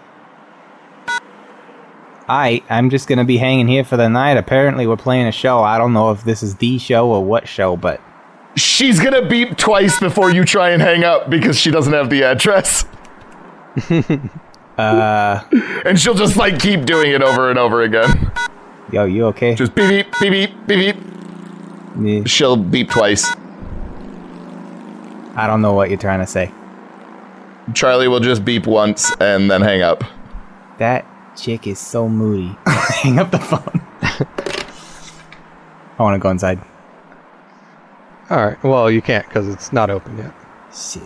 I 2.29 2.65
I'm 2.69 2.91
just 2.91 3.07
gonna 3.07 3.25
be 3.25 3.37
hanging 3.37 3.69
here 3.69 3.85
for 3.85 3.97
the 3.97 4.09
night. 4.09 4.37
Apparently, 4.37 4.89
we're 4.89 4.97
playing 4.97 5.27
a 5.29 5.33
show. 5.33 5.61
I 5.61 5.79
don't 5.79 5.93
know 5.93 6.11
if 6.11 6.25
this 6.25 6.43
is 6.43 6.57
the 6.57 6.79
show 6.79 7.09
or 7.09 7.25
what 7.25 7.47
show, 7.47 7.77
but 7.77 8.01
She's 8.57 8.99
gonna 8.99 9.25
beep 9.25 9.57
twice 9.57 10.01
before 10.01 10.33
you 10.33 10.45
try 10.45 10.71
and 10.71 10.83
hang 10.83 11.05
up 11.05 11.31
because 11.31 11.61
she 11.61 11.71
doesn't 11.71 11.93
have 11.93 12.11
the 12.11 12.25
address. 12.25 12.87
uh, 14.79 15.45
And 15.85 15.99
she'll 15.99 16.15
just 16.15 16.37
like 16.37 16.59
keep 16.59 16.87
doing 16.87 17.13
it 17.13 17.23
over 17.23 17.51
and 17.51 17.59
over 17.59 17.83
again. 17.83 18.33
yo, 18.91 19.05
you 19.05 19.27
okay? 19.27 19.55
Just 19.55 19.77
beep 19.77 19.89
beep 19.89 20.13
beep 20.21 20.33
beep 20.33 20.67
beep 20.67 20.97
beep. 20.97 21.05
Yeah, 22.01 22.25
She'll 22.25 22.57
beep 22.57 22.91
twice. 22.91 23.31
I 25.37 25.47
don't 25.47 25.63
know 25.63 25.73
what 25.73 25.89
you're 25.89 26.01
trying 26.01 26.19
to 26.19 26.27
say. 26.27 26.53
Charlie 27.75 28.09
will 28.09 28.21
just 28.21 28.45
beep 28.45 28.67
once 28.67 29.11
and 29.21 29.51
then 29.51 29.61
hang 29.63 29.83
up. 29.83 30.03
That 30.79 31.05
chick 31.37 31.67
is 31.67 31.79
so 31.79 32.09
moody. 32.09 32.57
Hang 32.67 33.19
up 33.19 33.31
the 33.31 33.39
phone. 33.39 33.81
I 35.99 36.03
want 36.03 36.15
to 36.15 36.19
go 36.19 36.31
inside. 36.31 36.61
All 38.31 38.45
right. 38.47 38.63
Well, 38.63 38.91
you 38.91 39.03
can't 39.03 39.27
because 39.27 39.49
it's 39.49 39.73
not 39.73 39.91
open 39.91 40.19
yet. 40.19 40.33
Shit. 40.75 41.03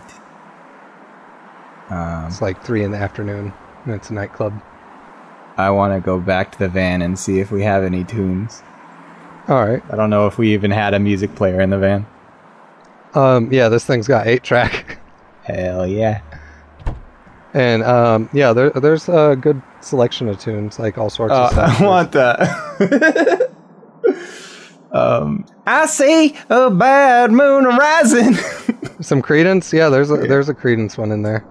Um, 1.91 2.27
It's 2.27 2.43
like 2.43 2.63
three 2.65 2.83
in 2.85 2.91
the 2.91 2.99
afternoon, 2.99 3.53
and 3.85 3.95
it's 3.95 4.11
a 4.11 4.15
nightclub. 4.15 4.61
I 5.57 5.71
want 5.71 5.95
to 5.95 6.01
go 6.05 6.19
back 6.19 6.53
to 6.53 6.59
the 6.59 6.69
van 6.69 7.03
and 7.03 7.19
see 7.19 7.41
if 7.41 7.51
we 7.51 7.63
have 7.63 7.83
any 7.85 8.05
tunes. 8.05 8.63
All 9.49 9.65
right. 9.67 9.83
I 9.91 9.97
don't 9.97 10.11
know 10.11 10.27
if 10.27 10.39
we 10.39 10.53
even 10.55 10.71
had 10.71 10.95
a 10.95 10.99
music 10.99 11.35
player 11.35 11.61
in 11.61 11.71
the 11.71 11.79
van. 11.79 12.07
Um. 13.15 13.53
Yeah, 13.53 13.69
this 13.69 13.85
thing's 13.85 14.09
got 14.09 14.27
eight 14.27 14.43
track, 14.43 14.99
Hell 15.45 15.87
yeah. 15.87 16.21
And 17.55 17.83
um. 17.83 18.31
Yeah, 18.33 18.53
there, 18.53 18.71
there's 18.71 19.09
a 19.09 19.37
good 19.39 19.61
selection 19.81 20.29
of 20.29 20.39
tunes, 20.41 20.79
like 20.79 20.97
all 20.99 21.11
sorts 21.11 21.33
of 21.35 21.39
Uh, 21.45 21.51
stuff. 21.51 21.81
I 21.83 21.85
want 21.87 22.13
that. 22.13 23.51
um, 24.93 25.45
I 25.67 25.87
see 25.87 26.37
a 26.51 26.71
bad 26.71 27.31
moon 27.33 27.65
rising. 27.65 28.35
Some 29.01 29.21
Creedence. 29.23 29.73
Yeah, 29.73 29.89
there's 29.89 30.11
a 30.11 30.17
there's 30.17 30.49
a 30.49 30.55
Creedence 30.55 30.97
one 30.97 31.11
in 31.13 31.23
there. 31.23 31.45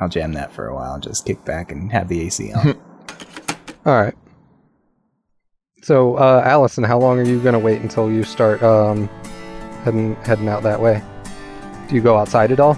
I'll 0.00 0.08
jam 0.08 0.32
that 0.32 0.52
for 0.52 0.66
a 0.66 0.74
while. 0.74 0.98
Just 0.98 1.24
kick 1.24 1.44
back 1.44 1.72
and 1.72 1.90
have 1.92 2.08
the 2.08 2.20
AC 2.22 2.52
on. 2.52 2.68
All 3.86 3.94
right. 3.94 4.14
So, 5.82 6.16
uh, 6.16 6.42
Allison, 6.44 6.82
how 6.84 6.98
long 6.98 7.18
are 7.18 7.24
you 7.24 7.40
gonna 7.40 7.58
wait 7.58 7.80
until 7.80 8.10
you 8.10 8.24
start 8.24 8.62
um, 8.62 9.08
heading 9.84 10.16
heading 10.16 10.48
out 10.48 10.62
that 10.64 10.80
way? 10.80 11.00
Do 11.88 11.94
you 11.94 12.00
go 12.02 12.16
outside 12.18 12.50
at 12.50 12.58
all? 12.60 12.76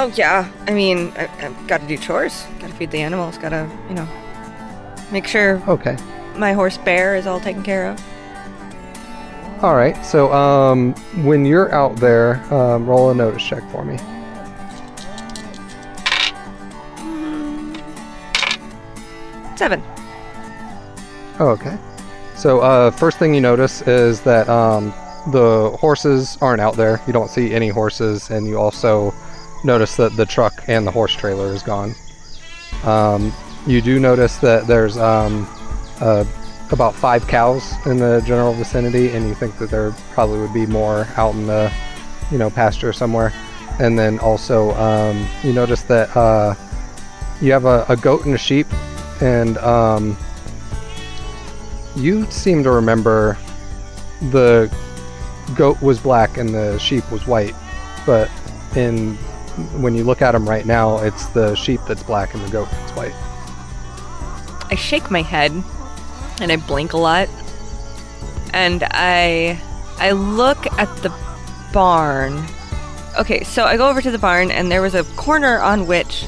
Oh 0.00 0.12
yeah. 0.14 0.48
I 0.68 0.72
mean, 0.72 1.12
I, 1.16 1.28
I've 1.44 1.66
got 1.66 1.80
to 1.80 1.86
do 1.88 1.96
chores. 1.98 2.46
Got 2.60 2.68
to 2.68 2.76
feed 2.76 2.92
the 2.92 3.00
animals. 3.00 3.36
Got 3.36 3.48
to, 3.48 3.68
you 3.88 3.96
know, 3.96 4.08
make 5.10 5.26
sure 5.26 5.60
Okay. 5.66 5.96
my 6.36 6.52
horse 6.52 6.78
Bear 6.78 7.16
is 7.16 7.26
all 7.26 7.40
taken 7.40 7.64
care 7.64 7.88
of. 7.90 8.00
All 9.60 9.74
right. 9.74 10.00
So, 10.06 10.32
um, 10.32 10.94
when 11.24 11.44
you're 11.44 11.74
out 11.74 11.96
there, 11.96 12.36
um, 12.54 12.86
roll 12.86 13.10
a 13.10 13.14
notice 13.14 13.42
check 13.42 13.68
for 13.72 13.84
me. 13.84 13.98
Seven. 19.56 19.82
Oh, 21.40 21.48
okay. 21.48 21.76
So, 22.36 22.60
uh, 22.60 22.92
first 22.92 23.18
thing 23.18 23.34
you 23.34 23.40
notice 23.40 23.82
is 23.82 24.20
that 24.20 24.48
um, 24.48 24.94
the 25.32 25.76
horses 25.80 26.38
aren't 26.40 26.60
out 26.60 26.76
there. 26.76 27.00
You 27.08 27.12
don't 27.12 27.28
see 27.28 27.52
any 27.52 27.66
horses, 27.66 28.30
and 28.30 28.46
you 28.46 28.60
also 28.60 29.12
notice 29.64 29.96
that 29.96 30.16
the 30.16 30.26
truck 30.26 30.64
and 30.68 30.86
the 30.86 30.90
horse 30.90 31.14
trailer 31.14 31.52
is 31.52 31.62
gone. 31.62 31.94
Um, 32.84 33.32
you 33.66 33.80
do 33.80 33.98
notice 33.98 34.36
that 34.38 34.66
there's 34.66 34.96
um, 34.96 35.48
uh, 36.00 36.24
about 36.70 36.94
five 36.94 37.26
cows 37.26 37.74
in 37.86 37.96
the 37.96 38.22
general 38.26 38.52
vicinity, 38.52 39.10
and 39.10 39.26
you 39.26 39.34
think 39.34 39.58
that 39.58 39.70
there 39.70 39.92
probably 40.12 40.38
would 40.38 40.54
be 40.54 40.66
more 40.66 41.06
out 41.16 41.34
in 41.34 41.46
the, 41.46 41.72
you 42.30 42.38
know, 42.38 42.50
pasture 42.50 42.92
somewhere. 42.92 43.32
And 43.80 43.98
then 43.98 44.18
also, 44.18 44.72
um, 44.72 45.26
you 45.42 45.52
notice 45.52 45.82
that 45.82 46.14
uh, 46.16 46.54
you 47.40 47.52
have 47.52 47.64
a, 47.64 47.84
a 47.88 47.96
goat 47.96 48.26
and 48.26 48.34
a 48.34 48.38
sheep, 48.38 48.66
and 49.20 49.56
um, 49.58 50.16
you 51.96 52.30
seem 52.30 52.62
to 52.64 52.70
remember 52.70 53.38
the 54.30 54.72
goat 55.54 55.80
was 55.80 55.98
black 55.98 56.36
and 56.36 56.50
the 56.50 56.78
sheep 56.78 57.10
was 57.10 57.26
white, 57.26 57.54
but 58.04 58.30
in 58.76 59.16
when 59.80 59.94
you 59.94 60.04
look 60.04 60.22
at 60.22 60.32
them 60.32 60.48
right 60.48 60.66
now, 60.66 60.98
it's 60.98 61.26
the 61.26 61.54
sheep 61.54 61.80
that's 61.86 62.02
black 62.02 62.34
and 62.34 62.44
the 62.44 62.50
goat 62.50 62.68
that's 62.70 62.92
white. 62.92 63.14
I 64.70 64.74
shake 64.74 65.10
my 65.10 65.22
head 65.22 65.52
and 66.40 66.52
I 66.52 66.56
blink 66.56 66.92
a 66.92 66.98
lot. 66.98 67.28
And 68.52 68.84
I 68.90 69.60
I 69.98 70.12
look 70.12 70.66
at 70.78 70.94
the 71.02 71.12
barn. 71.72 72.44
Okay, 73.18 73.42
so 73.44 73.64
I 73.64 73.76
go 73.76 73.88
over 73.88 74.00
to 74.00 74.10
the 74.10 74.18
barn 74.18 74.50
and 74.50 74.70
there 74.70 74.80
was 74.80 74.94
a 74.94 75.04
corner 75.16 75.58
on 75.58 75.86
which 75.86 76.24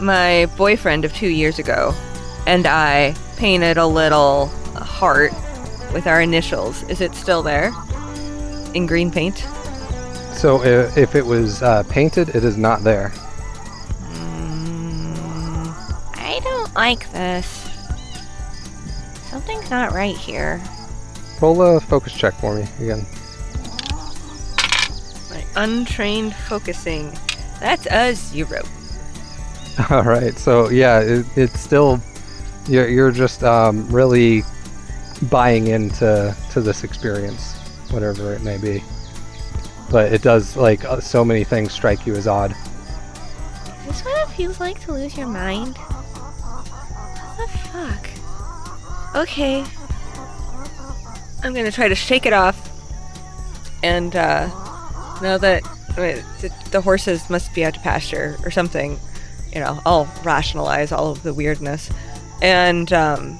my 0.00 0.46
boyfriend 0.56 1.04
of 1.04 1.14
2 1.14 1.26
years 1.26 1.58
ago 1.58 1.94
and 2.46 2.66
I 2.66 3.14
painted 3.36 3.78
a 3.78 3.86
little 3.86 4.46
heart 4.74 5.32
with 5.92 6.06
our 6.06 6.20
initials. 6.20 6.82
Is 6.84 7.00
it 7.00 7.14
still 7.14 7.42
there? 7.42 7.72
In 8.74 8.86
green 8.86 9.10
paint? 9.10 9.46
So 10.36 10.62
if, 10.62 10.96
if 10.98 11.14
it 11.14 11.24
was 11.24 11.62
uh, 11.62 11.82
painted, 11.84 12.28
it 12.30 12.44
is 12.44 12.56
not 12.56 12.84
there. 12.84 13.12
I 16.14 16.40
don't 16.44 16.74
like 16.74 17.10
this. 17.12 17.46
Something's 19.30 19.70
not 19.70 19.92
right 19.92 20.16
here. 20.16 20.62
Roll 21.40 21.62
a 21.62 21.80
focus 21.80 22.12
check 22.12 22.34
for 22.34 22.54
me 22.54 22.66
again. 22.80 23.06
My 25.30 25.44
untrained 25.56 26.34
focusing. 26.34 27.12
That's 27.58 27.86
a 27.90 28.14
zero. 28.14 28.62
All 29.90 30.02
right. 30.02 30.38
So 30.38 30.68
yeah, 30.68 31.00
it, 31.00 31.26
it's 31.36 31.58
still 31.60 32.00
You're 32.68 32.88
you're 32.88 33.12
just 33.12 33.42
um, 33.44 33.88
really 33.88 34.42
buying 35.30 35.68
into 35.68 36.36
to 36.50 36.60
this 36.60 36.84
experience, 36.84 37.54
whatever 37.90 38.32
it 38.34 38.42
may 38.42 38.58
be. 38.58 38.82
But 39.90 40.12
it 40.12 40.22
does 40.22 40.56
like 40.56 40.84
uh, 40.84 41.00
so 41.00 41.24
many 41.24 41.44
things 41.44 41.72
strike 41.72 42.06
you 42.06 42.14
as 42.14 42.26
odd. 42.26 42.52
Is 42.52 43.86
this 43.86 44.04
what 44.04 44.28
it 44.28 44.32
feels 44.34 44.58
like 44.60 44.80
to 44.82 44.92
lose 44.92 45.16
your 45.16 45.28
mind? 45.28 45.76
What 47.36 47.50
the 47.50 47.58
fuck? 47.58 48.08
Okay. 49.16 49.64
I'm 51.42 51.54
gonna 51.54 51.70
try 51.70 51.88
to 51.88 51.94
shake 51.94 52.26
it 52.26 52.32
off. 52.32 52.62
And 53.82 54.16
uh, 54.16 54.48
know 55.22 55.38
that 55.38 55.62
the, 55.94 56.52
the 56.70 56.80
horses 56.80 57.28
must 57.30 57.54
be 57.54 57.64
out 57.64 57.74
to 57.74 57.80
pasture 57.80 58.36
or 58.44 58.50
something. 58.50 58.98
You 59.52 59.60
know, 59.60 59.80
I'll 59.86 60.12
rationalize 60.24 60.92
all 60.92 61.12
of 61.12 61.22
the 61.22 61.32
weirdness. 61.32 61.90
And 62.42 62.92
um, 62.92 63.38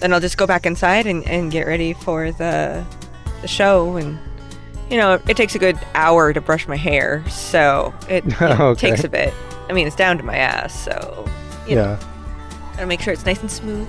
then 0.00 0.12
I'll 0.12 0.20
just 0.20 0.36
go 0.36 0.46
back 0.46 0.66
inside 0.66 1.06
and, 1.06 1.26
and 1.26 1.50
get 1.50 1.66
ready 1.66 1.94
for 1.94 2.32
the, 2.32 2.84
the 3.40 3.48
show. 3.48 3.96
And, 3.96 4.18
you 4.92 4.98
know, 4.98 5.14
it 5.26 5.36
takes 5.36 5.54
a 5.54 5.58
good 5.58 5.78
hour 5.94 6.32
to 6.32 6.40
brush 6.40 6.68
my 6.68 6.76
hair. 6.76 7.24
So 7.28 7.92
it, 8.08 8.24
it 8.40 8.42
Okay. 8.42 8.90
takes 8.90 9.02
a 9.04 9.08
bit. 9.08 9.34
I 9.68 9.72
mean, 9.72 9.86
it's 9.86 9.96
down 9.96 10.18
to 10.18 10.22
my 10.22 10.36
ass. 10.36 10.78
So, 10.84 11.24
you 11.66 11.74
know, 11.76 11.98
yeah. 11.98 12.72
gotta 12.74 12.86
make 12.86 13.00
sure 13.00 13.12
it's 13.12 13.24
nice 13.26 13.40
and 13.40 13.50
smooth. 13.50 13.88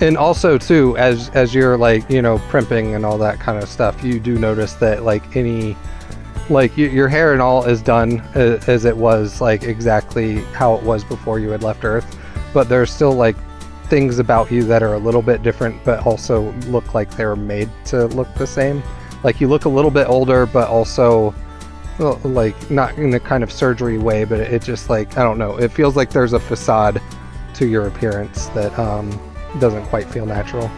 and 0.00 0.16
also 0.18 0.58
too 0.58 0.96
as 0.98 1.28
as 1.30 1.54
you're 1.54 1.76
like 1.78 2.08
you 2.10 2.20
know 2.20 2.38
primping 2.48 2.94
and 2.96 3.04
all 3.06 3.16
that 3.18 3.38
kind 3.38 3.62
of 3.62 3.68
stuff 3.68 4.02
you 4.02 4.18
do 4.18 4.36
notice 4.38 4.72
that 4.74 5.02
like 5.04 5.36
any 5.36 5.76
like 6.50 6.72
y- 6.76 6.84
your 6.84 7.06
hair 7.08 7.32
and 7.32 7.40
all 7.42 7.64
is 7.64 7.80
done 7.82 8.20
a- 8.34 8.58
as 8.66 8.84
it 8.84 8.96
was 8.96 9.40
like 9.40 9.62
exactly 9.62 10.36
how 10.54 10.74
it 10.74 10.82
was 10.82 11.04
before 11.04 11.38
you 11.38 11.50
had 11.50 11.62
left 11.62 11.84
earth 11.84 12.18
but 12.52 12.68
there's 12.68 12.90
still 12.90 13.12
like 13.12 13.36
things 13.84 14.18
about 14.18 14.50
you 14.50 14.64
that 14.64 14.82
are 14.82 14.94
a 14.94 14.98
little 14.98 15.22
bit 15.22 15.42
different 15.42 15.76
but 15.84 16.04
also 16.06 16.50
look 16.68 16.94
like 16.94 17.08
they're 17.16 17.36
made 17.36 17.68
to 17.84 18.06
look 18.06 18.32
the 18.34 18.46
same 18.46 18.82
like 19.24 19.40
you 19.40 19.48
look 19.48 19.64
a 19.64 19.68
little 19.68 19.90
bit 19.90 20.08
older 20.08 20.46
but 20.46 20.68
also 20.68 21.34
well, 21.98 22.18
like 22.24 22.70
not 22.70 22.96
in 22.96 23.12
a 23.14 23.20
kind 23.20 23.42
of 23.42 23.52
surgery 23.52 23.98
way 23.98 24.24
but 24.24 24.40
it 24.40 24.62
just 24.62 24.88
like 24.88 25.16
i 25.18 25.22
don't 25.22 25.38
know 25.38 25.56
it 25.58 25.70
feels 25.70 25.96
like 25.96 26.10
there's 26.10 26.32
a 26.32 26.40
facade 26.40 27.00
to 27.54 27.66
your 27.66 27.86
appearance 27.86 28.46
that 28.48 28.76
um 28.78 29.10
doesn't 29.58 29.84
quite 29.86 30.06
feel 30.08 30.26
natural. 30.26 30.70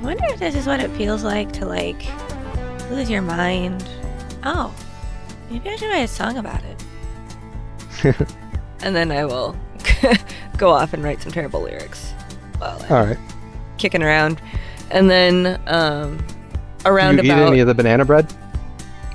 I 0.00 0.02
wonder 0.02 0.24
if 0.26 0.38
this 0.38 0.54
is 0.54 0.66
what 0.66 0.80
it 0.80 0.90
feels 0.92 1.22
like 1.22 1.52
to 1.52 1.66
like 1.66 2.04
lose 2.90 3.10
your 3.10 3.22
mind. 3.22 3.88
Oh, 4.44 4.74
maybe 5.50 5.68
I 5.68 5.76
should 5.76 5.90
write 5.90 5.98
a 6.04 6.08
song 6.08 6.38
about 6.38 6.62
it. 6.64 6.82
and 8.82 8.96
then 8.96 9.12
I 9.12 9.24
will 9.24 9.54
go 10.56 10.70
off 10.70 10.94
and 10.94 11.04
write 11.04 11.20
some 11.20 11.32
terrible 11.32 11.60
lyrics 11.62 12.14
All 12.62 12.78
right. 12.88 13.18
kicking 13.76 14.02
around. 14.02 14.40
And 14.90 15.08
then 15.08 15.60
um, 15.66 16.18
You 16.84 16.90
around 16.90 17.18
eat 17.18 17.30
about 17.30 17.48
any 17.48 17.60
of 17.60 17.66
the 17.66 17.74
banana 17.74 18.04
bread? 18.04 18.32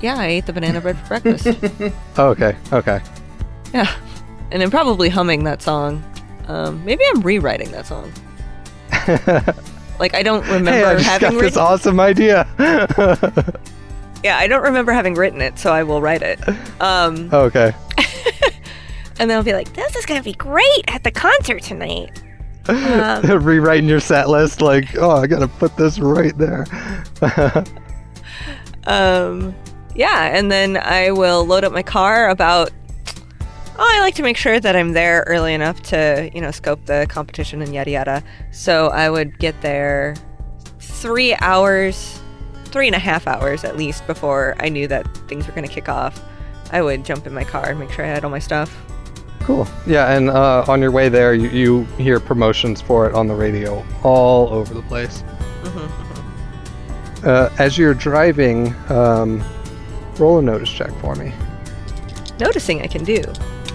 yeah, 0.02 0.16
I 0.18 0.26
ate 0.26 0.46
the 0.46 0.52
banana 0.52 0.80
bread 0.80 0.98
for 0.98 1.08
breakfast. 1.20 1.46
Oh, 2.18 2.28
okay. 2.28 2.56
Okay. 2.72 3.00
yeah, 3.72 3.90
and 4.50 4.62
I'm 4.62 4.70
probably 4.70 5.08
humming 5.08 5.44
that 5.44 5.62
song. 5.62 6.04
Um, 6.48 6.84
maybe 6.84 7.02
I'm 7.14 7.20
rewriting 7.22 7.70
that 7.72 7.86
song. 7.86 8.12
Like 9.98 10.14
I 10.14 10.22
don't 10.22 10.44
remember 10.44 10.72
hey, 10.72 10.84
I 10.84 10.94
just 10.96 11.06
got 11.06 11.20
having 11.22 11.38
this 11.38 11.56
awesome 11.56 12.00
idea. 12.00 12.46
Yeah, 14.24 14.38
I 14.38 14.46
don't 14.48 14.62
remember 14.62 14.92
having 14.92 15.14
written 15.14 15.40
it, 15.40 15.58
so 15.58 15.72
I 15.72 15.84
will 15.84 16.00
write 16.02 16.22
it. 16.22 16.40
Um, 16.80 17.30
okay. 17.32 17.72
and 19.20 19.30
then 19.30 19.32
I'll 19.32 19.44
be 19.44 19.52
like, 19.52 19.72
This 19.74 19.94
is 19.94 20.04
gonna 20.04 20.22
be 20.22 20.32
great 20.32 20.84
at 20.88 21.04
the 21.04 21.10
concert 21.10 21.62
tonight. 21.62 22.22
Um, 23.26 23.44
Rewriting 23.44 23.88
your 23.88 24.00
set 24.00 24.28
list, 24.28 24.60
like, 24.60 24.96
oh, 24.96 25.10
I 25.10 25.26
gotta 25.26 25.48
put 25.48 25.76
this 25.76 25.98
right 25.98 26.36
there. 26.36 26.66
Um, 28.86 29.54
yeah, 29.94 30.36
and 30.36 30.50
then 30.50 30.76
I 30.76 31.10
will 31.10 31.44
load 31.44 31.64
up 31.64 31.72
my 31.72 31.82
car 31.82 32.28
about. 32.28 32.70
Oh, 33.78 33.92
I 33.94 34.00
like 34.00 34.14
to 34.14 34.22
make 34.22 34.38
sure 34.38 34.58
that 34.58 34.74
I'm 34.74 34.92
there 34.92 35.24
early 35.26 35.52
enough 35.52 35.82
to, 35.84 36.30
you 36.32 36.40
know, 36.40 36.50
scope 36.50 36.86
the 36.86 37.06
competition 37.10 37.60
and 37.60 37.74
yada 37.74 37.90
yada. 37.90 38.22
So 38.50 38.88
I 38.88 39.10
would 39.10 39.38
get 39.38 39.60
there 39.60 40.14
three 40.78 41.34
hours, 41.40 42.18
three 42.66 42.86
and 42.86 42.96
a 42.96 42.98
half 42.98 43.26
hours 43.26 43.64
at 43.64 43.76
least 43.76 44.06
before 44.06 44.56
I 44.60 44.70
knew 44.70 44.88
that 44.88 45.06
things 45.28 45.46
were 45.46 45.52
going 45.52 45.68
to 45.68 45.72
kick 45.72 45.90
off. 45.90 46.22
I 46.72 46.80
would 46.80 47.04
jump 47.04 47.26
in 47.26 47.34
my 47.34 47.44
car 47.44 47.68
and 47.68 47.78
make 47.78 47.90
sure 47.90 48.02
I 48.02 48.08
had 48.08 48.24
all 48.24 48.30
my 48.30 48.38
stuff. 48.38 48.85
Cool. 49.46 49.66
Yeah, 49.86 50.12
and 50.12 50.28
uh, 50.28 50.64
on 50.66 50.82
your 50.82 50.90
way 50.90 51.08
there, 51.08 51.32
you, 51.32 51.48
you 51.50 51.84
hear 51.98 52.18
promotions 52.18 52.82
for 52.82 53.08
it 53.08 53.14
on 53.14 53.28
the 53.28 53.34
radio 53.34 53.86
all 54.02 54.52
over 54.52 54.74
the 54.74 54.82
place. 54.82 55.22
Uh, 57.24 57.50
as 57.58 57.78
you're 57.78 57.94
driving, 57.94 58.74
um, 58.90 59.42
roll 60.18 60.38
a 60.38 60.42
notice 60.42 60.70
check 60.70 60.92
for 61.00 61.14
me. 61.14 61.32
Noticing 62.38 62.82
I 62.82 62.86
can 62.86 63.04
do, 63.04 63.22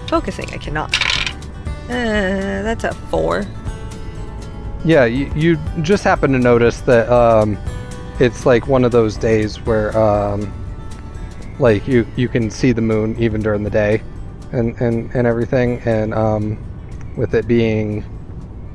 focusing 0.06 0.48
I 0.54 0.58
cannot. 0.58 0.94
Uh, 1.84 2.62
that's 2.62 2.84
a 2.84 2.94
four. 3.10 3.44
Yeah, 4.84 5.06
you, 5.06 5.32
you 5.34 5.58
just 5.82 6.04
happen 6.04 6.32
to 6.32 6.38
notice 6.38 6.80
that 6.82 7.08
um, 7.10 7.58
it's 8.20 8.46
like 8.46 8.68
one 8.68 8.84
of 8.84 8.92
those 8.92 9.16
days 9.16 9.56
where 9.66 9.96
um, 9.98 10.52
like 11.58 11.86
you 11.86 12.06
you 12.16 12.28
can 12.28 12.50
see 12.50 12.72
the 12.72 12.80
moon 12.80 13.16
even 13.18 13.42
during 13.42 13.62
the 13.62 13.70
day 13.70 14.02
and 14.52 14.80
and, 14.80 15.10
and 15.14 15.26
everything 15.26 15.80
and 15.84 16.14
um, 16.14 16.58
with 17.16 17.34
it 17.34 17.46
being 17.46 18.04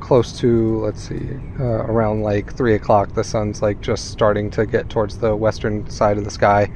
close 0.00 0.38
to 0.38 0.78
let's 0.80 1.08
see 1.08 1.28
uh, 1.60 1.64
around 1.64 2.22
like 2.22 2.54
three 2.54 2.74
o'clock 2.74 3.12
the 3.14 3.24
sun's 3.24 3.60
like 3.60 3.80
just 3.80 4.10
starting 4.10 4.50
to 4.50 4.64
get 4.64 4.88
towards 4.88 5.18
the 5.18 5.34
western 5.36 5.88
side 5.90 6.16
of 6.16 6.24
the 6.24 6.30
sky 6.30 6.70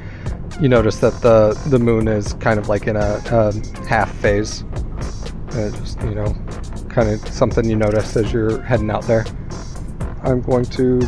you 0.60 0.68
notice 0.68 0.98
that 0.98 1.20
the 1.22 1.58
the 1.68 1.78
moon 1.78 2.08
is 2.08 2.34
kind 2.34 2.58
of 2.58 2.68
like 2.68 2.86
in 2.86 2.96
a, 2.96 3.22
a 3.26 3.86
half 3.86 4.14
phase. 4.18 4.64
Uh, 5.52 5.70
just 5.78 6.00
you 6.02 6.14
know 6.14 6.32
kind 6.88 7.08
of 7.08 7.26
something 7.28 7.68
you 7.68 7.76
notice 7.76 8.16
as 8.16 8.32
you're 8.32 8.60
heading 8.62 8.90
out 8.90 9.04
there. 9.04 9.24
I'm 10.22 10.40
going 10.40 10.64
to 10.66 11.00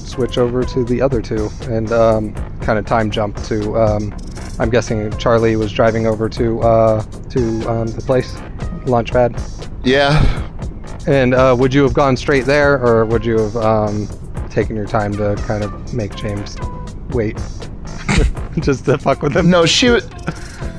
switch 0.00 0.38
over 0.38 0.64
to 0.64 0.84
the 0.84 1.00
other 1.00 1.20
two 1.22 1.50
and 1.62 1.92
um, 1.92 2.34
kind 2.60 2.78
of 2.78 2.86
time 2.86 3.10
jump 3.10 3.40
to 3.44 3.78
um, 3.78 4.10
i'm 4.58 4.70
guessing 4.70 5.10
charlie 5.18 5.56
was 5.56 5.72
driving 5.72 6.06
over 6.06 6.28
to 6.28 6.60
uh, 6.60 7.02
to 7.30 7.40
um, 7.70 7.86
the 7.88 8.02
place 8.02 8.34
launchpad 8.86 9.32
Yeah. 9.84 10.18
and 11.06 11.34
uh, 11.34 11.54
would 11.58 11.72
you 11.74 11.82
have 11.82 11.94
gone 11.94 12.16
straight 12.16 12.44
there, 12.44 12.78
or 12.84 13.04
would 13.06 13.24
you 13.24 13.38
have 13.38 13.56
um, 13.56 14.08
taken 14.50 14.76
your 14.76 14.86
time 14.86 15.12
to 15.14 15.36
kind 15.46 15.62
of 15.64 15.94
make 15.94 16.14
James 16.16 16.56
wait, 17.10 17.36
just 18.60 18.84
to 18.86 18.98
fuck 18.98 19.22
with 19.22 19.34
him? 19.36 19.48
No, 19.48 19.64
she 19.66 19.88
would. 19.90 20.04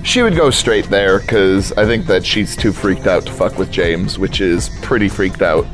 She 0.03 0.21
would 0.21 0.35
go 0.35 0.49
straight 0.49 0.85
there 0.89 1.19
because 1.19 1.71
I 1.73 1.85
think 1.85 2.05
that 2.07 2.25
she's 2.25 2.55
too 2.55 2.71
freaked 2.71 3.05
out 3.07 3.25
to 3.25 3.31
fuck 3.31 3.57
with 3.57 3.69
James, 3.71 4.17
which 4.19 4.39
is 4.41 4.69
pretty 4.81 5.07
freaked 5.09 5.41
out. 5.41 5.65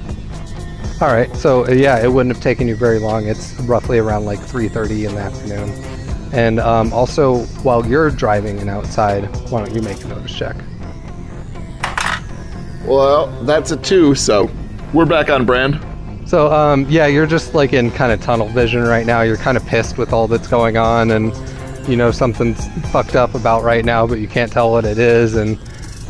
All 1.02 1.10
right, 1.14 1.34
so 1.36 1.68
yeah, 1.70 2.02
it 2.04 2.08
wouldn't 2.12 2.34
have 2.36 2.44
taken 2.44 2.68
you 2.68 2.76
very 2.76 3.00
long. 3.00 3.28
It's 3.28 3.54
roughly 3.62 3.98
around 4.00 4.26
like 4.26 4.40
3:30 4.40 5.08
in 5.10 5.16
the 5.16 5.22
afternoon, 5.22 5.70
and 6.36 6.60
um, 6.60 6.92
also 6.92 7.40
while 7.64 7.86
you're 7.86 8.12
driving 8.12 8.60
and 8.60 8.70
outside, 8.70 9.24
why 9.50 9.64
don't 9.64 9.74
you 9.74 9.82
make 9.82 10.04
a 10.04 10.08
notice 10.08 10.38
check? 10.38 10.56
Well, 12.86 13.28
that's 13.44 13.72
a 13.72 13.78
two, 13.78 14.14
so 14.16 14.52
we're 14.94 15.06
back 15.06 15.30
on 15.30 15.46
brand. 15.46 15.80
So 16.28 16.52
um, 16.52 16.86
yeah, 16.90 17.08
you're 17.08 17.26
just 17.26 17.54
like 17.54 17.72
in 17.72 17.90
kind 17.90 18.12
of 18.12 18.22
tunnel 18.22 18.48
vision 18.50 18.84
right 18.84 19.06
now. 19.06 19.22
You're 19.22 19.38
kind 19.38 19.56
of 19.56 19.66
pissed 19.66 19.98
with 19.98 20.12
all 20.12 20.28
that's 20.28 20.48
going 20.48 20.76
on, 20.76 21.12
and 21.12 21.34
you 21.88 21.96
know 21.96 22.12
something's 22.12 22.68
fucked 22.92 23.16
up 23.16 23.34
about 23.34 23.64
right 23.64 23.86
now, 23.86 24.06
but 24.06 24.20
you 24.20 24.28
can't 24.28 24.52
tell 24.52 24.72
what 24.72 24.86
it 24.86 24.98
is. 24.98 25.36
And 25.36 25.58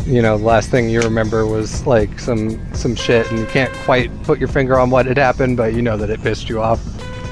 you 0.06 0.22
know, 0.22 0.38
the 0.38 0.44
last 0.44 0.72
thing 0.72 0.90
you 0.90 1.02
remember 1.02 1.46
was 1.46 1.86
like 1.86 2.20
some 2.20 2.74
some 2.74 2.96
shit, 2.96 3.30
and 3.30 3.40
you 3.40 3.46
can't 3.46 3.74
quite 3.84 4.12
put 4.24 4.40
your 4.40 4.48
finger 4.48 4.80
on 4.80 4.90
what 4.90 5.06
had 5.06 5.18
happened, 5.18 5.58
but 5.58 5.74
you 5.74 5.82
know 5.82 5.98
that 5.98 6.10
it 6.10 6.22
pissed 6.24 6.50
you 6.50 6.62
off. 6.62 6.82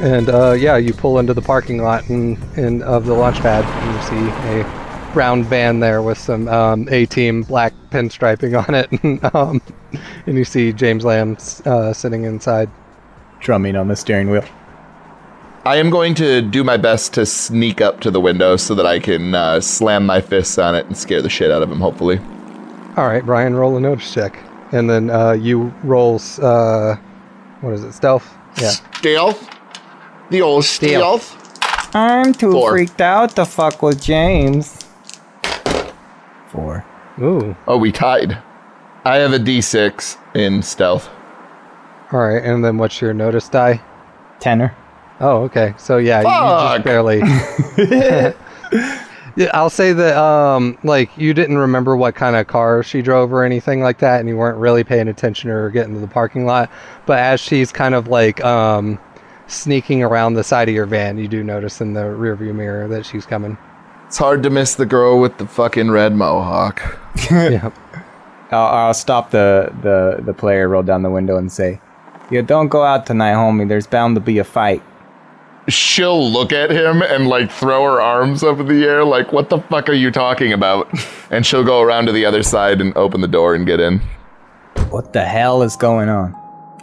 And 0.01 0.29
uh, 0.29 0.51
yeah, 0.53 0.77
you 0.77 0.93
pull 0.93 1.19
into 1.19 1.33
the 1.33 1.41
parking 1.41 1.81
lot 1.81 2.09
and, 2.09 2.37
and 2.57 2.83
of 2.83 3.05
the 3.05 3.13
launch 3.13 3.39
pad, 3.39 3.63
and 3.63 3.95
you 3.95 4.01
see 4.09 4.59
a 4.59 5.11
brown 5.13 5.43
van 5.43 5.79
there 5.79 6.01
with 6.01 6.17
some 6.17 6.47
um, 6.47 6.87
A-team 6.89 7.43
black 7.43 7.73
pinstriping 7.91 8.67
on 8.67 8.75
it, 8.75 8.91
and, 9.03 9.23
um, 9.35 9.61
and 10.25 10.37
you 10.37 10.43
see 10.43 10.73
James 10.73 11.05
Lamb 11.05 11.37
uh, 11.65 11.93
sitting 11.93 12.23
inside. 12.23 12.69
Drumming 13.39 13.75
on 13.75 13.87
the 13.87 13.95
steering 13.95 14.29
wheel. 14.29 14.45
I 15.65 15.77
am 15.77 15.89
going 15.89 16.13
to 16.15 16.41
do 16.41 16.63
my 16.63 16.75
best 16.75 17.13
to 17.13 17.25
sneak 17.25 17.79
up 17.79 18.01
to 18.01 18.11
the 18.11 18.19
window 18.19 18.57
so 18.57 18.75
that 18.75 18.85
I 18.85 18.99
can 18.99 19.33
uh, 19.33 19.61
slam 19.61 20.05
my 20.05 20.19
fists 20.19 20.57
on 20.57 20.75
it 20.75 20.85
and 20.87 20.97
scare 20.97 21.21
the 21.21 21.29
shit 21.29 21.51
out 21.51 21.61
of 21.61 21.71
him, 21.71 21.79
hopefully. 21.79 22.19
All 22.97 23.07
right, 23.07 23.25
Brian, 23.25 23.55
roll 23.55 23.77
a 23.77 23.79
notice 23.79 24.13
check, 24.13 24.37
and 24.73 24.89
then 24.89 25.09
uh, 25.09 25.31
you 25.31 25.73
roll. 25.83 26.19
Uh, 26.41 26.97
what 27.61 27.73
is 27.73 27.83
it? 27.83 27.93
Stealth. 27.93 28.35
Yeah. 28.61 28.71
Stealth? 28.95 29.49
The 30.33 30.41
old 30.41 30.65
stealth? 30.65 31.37
I'm 31.95 32.33
too 32.33 32.51
Four. 32.53 32.71
freaked 32.71 33.01
out 33.01 33.35
to 33.35 33.45
fuck 33.45 33.83
with 33.83 34.01
James. 34.01 34.83
Four. 36.47 36.83
Ooh. 37.21 37.55
Oh, 37.67 37.77
we 37.77 37.91
tied. 37.91 38.39
I 39.05 39.17
have 39.17 39.33
a 39.33 39.37
d6 39.37 40.17
in 40.33 40.63
stealth. 40.63 41.07
All 42.11 42.19
right, 42.19 42.43
and 42.43 42.65
then 42.65 42.79
what's 42.79 42.99
your 42.99 43.13
notice 43.13 43.47
die? 43.47 43.79
Tenor. 44.39 44.75
Oh, 45.19 45.43
okay. 45.43 45.75
So 45.77 45.97
yeah, 45.97 46.21
you- 46.21 46.27
you 46.27 46.77
just 46.77 46.83
barely. 46.83 48.33
Yeah, 49.35 49.49
I'll 49.51 49.71
say 49.71 49.93
that 49.93 50.15
um 50.15 50.77
like 50.83 51.15
you 51.17 51.33
didn't 51.33 51.57
remember 51.57 51.95
what 51.95 52.13
kind 52.13 52.35
of 52.35 52.45
car 52.45 52.83
she 52.83 53.01
drove 53.01 53.33
or 53.33 53.43
anything 53.43 53.81
like 53.81 53.97
that 53.97 54.19
and 54.19 54.29
you 54.29 54.37
weren't 54.37 54.59
really 54.59 54.83
paying 54.83 55.07
attention 55.07 55.49
or 55.49 55.71
getting 55.71 55.95
to 55.95 55.99
the 55.99 56.07
parking 56.07 56.45
lot, 56.45 56.69
but 57.07 57.17
as 57.17 57.39
she's 57.39 57.71
kind 57.71 57.95
of 57.95 58.07
like 58.07 58.43
um 58.45 58.99
sneaking 59.47 60.03
around 60.03 60.33
the 60.33 60.43
side 60.43 60.69
of 60.69 60.75
your 60.75 60.85
van, 60.85 61.17
you 61.17 61.27
do 61.27 61.43
notice 61.43 61.81
in 61.81 61.93
the 61.93 62.01
rearview 62.01 62.53
mirror 62.53 62.87
that 62.87 63.05
she's 63.05 63.25
coming. 63.25 63.57
It's 64.07 64.17
hard 64.17 64.43
to 64.43 64.49
miss 64.49 64.75
the 64.75 64.85
girl 64.85 65.19
with 65.19 65.37
the 65.37 65.47
fucking 65.47 65.89
red 65.91 66.13
mohawk. 66.13 66.99
yeah. 67.31 67.71
I'll, 68.51 68.67
I'll 68.67 68.93
stop 68.93 69.31
the, 69.31 69.73
the, 69.81 70.23
the 70.23 70.33
player, 70.33 70.69
roll 70.69 70.83
down 70.83 71.01
the 71.01 71.09
window, 71.09 71.37
and 71.37 71.51
say, 71.51 71.81
"You 72.29 72.43
don't 72.43 72.67
go 72.67 72.83
out 72.83 73.05
tonight, 73.05 73.33
homie. 73.33 73.67
There's 73.67 73.87
bound 73.87 74.15
to 74.15 74.21
be 74.21 74.37
a 74.37 74.43
fight." 74.43 74.83
She'll 75.67 76.29
look 76.29 76.51
at 76.51 76.69
him 76.69 77.01
and 77.01 77.27
like 77.27 77.49
throw 77.49 77.83
her 77.85 78.01
arms 78.01 78.43
up 78.43 78.59
in 78.59 78.67
the 78.67 78.83
air, 78.83 79.05
like, 79.05 79.31
what 79.31 79.49
the 79.49 79.59
fuck 79.59 79.87
are 79.87 79.93
you 79.93 80.11
talking 80.11 80.53
about? 80.53 80.87
And 81.31 81.43
she'll 81.43 81.63
go 81.63 81.81
around 81.81 82.05
to 82.05 82.11
the 82.11 82.25
other 82.27 82.43
side 82.43 82.79
and 82.79 82.95
open 82.95 83.21
the 83.21 83.27
door 83.27 83.55
and 83.55 83.65
get 83.65 83.79
in. 83.79 84.01
What 84.91 85.13
the 85.13 85.23
hell 85.23 85.63
is 85.63 85.75
going 85.75 86.07
on? 86.07 86.35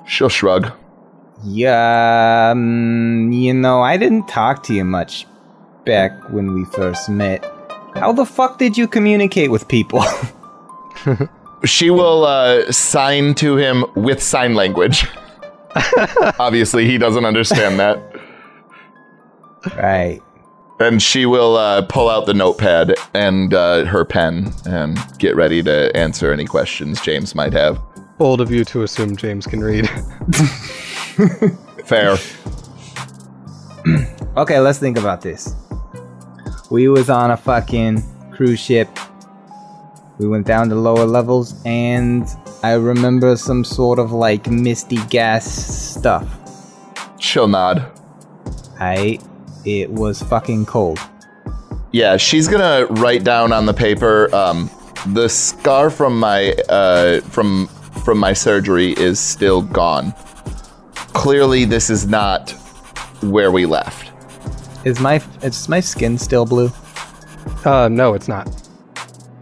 She'll 0.06 0.28
shrug. 0.28 0.72
Yeah, 1.44 2.50
um, 2.52 3.32
you 3.32 3.54
know, 3.54 3.82
I 3.82 3.96
didn't 3.96 4.28
talk 4.28 4.62
to 4.64 4.74
you 4.74 4.84
much 4.84 5.26
back 5.84 6.12
when 6.30 6.54
we 6.54 6.64
first 6.66 7.08
met. 7.08 7.44
How 7.94 8.12
the 8.12 8.26
fuck 8.26 8.58
did 8.58 8.76
you 8.76 8.86
communicate 8.86 9.50
with 9.50 9.66
people? 9.68 10.04
She 11.64 11.90
will 11.90 12.24
uh, 12.24 12.72
sign 12.72 13.34
to 13.34 13.56
him 13.56 13.84
with 13.94 14.22
sign 14.22 14.54
language. 14.54 15.06
Obviously, 16.38 16.86
he 16.86 16.96
doesn't 16.96 17.24
understand 17.24 17.78
that. 17.78 17.98
right. 19.76 20.20
And 20.78 21.02
she 21.02 21.26
will 21.26 21.56
uh, 21.56 21.82
pull 21.82 22.08
out 22.08 22.24
the 22.24 22.32
notepad 22.32 22.94
and 23.12 23.52
uh, 23.52 23.84
her 23.84 24.06
pen 24.06 24.52
and 24.64 24.98
get 25.18 25.36
ready 25.36 25.62
to 25.62 25.94
answer 25.94 26.32
any 26.32 26.46
questions 26.46 26.98
James 27.02 27.34
might 27.34 27.52
have. 27.52 27.78
Bold 28.16 28.40
of 28.40 28.50
you 28.50 28.64
to 28.64 28.82
assume 28.82 29.14
James 29.16 29.46
can 29.46 29.60
read. 29.60 29.88
Fair. 31.84 32.16
Okay, 34.36 34.60
let's 34.60 34.78
think 34.78 34.96
about 34.96 35.22
this. 35.22 35.56
We 36.70 36.86
was 36.86 37.10
on 37.10 37.32
a 37.32 37.36
fucking 37.36 38.02
cruise 38.30 38.60
ship. 38.60 38.88
We 40.18 40.28
went 40.28 40.46
down 40.46 40.68
to 40.68 40.76
lower 40.76 41.04
levels, 41.04 41.60
and 41.66 42.28
I 42.62 42.74
remember 42.74 43.34
some 43.36 43.64
sort 43.64 43.98
of 43.98 44.12
like 44.12 44.46
misty 44.48 44.98
gas 45.08 45.44
stuff. 45.44 46.28
She'll 47.18 47.48
nod. 47.48 47.90
I, 48.78 49.18
it 49.64 49.90
was 49.90 50.22
fucking 50.22 50.66
cold. 50.66 51.00
Yeah, 51.90 52.16
she's 52.16 52.46
gonna 52.46 52.86
write 52.86 53.24
down 53.24 53.52
on 53.52 53.66
the 53.66 53.74
paper. 53.74 54.32
Um, 54.32 54.70
the 55.08 55.28
scar 55.28 55.90
from 55.90 56.20
my 56.20 56.52
uh, 56.68 57.20
from 57.22 57.66
from 58.04 58.18
my 58.18 58.32
surgery 58.32 58.92
is 58.92 59.18
still 59.18 59.60
gone. 59.60 60.14
Clearly, 61.12 61.64
this 61.64 61.90
is 61.90 62.06
not 62.06 62.50
where 63.22 63.50
we 63.50 63.66
left. 63.66 64.12
Is 64.86 65.00
my 65.00 65.22
is 65.42 65.68
my 65.68 65.80
skin 65.80 66.16
still 66.18 66.46
blue? 66.46 66.70
Uh 67.64 67.88
no, 67.90 68.14
it's 68.14 68.28
not. 68.28 68.48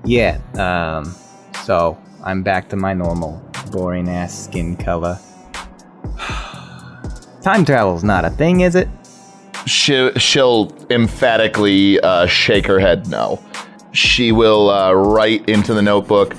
Yeah. 0.04 0.40
Um. 0.54 1.14
So 1.64 1.98
I'm 2.24 2.42
back 2.42 2.68
to 2.70 2.76
my 2.76 2.94
normal 2.94 3.42
boring 3.70 4.08
ass 4.08 4.44
skin 4.44 4.76
color. 4.76 5.18
Time 7.42 7.64
travel's 7.64 8.04
not 8.04 8.24
a 8.24 8.30
thing, 8.30 8.60
is 8.60 8.74
it? 8.74 8.88
She, 9.66 10.10
she'll 10.16 10.72
emphatically 10.90 12.00
uh, 12.00 12.26
shake 12.26 12.66
her 12.66 12.78
head 12.78 13.08
no. 13.08 13.42
She 13.92 14.32
will 14.32 14.70
uh, 14.70 14.92
write 14.92 15.48
into 15.48 15.74
the 15.74 15.82
notebook, 15.82 16.34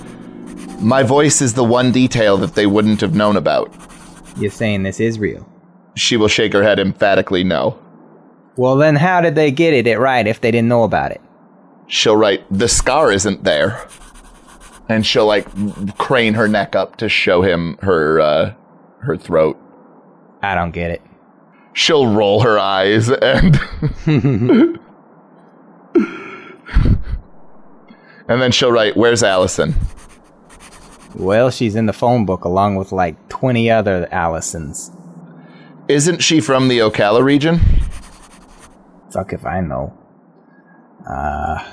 My 0.79 1.03
voice 1.03 1.41
is 1.41 1.53
the 1.53 1.63
one 1.63 1.91
detail 1.91 2.37
that 2.37 2.55
they 2.55 2.65
wouldn't 2.65 3.01
have 3.01 3.13
known 3.15 3.37
about. 3.37 3.71
You're 4.39 4.51
saying 4.51 4.83
this 4.83 4.99
is 4.99 5.19
real. 5.19 5.47
She 5.95 6.17
will 6.17 6.27
shake 6.27 6.53
her 6.53 6.63
head 6.63 6.79
emphatically 6.79 7.43
no. 7.43 7.77
Well, 8.55 8.75
then 8.77 8.95
how 8.95 9.21
did 9.21 9.35
they 9.35 9.51
get 9.51 9.73
it, 9.73 9.99
right 9.99 10.27
if 10.27 10.41
they 10.41 10.51
didn't 10.51 10.67
know 10.67 10.83
about 10.83 11.11
it? 11.11 11.21
She'll 11.87 12.17
write, 12.17 12.43
The 12.51 12.67
scar 12.67 13.11
isn't 13.11 13.43
there. 13.43 13.87
And 14.87 15.05
she'll 15.05 15.27
like 15.27 15.47
crane 15.97 16.33
her 16.33 16.47
neck 16.47 16.75
up 16.75 16.97
to 16.97 17.09
show 17.09 17.41
him 17.41 17.77
her 17.81 18.19
uh, 18.19 18.53
her 19.01 19.15
throat. 19.15 19.57
I 20.41 20.55
don't 20.55 20.71
get 20.71 20.89
it. 20.91 21.01
She'll 21.73 22.07
roll 22.07 22.41
her 22.41 22.57
eyes 22.57 23.09
and 23.09 23.59
And 28.29 28.39
then 28.39 28.51
she'll 28.51 28.71
write, 28.71 28.95
Where's 28.95 29.23
Allison? 29.23 29.73
Well, 31.15 31.49
she's 31.49 31.75
in 31.75 31.85
the 31.87 31.93
phone 31.93 32.25
book 32.25 32.45
along 32.45 32.75
with 32.75 32.91
like 32.91 33.29
20 33.29 33.69
other 33.71 34.07
Allisons. 34.11 34.91
Isn't 35.87 36.21
she 36.21 36.39
from 36.39 36.67
the 36.67 36.79
Ocala 36.79 37.23
region? 37.23 37.59
Fuck 39.11 39.33
if 39.33 39.45
I 39.45 39.61
know. 39.61 39.97
Uh, 41.09 41.63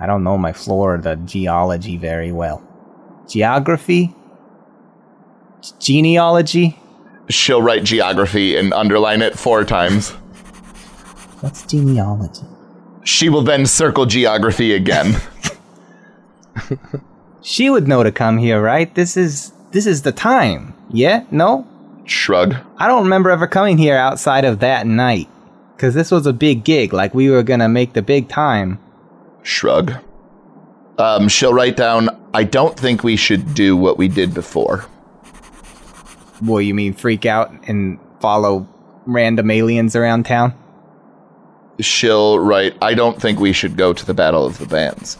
I 0.00 0.06
don't 0.06 0.24
know 0.24 0.38
my 0.38 0.52
Florida 0.52 1.16
geology 1.16 1.98
very 1.98 2.32
well. 2.32 2.66
Geography? 3.28 4.14
Genealogy? 5.78 6.78
She'll 7.28 7.62
write 7.62 7.84
geography 7.84 8.56
and 8.56 8.72
underline 8.72 9.20
it 9.22 9.38
four 9.38 9.64
times. 9.64 10.10
What's 11.40 11.66
genealogy? 11.66 12.46
She 13.04 13.28
will 13.28 13.42
then 13.42 13.66
circle 13.66 14.06
geography 14.06 14.72
again. 14.72 15.20
She 17.44 17.68
would 17.68 17.86
know 17.86 18.02
to 18.02 18.10
come 18.10 18.38
here, 18.38 18.60
right? 18.60 18.92
This 18.94 19.18
is 19.18 19.52
this 19.70 19.86
is 19.86 20.00
the 20.00 20.12
time. 20.12 20.72
Yeah? 20.88 21.24
No? 21.30 21.66
Shrug. 22.06 22.56
I 22.78 22.88
don't 22.88 23.04
remember 23.04 23.30
ever 23.30 23.46
coming 23.46 23.76
here 23.76 23.98
outside 23.98 24.46
of 24.46 24.60
that 24.60 24.86
night. 24.86 25.28
Cause 25.76 25.92
this 25.92 26.10
was 26.10 26.26
a 26.26 26.32
big 26.32 26.64
gig, 26.64 26.94
like 26.94 27.12
we 27.14 27.28
were 27.28 27.42
gonna 27.42 27.68
make 27.68 27.92
the 27.92 28.00
big 28.00 28.30
time. 28.30 28.78
Shrug. 29.42 29.92
Um, 30.96 31.28
she'll 31.28 31.52
write 31.52 31.76
down, 31.76 32.08
I 32.32 32.44
don't 32.44 32.78
think 32.78 33.04
we 33.04 33.16
should 33.16 33.54
do 33.54 33.76
what 33.76 33.98
we 33.98 34.08
did 34.08 34.32
before. 34.32 34.78
What 36.40 36.60
you 36.60 36.72
mean 36.72 36.94
freak 36.94 37.26
out 37.26 37.52
and 37.68 37.98
follow 38.20 38.66
random 39.04 39.50
aliens 39.50 39.94
around 39.94 40.24
town? 40.24 40.54
She'll 41.80 42.38
write, 42.38 42.74
I 42.80 42.94
don't 42.94 43.20
think 43.20 43.38
we 43.38 43.52
should 43.52 43.76
go 43.76 43.92
to 43.92 44.06
the 44.06 44.14
Battle 44.14 44.46
of 44.46 44.56
the 44.56 44.66
Bands. 44.66 45.18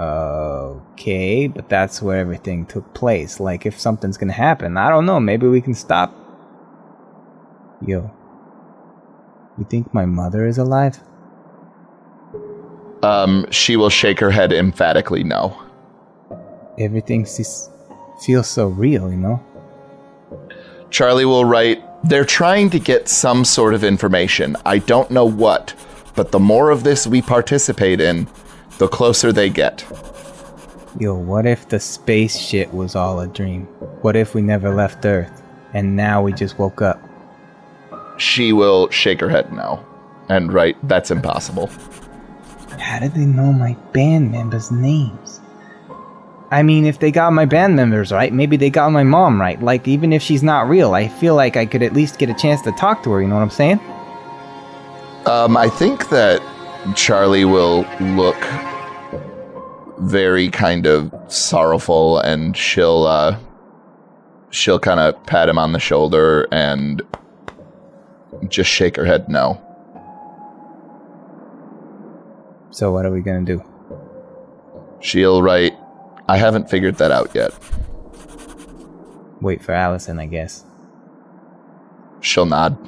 Okay, 0.00 1.46
but 1.46 1.68
that's 1.68 2.00
where 2.00 2.18
everything 2.18 2.64
took 2.64 2.94
place. 2.94 3.38
Like, 3.38 3.66
if 3.66 3.78
something's 3.78 4.16
gonna 4.16 4.32
happen, 4.32 4.78
I 4.78 4.88
don't 4.88 5.04
know. 5.04 5.20
Maybe 5.20 5.46
we 5.46 5.60
can 5.60 5.74
stop. 5.74 6.14
Yo, 7.86 8.10
you 9.58 9.66
think 9.68 9.92
my 9.92 10.06
mother 10.06 10.46
is 10.46 10.56
alive? 10.56 10.98
Um, 13.02 13.46
she 13.50 13.76
will 13.76 13.90
shake 13.90 14.20
her 14.20 14.30
head 14.30 14.52
emphatically 14.52 15.22
no. 15.22 15.60
Everything 16.78 17.26
sees, 17.26 17.68
feels 18.24 18.48
so 18.48 18.68
real, 18.68 19.10
you 19.10 19.18
know? 19.18 19.44
Charlie 20.88 21.26
will 21.26 21.44
write, 21.44 21.82
They're 22.04 22.24
trying 22.24 22.70
to 22.70 22.78
get 22.78 23.08
some 23.08 23.44
sort 23.44 23.74
of 23.74 23.84
information. 23.84 24.56
I 24.64 24.78
don't 24.78 25.10
know 25.10 25.26
what, 25.26 25.74
but 26.14 26.32
the 26.32 26.38
more 26.38 26.70
of 26.70 26.84
this 26.84 27.06
we 27.06 27.20
participate 27.20 28.00
in, 28.00 28.26
the 28.80 28.88
closer 28.88 29.30
they 29.30 29.50
get. 29.50 29.84
Yo, 30.98 31.14
what 31.14 31.44
if 31.44 31.68
the 31.68 31.78
space 31.78 32.38
shit 32.38 32.72
was 32.72 32.96
all 32.96 33.20
a 33.20 33.26
dream? 33.26 33.64
What 34.00 34.16
if 34.16 34.34
we 34.34 34.40
never 34.40 34.74
left 34.74 35.04
Earth, 35.04 35.42
and 35.74 35.96
now 35.96 36.22
we 36.22 36.32
just 36.32 36.58
woke 36.58 36.80
up? 36.80 36.98
She 38.16 38.54
will 38.54 38.88
shake 38.88 39.20
her 39.20 39.28
head 39.28 39.52
no 39.52 39.84
and 40.30 40.50
write, 40.50 40.76
That's 40.88 41.10
impossible. 41.10 41.68
How 42.78 43.00
did 43.00 43.12
they 43.12 43.26
know 43.26 43.52
my 43.52 43.74
band 43.92 44.32
members' 44.32 44.70
names? 44.70 45.42
I 46.50 46.62
mean, 46.62 46.86
if 46.86 47.00
they 47.00 47.10
got 47.10 47.34
my 47.34 47.44
band 47.44 47.76
members 47.76 48.10
right, 48.10 48.32
maybe 48.32 48.56
they 48.56 48.70
got 48.70 48.90
my 48.92 49.04
mom 49.04 49.38
right. 49.38 49.60
Like, 49.62 49.86
even 49.88 50.10
if 50.10 50.22
she's 50.22 50.42
not 50.42 50.70
real, 50.70 50.94
I 50.94 51.06
feel 51.06 51.34
like 51.34 51.58
I 51.58 51.66
could 51.66 51.82
at 51.82 51.92
least 51.92 52.18
get 52.18 52.30
a 52.30 52.34
chance 52.34 52.62
to 52.62 52.72
talk 52.72 53.02
to 53.02 53.10
her, 53.10 53.20
you 53.20 53.28
know 53.28 53.34
what 53.34 53.42
I'm 53.42 53.50
saying? 53.50 53.78
Um, 55.26 55.58
I 55.58 55.68
think 55.68 56.08
that 56.08 56.40
Charlie 56.96 57.44
will 57.44 57.84
look 58.00 58.38
very 60.00 60.48
kind 60.48 60.86
of 60.86 61.12
sorrowful 61.28 62.18
and 62.20 62.56
she'll 62.56 63.06
uh 63.06 63.36
she'll 64.50 64.78
kind 64.78 65.00
of 65.00 65.24
pat 65.26 65.48
him 65.48 65.58
on 65.58 65.72
the 65.72 65.78
shoulder 65.78 66.48
and 66.52 67.02
just 68.48 68.70
shake 68.70 68.96
her 68.96 69.04
head 69.04 69.28
no. 69.28 69.60
So, 72.70 72.92
what 72.92 73.04
are 73.04 73.10
we 73.10 73.20
gonna 73.20 73.42
do? 73.42 73.62
She'll 75.00 75.42
write, 75.42 75.76
I 76.28 76.36
haven't 76.36 76.70
figured 76.70 76.96
that 76.96 77.10
out 77.10 77.34
yet. 77.34 77.52
wait 79.40 79.62
for 79.62 79.72
Allison, 79.72 80.18
I 80.18 80.26
guess. 80.26 80.64
She'll 82.20 82.46
nod. 82.46 82.78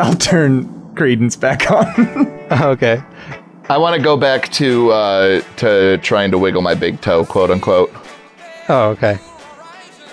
I'll 0.00 0.16
turn 0.16 0.64
Creedence 0.94 1.38
back 1.38 1.70
on. 1.70 2.28
okay. 2.70 3.02
I 3.68 3.78
want 3.78 3.96
to 3.96 4.02
go 4.02 4.16
back 4.16 4.50
to 4.52 4.92
uh, 4.92 5.40
to 5.56 5.98
trying 5.98 6.30
to 6.32 6.38
wiggle 6.38 6.60
my 6.60 6.74
big 6.74 7.00
toe, 7.00 7.24
quote 7.24 7.50
unquote. 7.50 7.90
Oh, 8.68 8.90
okay. 8.90 9.18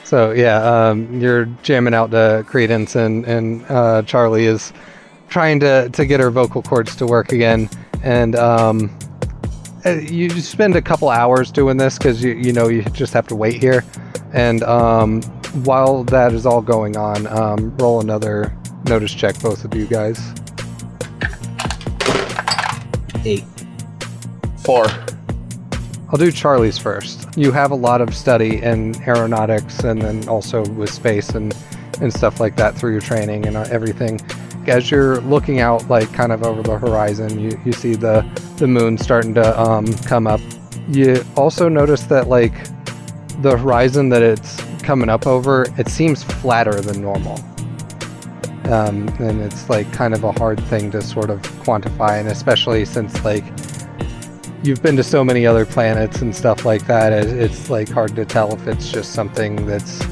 So 0.05 0.31
yeah, 0.31 0.57
um, 0.63 1.19
you're 1.19 1.45
jamming 1.61 1.93
out 1.93 2.11
to 2.11 2.45
Creedence, 2.47 2.95
and 2.95 3.25
and 3.25 3.65
uh, 3.67 4.03
Charlie 4.03 4.45
is 4.45 4.71
trying 5.27 5.59
to 5.61 5.89
to 5.89 6.05
get 6.05 6.21
her 6.21 6.31
vocal 6.31 6.61
cords 6.61 6.95
to 6.95 7.05
work 7.05 7.33
again, 7.33 7.69
and 8.03 8.37
um, 8.37 8.97
uh, 9.85 9.91
you 9.91 10.29
spend 10.29 10.77
a 10.77 10.81
couple 10.81 11.09
hours 11.09 11.51
doing 11.51 11.75
this 11.75 11.97
because 11.97 12.23
you 12.23 12.31
you 12.31 12.53
know 12.53 12.69
you 12.69 12.83
just 12.83 13.13
have 13.13 13.27
to 13.27 13.35
wait 13.35 13.61
here, 13.61 13.83
and 14.31 14.63
um, 14.63 15.21
while 15.65 16.05
that 16.05 16.31
is 16.31 16.45
all 16.45 16.61
going 16.61 16.95
on, 16.95 17.27
um, 17.27 17.75
roll 17.77 17.99
another 17.99 18.55
notice 18.85 19.13
check, 19.13 19.37
both 19.41 19.65
of 19.65 19.75
you 19.75 19.87
guys. 19.87 20.33
Eight. 23.23 23.43
Four. 24.57 24.85
I'll 26.09 26.17
do 26.17 26.31
Charlie's 26.31 26.77
first. 26.77 27.27
You 27.37 27.51
have 27.51 27.71
a 27.71 27.75
lot 27.75 28.01
of 28.01 28.13
study 28.13 28.61
in 28.61 28.95
aeronautics 29.07 29.79
and 29.83 30.01
then 30.01 30.27
also 30.27 30.65
with 30.71 30.89
space 30.89 31.29
and, 31.29 31.55
and 32.01 32.13
stuff 32.13 32.39
like 32.39 32.55
that 32.57 32.75
through 32.75 32.91
your 32.91 33.01
training 33.01 33.45
and 33.47 33.55
uh, 33.55 33.65
everything. 33.71 34.19
As 34.67 34.91
you're 34.91 35.21
looking 35.21 35.59
out, 35.59 35.87
like 35.87 36.11
kind 36.13 36.31
of 36.31 36.43
over 36.43 36.61
the 36.61 36.77
horizon, 36.77 37.39
you, 37.39 37.59
you 37.65 37.71
see 37.71 37.95
the, 37.95 38.21
the 38.57 38.67
moon 38.67 38.97
starting 38.97 39.33
to 39.35 39.59
um, 39.59 39.91
come 39.99 40.27
up. 40.27 40.41
You 40.89 41.23
also 41.37 41.69
notice 41.69 42.03
that, 42.03 42.27
like, 42.27 42.53
the 43.41 43.57
horizon 43.57 44.09
that 44.09 44.21
it's 44.21 44.61
coming 44.81 45.09
up 45.09 45.25
over, 45.25 45.65
it 45.77 45.87
seems 45.87 46.23
flatter 46.23 46.81
than 46.81 47.01
normal. 47.01 47.39
Um, 48.65 49.07
and 49.19 49.41
it's 49.41 49.69
like 49.69 49.91
kind 49.91 50.13
of 50.13 50.23
a 50.23 50.31
hard 50.31 50.59
thing 50.65 50.91
to 50.91 51.01
sort 51.01 51.29
of 51.29 51.41
quantify, 51.63 52.19
and 52.19 52.29
especially 52.29 52.85
since, 52.85 53.23
like, 53.25 53.43
you've 54.63 54.81
been 54.83 54.95
to 54.95 55.03
so 55.03 55.23
many 55.23 55.45
other 55.45 55.65
planets 55.65 56.21
and 56.21 56.35
stuff 56.35 56.65
like 56.65 56.85
that. 56.85 57.11
It's 57.13 57.69
like 57.69 57.89
hard 57.89 58.15
to 58.15 58.25
tell 58.25 58.53
if 58.53 58.67
it's 58.67 58.91
just 58.91 59.13
something 59.13 59.65
that's 59.65 60.05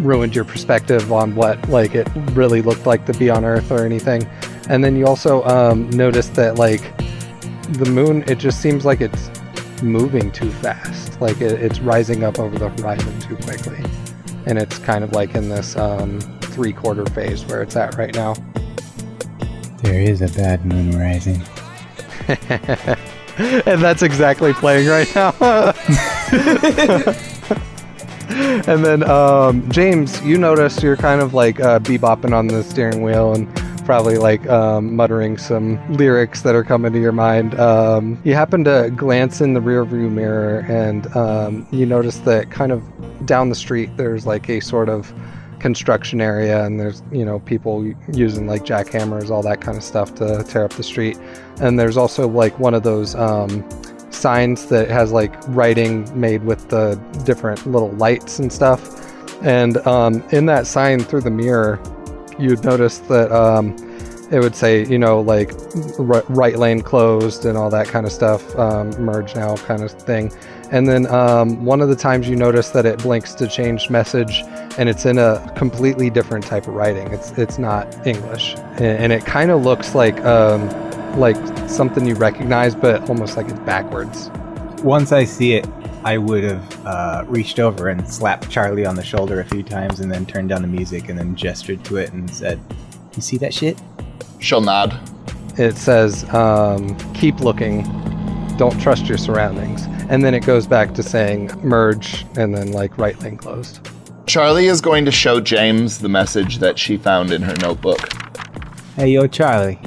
ruined 0.00 0.34
your 0.34 0.44
perspective 0.44 1.12
on 1.12 1.34
what 1.34 1.68
like 1.68 1.94
it 1.94 2.08
really 2.32 2.62
looked 2.62 2.86
like 2.86 3.04
to 3.06 3.12
be 3.14 3.30
on 3.30 3.44
Earth 3.44 3.72
or 3.72 3.84
anything. 3.84 4.24
And 4.68 4.84
then 4.84 4.96
you 4.96 5.06
also 5.06 5.42
um, 5.44 5.88
notice 5.90 6.28
that 6.30 6.56
like 6.56 6.96
the 7.72 7.90
moon, 7.90 8.24
it 8.26 8.38
just 8.38 8.60
seems 8.60 8.84
like 8.84 9.00
it's 9.00 9.30
moving 9.82 10.30
too 10.30 10.50
fast. 10.50 11.20
Like 11.20 11.40
it, 11.40 11.52
it's 11.52 11.80
rising 11.80 12.24
up 12.24 12.38
over 12.38 12.58
the 12.58 12.68
horizon 12.68 13.18
too 13.20 13.36
quickly, 13.36 13.82
and 14.46 14.58
it's 14.58 14.78
kind 14.78 15.02
of 15.02 15.12
like 15.12 15.34
in 15.34 15.48
this 15.48 15.76
um, 15.76 16.20
three-quarter 16.58 17.06
phase 17.10 17.46
where 17.46 17.62
it's 17.62 17.76
at 17.76 17.96
right 17.96 18.12
now. 18.16 18.34
There 19.80 20.00
is 20.00 20.22
a 20.22 20.28
bad 20.36 20.66
moon 20.66 20.90
rising. 20.98 21.40
and 23.64 23.80
that's 23.80 24.02
exactly 24.02 24.52
playing 24.54 24.88
right 24.88 25.06
now. 25.14 25.32
and 28.66 28.84
then 28.84 29.08
um, 29.08 29.70
James, 29.70 30.20
you 30.22 30.36
notice 30.36 30.82
you're 30.82 30.96
kind 30.96 31.20
of 31.20 31.32
like 31.32 31.60
uh, 31.60 31.78
bebopping 31.78 32.36
on 32.36 32.48
the 32.48 32.64
steering 32.64 33.02
wheel 33.02 33.32
and 33.34 33.46
probably 33.84 34.18
like 34.18 34.44
um, 34.48 34.96
muttering 34.96 35.38
some 35.38 35.78
lyrics 35.96 36.42
that 36.42 36.56
are 36.56 36.64
coming 36.64 36.92
to 36.92 37.00
your 37.00 37.12
mind. 37.12 37.54
Um, 37.60 38.20
you 38.24 38.34
happen 38.34 38.64
to 38.64 38.92
glance 38.96 39.40
in 39.40 39.54
the 39.54 39.60
rearview 39.60 40.10
mirror 40.10 40.66
and 40.68 41.06
um, 41.16 41.68
you 41.70 41.86
notice 41.86 42.18
that 42.18 42.50
kind 42.50 42.72
of 42.72 42.82
down 43.24 43.48
the 43.48 43.54
street 43.54 43.96
there's 43.96 44.26
like 44.26 44.48
a 44.48 44.58
sort 44.58 44.88
of 44.88 45.12
construction 45.60 46.20
area 46.20 46.64
and 46.64 46.78
there's 46.78 47.02
you 47.10 47.24
know 47.24 47.40
people 47.40 47.84
using 48.12 48.46
like 48.46 48.64
jackhammers 48.64 49.30
all 49.30 49.42
that 49.42 49.60
kind 49.60 49.76
of 49.76 49.82
stuff 49.82 50.14
to 50.16 50.44
tear 50.44 50.64
up 50.64 50.72
the 50.72 50.82
street. 50.82 51.18
And 51.60 51.78
there's 51.78 51.96
also 51.96 52.28
like 52.28 52.58
one 52.58 52.74
of 52.74 52.82
those 52.82 53.14
um, 53.14 53.68
signs 54.10 54.66
that 54.66 54.88
has 54.88 55.12
like 55.12 55.34
writing 55.48 56.08
made 56.18 56.44
with 56.44 56.68
the 56.68 56.94
different 57.24 57.66
little 57.66 57.90
lights 57.92 58.38
and 58.38 58.52
stuff. 58.52 59.04
And 59.44 59.76
um, 59.86 60.24
in 60.32 60.46
that 60.46 60.66
sign 60.66 61.00
through 61.00 61.22
the 61.22 61.30
mirror 61.30 61.80
you'd 62.38 62.64
notice 62.64 62.98
that 62.98 63.32
um, 63.32 63.76
it 64.30 64.40
would 64.40 64.54
say 64.54 64.84
you 64.86 64.98
know 64.98 65.20
like 65.20 65.52
right 65.98 66.56
lane 66.58 66.80
closed 66.80 67.44
and 67.44 67.58
all 67.58 67.70
that 67.70 67.88
kind 67.88 68.06
of 68.06 68.12
stuff 68.12 68.56
um, 68.58 68.90
merge 69.02 69.34
now 69.34 69.56
kind 69.56 69.82
of 69.82 69.90
thing 69.90 70.32
and 70.70 70.88
then 70.88 71.06
um, 71.06 71.64
one 71.64 71.80
of 71.80 71.88
the 71.88 71.96
times 71.96 72.28
you 72.28 72.36
notice 72.36 72.70
that 72.70 72.84
it 72.86 72.98
blinks 73.02 73.34
to 73.34 73.46
change 73.48 73.88
message 73.90 74.42
and 74.78 74.88
it's 74.88 75.06
in 75.06 75.18
a 75.18 75.52
completely 75.56 76.10
different 76.10 76.44
type 76.44 76.66
of 76.68 76.74
writing 76.74 77.06
it's 77.12 77.30
it's 77.32 77.58
not 77.58 78.06
english 78.06 78.54
and, 78.72 78.84
and 78.84 79.12
it 79.12 79.24
kind 79.24 79.50
of 79.50 79.62
looks 79.62 79.94
like 79.94 80.22
um, 80.24 80.68
like 81.18 81.36
something 81.68 82.06
you 82.06 82.14
recognize 82.14 82.74
but 82.74 83.08
almost 83.08 83.36
like 83.36 83.48
it's 83.48 83.58
backwards 83.60 84.30
Once 84.84 85.10
I 85.10 85.24
see 85.24 85.54
it, 85.54 85.66
I 86.04 86.18
would 86.18 86.44
have 86.44 86.86
uh, 86.86 87.24
reached 87.26 87.58
over 87.58 87.88
and 87.88 88.06
slapped 88.08 88.48
Charlie 88.48 88.86
on 88.86 88.94
the 88.94 89.02
shoulder 89.02 89.40
a 89.40 89.44
few 89.44 89.64
times 89.64 89.98
and 89.98 90.08
then 90.12 90.24
turned 90.24 90.50
down 90.50 90.62
the 90.62 90.68
music 90.68 91.08
and 91.08 91.18
then 91.18 91.34
gestured 91.34 91.84
to 91.86 91.96
it 91.96 92.12
and 92.12 92.30
said, 92.30 92.60
You 93.16 93.22
see 93.22 93.38
that 93.38 93.52
shit? 93.52 93.76
She'll 94.38 94.60
nod. 94.60 94.94
it 95.58 95.76
says 95.76 96.22
um, 96.32 96.96
keep 97.12 97.40
looking 97.40 97.82
don't 98.58 98.78
trust 98.78 99.06
your 99.06 99.18
surroundings 99.18 99.86
and 100.10 100.22
then 100.22 100.34
it 100.34 100.44
goes 100.44 100.66
back 100.66 100.92
to 100.92 101.02
saying 101.02 101.46
merge 101.62 102.26
and 102.36 102.54
then 102.54 102.72
like 102.72 102.96
right 102.98 103.18
lane 103.20 103.36
closed 103.36 103.88
Charlie 104.28 104.66
is 104.66 104.82
going 104.82 105.06
to 105.06 105.10
show 105.10 105.40
James 105.40 106.00
the 106.00 106.08
message 106.10 106.58
that 106.58 106.78
she 106.78 106.98
found 106.98 107.32
in 107.32 107.40
her 107.40 107.56
notebook. 107.62 108.12
Hey, 108.94 109.12
yo, 109.12 109.26
Charlie. 109.26 109.78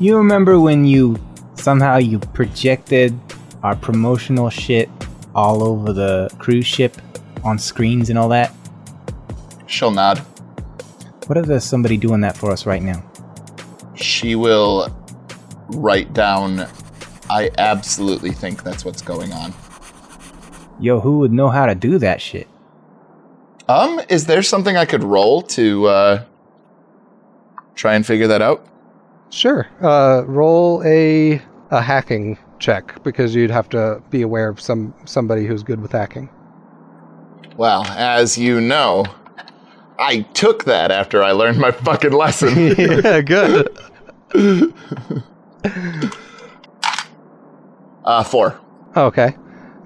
You 0.00 0.16
remember 0.16 0.58
when 0.58 0.86
you 0.86 1.18
somehow 1.54 1.98
you 1.98 2.20
projected 2.20 3.14
our 3.62 3.76
promotional 3.76 4.48
shit 4.48 4.88
all 5.34 5.62
over 5.62 5.92
the 5.92 6.34
cruise 6.38 6.66
ship 6.66 6.96
on 7.44 7.58
screens 7.58 8.08
and 8.08 8.18
all 8.18 8.30
that? 8.30 8.50
She'll 9.66 9.90
nod. 9.90 10.20
What 11.26 11.36
if 11.36 11.44
there's 11.44 11.64
somebody 11.64 11.98
doing 11.98 12.22
that 12.22 12.38
for 12.38 12.50
us 12.50 12.64
right 12.64 12.82
now? 12.82 13.04
She 13.94 14.36
will 14.36 14.88
write 15.68 16.14
down. 16.14 16.66
I 17.30 17.50
absolutely 17.58 18.32
think 18.32 18.62
that's 18.62 18.84
what's 18.84 19.02
going 19.02 19.32
on. 19.32 19.54
Yo, 20.80 21.00
who 21.00 21.20
would 21.20 21.32
know 21.32 21.48
how 21.48 21.66
to 21.66 21.74
do 21.74 21.98
that 21.98 22.20
shit? 22.20 22.48
Um, 23.68 24.00
is 24.08 24.26
there 24.26 24.42
something 24.42 24.76
I 24.76 24.84
could 24.84 25.02
roll 25.02 25.40
to 25.42 25.86
uh, 25.86 26.24
try 27.74 27.94
and 27.94 28.04
figure 28.04 28.26
that 28.26 28.42
out? 28.42 28.66
sure 29.34 29.66
uh, 29.82 30.22
roll 30.26 30.82
a 30.84 31.42
a 31.70 31.82
hacking 31.82 32.38
check 32.60 33.02
because 33.02 33.34
you'd 33.34 33.50
have 33.50 33.68
to 33.68 34.00
be 34.10 34.22
aware 34.22 34.48
of 34.48 34.60
some 34.60 34.94
somebody 35.04 35.44
who's 35.44 35.62
good 35.62 35.80
with 35.80 35.92
hacking 35.92 36.28
Well, 37.56 37.84
as 37.84 38.38
you 38.38 38.60
know, 38.60 39.04
I 39.98 40.20
took 40.34 40.64
that 40.64 40.92
after 40.92 41.22
I 41.22 41.32
learned 41.32 41.58
my 41.58 41.72
fucking 41.72 42.12
lesson. 42.12 42.54
yeah 42.78 43.20
good 43.20 43.68
uh, 48.04 48.22
four. 48.22 48.58
okay. 48.96 49.36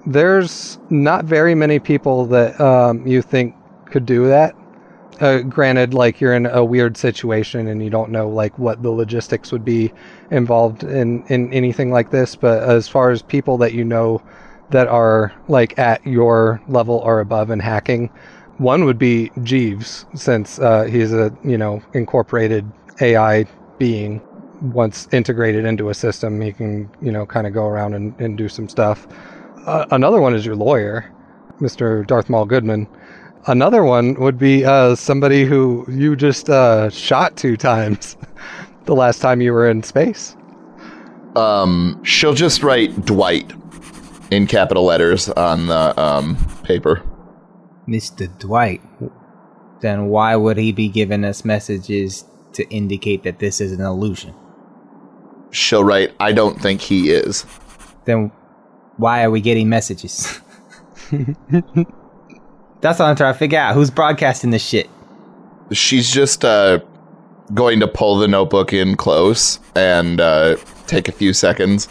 There's 0.05 0.79
not 0.89 1.25
very 1.25 1.55
many 1.55 1.79
people 1.79 2.25
that 2.27 2.59
um, 2.59 3.05
you 3.05 3.21
think 3.21 3.55
could 3.85 4.05
do 4.05 4.27
that. 4.27 4.55
Uh, 5.19 5.39
granted 5.41 5.93
like 5.93 6.21
you're 6.21 6.33
in 6.33 6.45
a 6.45 6.63
weird 6.63 6.95
situation 6.95 7.67
and 7.67 7.83
you 7.83 7.89
don't 7.89 8.09
know 8.09 8.29
like 8.29 8.57
what 8.57 8.81
the 8.81 8.89
logistics 8.89 9.51
would 9.51 9.65
be 9.65 9.91
involved 10.31 10.83
in 10.83 11.25
in 11.27 11.51
anything 11.51 11.91
like 11.91 12.09
this 12.09 12.37
but 12.37 12.63
as 12.63 12.87
far 12.87 13.09
as 13.09 13.21
people 13.21 13.57
that 13.57 13.73
you 13.73 13.83
know 13.83 14.21
that 14.69 14.87
are 14.87 15.33
like 15.49 15.77
at 15.77 16.05
your 16.07 16.61
level 16.69 16.99
or 16.99 17.19
above 17.19 17.49
in 17.49 17.59
hacking 17.59 18.09
one 18.59 18.85
would 18.85 18.97
be 18.97 19.29
jeeves 19.43 20.05
since 20.15 20.57
uh, 20.59 20.83
he's 20.83 21.11
a 21.11 21.35
you 21.43 21.57
know 21.57 21.83
incorporated 21.93 22.65
ai 23.01 23.45
being 23.77 24.21
once 24.61 25.07
integrated 25.11 25.65
into 25.65 25.89
a 25.89 25.93
system 25.93 26.41
he 26.41 26.51
can 26.51 26.89
you 27.01 27.11
know 27.11 27.25
kind 27.25 27.47
of 27.47 27.53
go 27.53 27.65
around 27.65 27.93
and, 27.93 28.19
and 28.19 28.37
do 28.37 28.49
some 28.49 28.67
stuff 28.67 29.07
uh, 29.65 29.85
another 29.91 30.21
one 30.21 30.35
is 30.35 30.45
your 30.45 30.55
lawyer 30.55 31.09
mr 31.61 32.05
darth 32.07 32.29
maul 32.29 32.45
goodman 32.45 32.87
Another 33.47 33.83
one 33.83 34.15
would 34.15 34.37
be 34.37 34.65
uh, 34.65 34.95
somebody 34.95 35.45
who 35.45 35.85
you 35.89 36.15
just 36.15 36.49
uh, 36.49 36.89
shot 36.89 37.37
two 37.37 37.55
times 37.55 38.17
the 38.85 38.95
last 38.95 39.21
time 39.21 39.41
you 39.41 39.53
were 39.53 39.69
in 39.69 39.81
space. 39.81 40.35
Um, 41.35 41.99
she'll 42.03 42.33
just 42.33 42.63
write 42.63 43.05
Dwight 43.05 43.51
in 44.29 44.45
capital 44.45 44.83
letters 44.83 45.29
on 45.29 45.67
the 45.67 45.99
um, 45.99 46.35
paper. 46.63 47.01
Mr. 47.87 48.27
Dwight. 48.39 48.81
Then 49.81 50.07
why 50.07 50.35
would 50.35 50.57
he 50.57 50.73
be 50.73 50.89
giving 50.89 51.23
us 51.23 51.45
messages 51.45 52.25
to 52.53 52.67
indicate 52.69 53.23
that 53.23 53.39
this 53.39 53.61
is 53.61 53.71
an 53.71 53.81
illusion? 53.81 54.33
She'll 55.51 55.83
write, 55.83 56.13
I 56.19 56.31
don't 56.31 56.61
think 56.61 56.81
he 56.81 57.09
is. 57.09 57.45
Then 58.05 58.31
why 58.97 59.23
are 59.23 59.31
we 59.31 59.41
getting 59.41 59.69
messages? 59.69 60.39
That's 62.81 62.99
what 62.99 63.01
I'm 63.01 63.15
trying 63.15 63.33
to 63.33 63.39
figure 63.39 63.59
out. 63.59 63.73
Who's 63.73 63.89
broadcasting 63.89 64.51
this 64.51 64.63
shit? 64.63 64.89
She's 65.71 66.11
just 66.11 66.45
uh, 66.45 66.79
going 67.53 67.79
to 67.79 67.87
pull 67.87 68.17
the 68.17 68.27
notebook 68.27 68.73
in 68.73 68.95
close 68.95 69.59
and 69.75 70.21
uh, 70.21 70.57
take 70.87 71.07
a 71.07 71.11
few 71.11 71.33
seconds. 71.33 71.87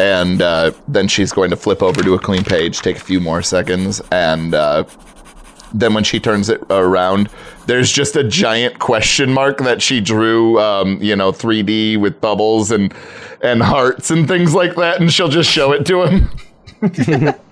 And 0.00 0.42
uh, 0.42 0.72
then 0.88 1.08
she's 1.08 1.32
going 1.32 1.50
to 1.50 1.56
flip 1.56 1.82
over 1.82 2.02
to 2.02 2.14
a 2.14 2.18
clean 2.18 2.42
page, 2.42 2.80
take 2.80 2.96
a 2.96 3.00
few 3.00 3.20
more 3.20 3.42
seconds, 3.42 4.00
and 4.10 4.54
uh, 4.54 4.84
then 5.74 5.92
when 5.92 6.04
she 6.04 6.18
turns 6.20 6.48
it 6.48 6.62
around, 6.70 7.28
there's 7.66 7.90
just 7.90 8.16
a 8.16 8.24
giant 8.24 8.78
question 8.78 9.32
mark 9.32 9.58
that 9.58 9.82
she 9.82 10.00
drew, 10.00 10.58
um, 10.60 11.02
you 11.02 11.14
know, 11.16 11.32
3D 11.32 11.98
with 12.00 12.20
bubbles 12.20 12.70
and 12.70 12.94
and 13.42 13.62
hearts 13.62 14.10
and 14.10 14.26
things 14.26 14.54
like 14.54 14.76
that, 14.76 15.00
and 15.00 15.12
she'll 15.12 15.28
just 15.28 15.50
show 15.50 15.72
it 15.72 15.84
to 15.86 16.04
him. 16.04 17.34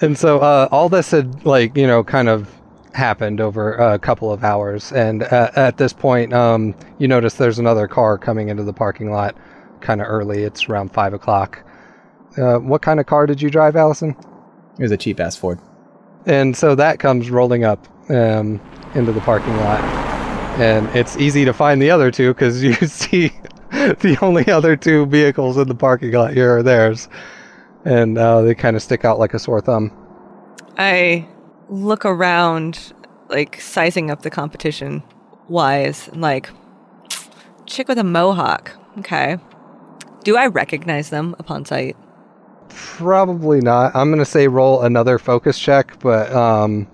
And 0.00 0.16
so 0.16 0.38
uh, 0.38 0.68
all 0.70 0.88
this 0.88 1.10
had, 1.10 1.44
like, 1.44 1.76
you 1.76 1.86
know, 1.86 2.02
kind 2.02 2.28
of 2.28 2.50
happened 2.94 3.40
over 3.40 3.74
a 3.74 3.98
couple 3.98 4.32
of 4.32 4.42
hours. 4.42 4.92
And 4.92 5.22
uh, 5.24 5.50
at 5.56 5.76
this 5.76 5.92
point, 5.92 6.32
um, 6.32 6.74
you 6.98 7.06
notice 7.06 7.34
there's 7.34 7.58
another 7.58 7.86
car 7.86 8.16
coming 8.16 8.48
into 8.48 8.62
the 8.62 8.72
parking 8.72 9.10
lot 9.10 9.36
kind 9.80 10.00
of 10.00 10.06
early. 10.08 10.42
It's 10.42 10.68
around 10.68 10.92
5 10.92 11.14
o'clock. 11.14 11.62
Uh, 12.38 12.58
what 12.58 12.82
kind 12.82 12.98
of 12.98 13.06
car 13.06 13.26
did 13.26 13.42
you 13.42 13.50
drive, 13.50 13.76
Allison? 13.76 14.16
It 14.78 14.82
was 14.82 14.92
a 14.92 14.96
cheap 14.96 15.20
ass 15.20 15.36
Ford. 15.36 15.58
And 16.26 16.56
so 16.56 16.74
that 16.74 16.98
comes 16.98 17.30
rolling 17.30 17.64
up 17.64 17.86
um, 18.10 18.60
into 18.94 19.12
the 19.12 19.20
parking 19.20 19.56
lot. 19.58 19.80
And 20.60 20.88
it's 20.94 21.16
easy 21.16 21.44
to 21.44 21.52
find 21.52 21.80
the 21.80 21.90
other 21.90 22.10
two 22.10 22.34
because 22.34 22.62
you 22.62 22.74
see 22.86 23.32
the 23.70 24.18
only 24.20 24.48
other 24.50 24.76
two 24.76 25.06
vehicles 25.06 25.56
in 25.56 25.68
the 25.68 25.74
parking 25.74 26.12
lot 26.12 26.32
here 26.32 26.58
are 26.58 26.62
theirs. 26.62 27.08
And 27.84 28.18
uh, 28.18 28.42
they 28.42 28.54
kind 28.54 28.76
of 28.76 28.82
stick 28.82 29.04
out 29.04 29.18
like 29.18 29.32
a 29.32 29.38
sore 29.38 29.60
thumb. 29.60 29.92
I 30.76 31.26
look 31.68 32.04
around, 32.04 32.92
like 33.28 33.60
sizing 33.60 34.10
up 34.10 34.22
the 34.22 34.30
competition 34.30 35.02
wise, 35.48 36.08
and 36.08 36.20
like, 36.20 36.50
chick 37.66 37.88
with 37.88 37.98
a 37.98 38.04
mohawk. 38.04 38.72
Okay. 38.98 39.38
Do 40.24 40.36
I 40.36 40.46
recognize 40.46 41.10
them 41.10 41.34
upon 41.38 41.64
sight? 41.64 41.96
Probably 42.70 43.60
not. 43.60 43.94
I'm 43.94 44.10
to 44.18 44.24
say 44.24 44.48
roll 44.48 44.82
another 44.82 45.18
focus 45.18 45.58
check, 45.58 45.98
but 46.00 46.32
um, 46.32 46.88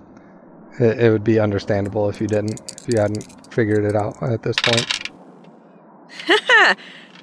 it, 0.80 1.00
it 1.00 1.10
would 1.10 1.24
be 1.24 1.38
understandable 1.38 2.08
if 2.08 2.20
you 2.20 2.26
didn't, 2.26 2.60
if 2.82 2.88
you 2.92 3.00
hadn't 3.00 3.52
figured 3.52 3.84
it 3.84 3.94
out 3.96 4.22
at 4.22 4.42
this 4.42 4.56
point. 4.62 5.10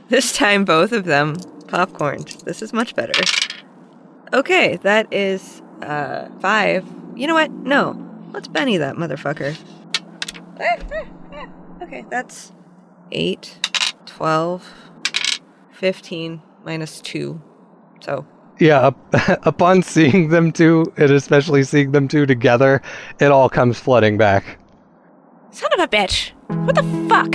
This 0.09 0.31
time, 0.35 0.63
both 0.65 0.91
of 0.91 1.05
them 1.05 1.37
popcorned. 1.67 2.43
This 2.45 2.61
is 2.61 2.71
much 2.73 2.93
better. 2.93 3.19
Okay, 4.31 4.75
that 4.83 5.11
is 5.11 5.61
uh 5.81 6.27
five. 6.39 6.85
You 7.15 7.25
know 7.25 7.33
what? 7.33 7.49
No, 7.49 7.97
let's 8.31 8.47
Benny 8.47 8.77
that 8.77 8.95
motherfucker. 8.95 9.57
Okay, 11.81 12.05
that's 12.09 12.53
eight, 13.11 13.57
twelve, 14.05 14.71
fifteen 15.71 16.41
minus 16.63 17.01
two. 17.01 17.41
So 17.99 18.25
Yeah, 18.59 18.91
upon 19.43 19.81
seeing 19.83 20.29
them 20.29 20.51
two, 20.51 20.91
and 20.97 21.11
especially 21.11 21.63
seeing 21.63 21.91
them 21.91 22.07
two 22.07 22.25
together, 22.25 22.81
it 23.19 23.31
all 23.31 23.49
comes 23.49 23.79
flooding 23.79 24.17
back. 24.17 24.57
Son 25.51 25.69
of 25.73 25.79
a 25.79 25.87
bitch. 25.87 26.31
What 26.65 26.75
the 26.75 26.83
fuck? 27.09 27.33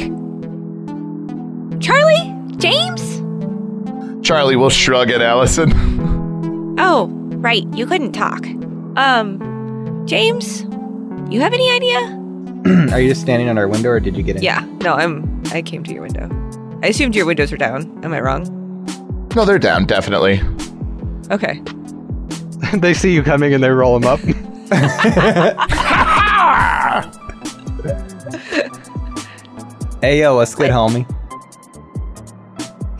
Charlie? 1.80 2.34
James? 2.56 3.18
Charlie 4.26 4.56
will 4.56 4.70
shrug 4.70 5.10
at 5.10 5.22
Allison. 5.22 5.72
Oh, 6.78 7.08
right. 7.38 7.64
You 7.74 7.86
couldn't 7.86 8.12
talk. 8.12 8.44
Um, 8.96 10.02
James? 10.06 10.62
You 11.32 11.40
have 11.40 11.52
any 11.52 11.70
idea? 11.70 11.98
Are 12.92 13.00
you 13.00 13.08
just 13.08 13.20
standing 13.20 13.48
on 13.48 13.58
our 13.58 13.68
window 13.68 13.90
or 13.90 14.00
did 14.00 14.16
you 14.16 14.22
get 14.22 14.36
in? 14.36 14.42
yeah, 14.42 14.60
no, 14.82 14.94
I'm. 14.94 15.42
I 15.52 15.62
came 15.62 15.84
to 15.84 15.92
your 15.92 16.02
window. 16.02 16.28
I 16.82 16.88
assumed 16.88 17.14
your 17.14 17.26
windows 17.26 17.50
were 17.52 17.56
down. 17.58 18.00
Am 18.04 18.12
I 18.12 18.20
wrong? 18.20 18.54
no, 19.36 19.44
they're 19.44 19.58
down, 19.58 19.84
definitely. 19.86 20.40
Okay. 21.30 21.62
they 22.78 22.94
see 22.94 23.12
you 23.14 23.22
coming 23.22 23.54
and 23.54 23.62
they 23.62 23.70
roll 23.70 23.98
them 23.98 24.08
up. 24.08 24.20
Hey 30.00 30.20
yo, 30.20 30.36
what's 30.36 30.54
good, 30.54 30.70
homie? 30.70 31.04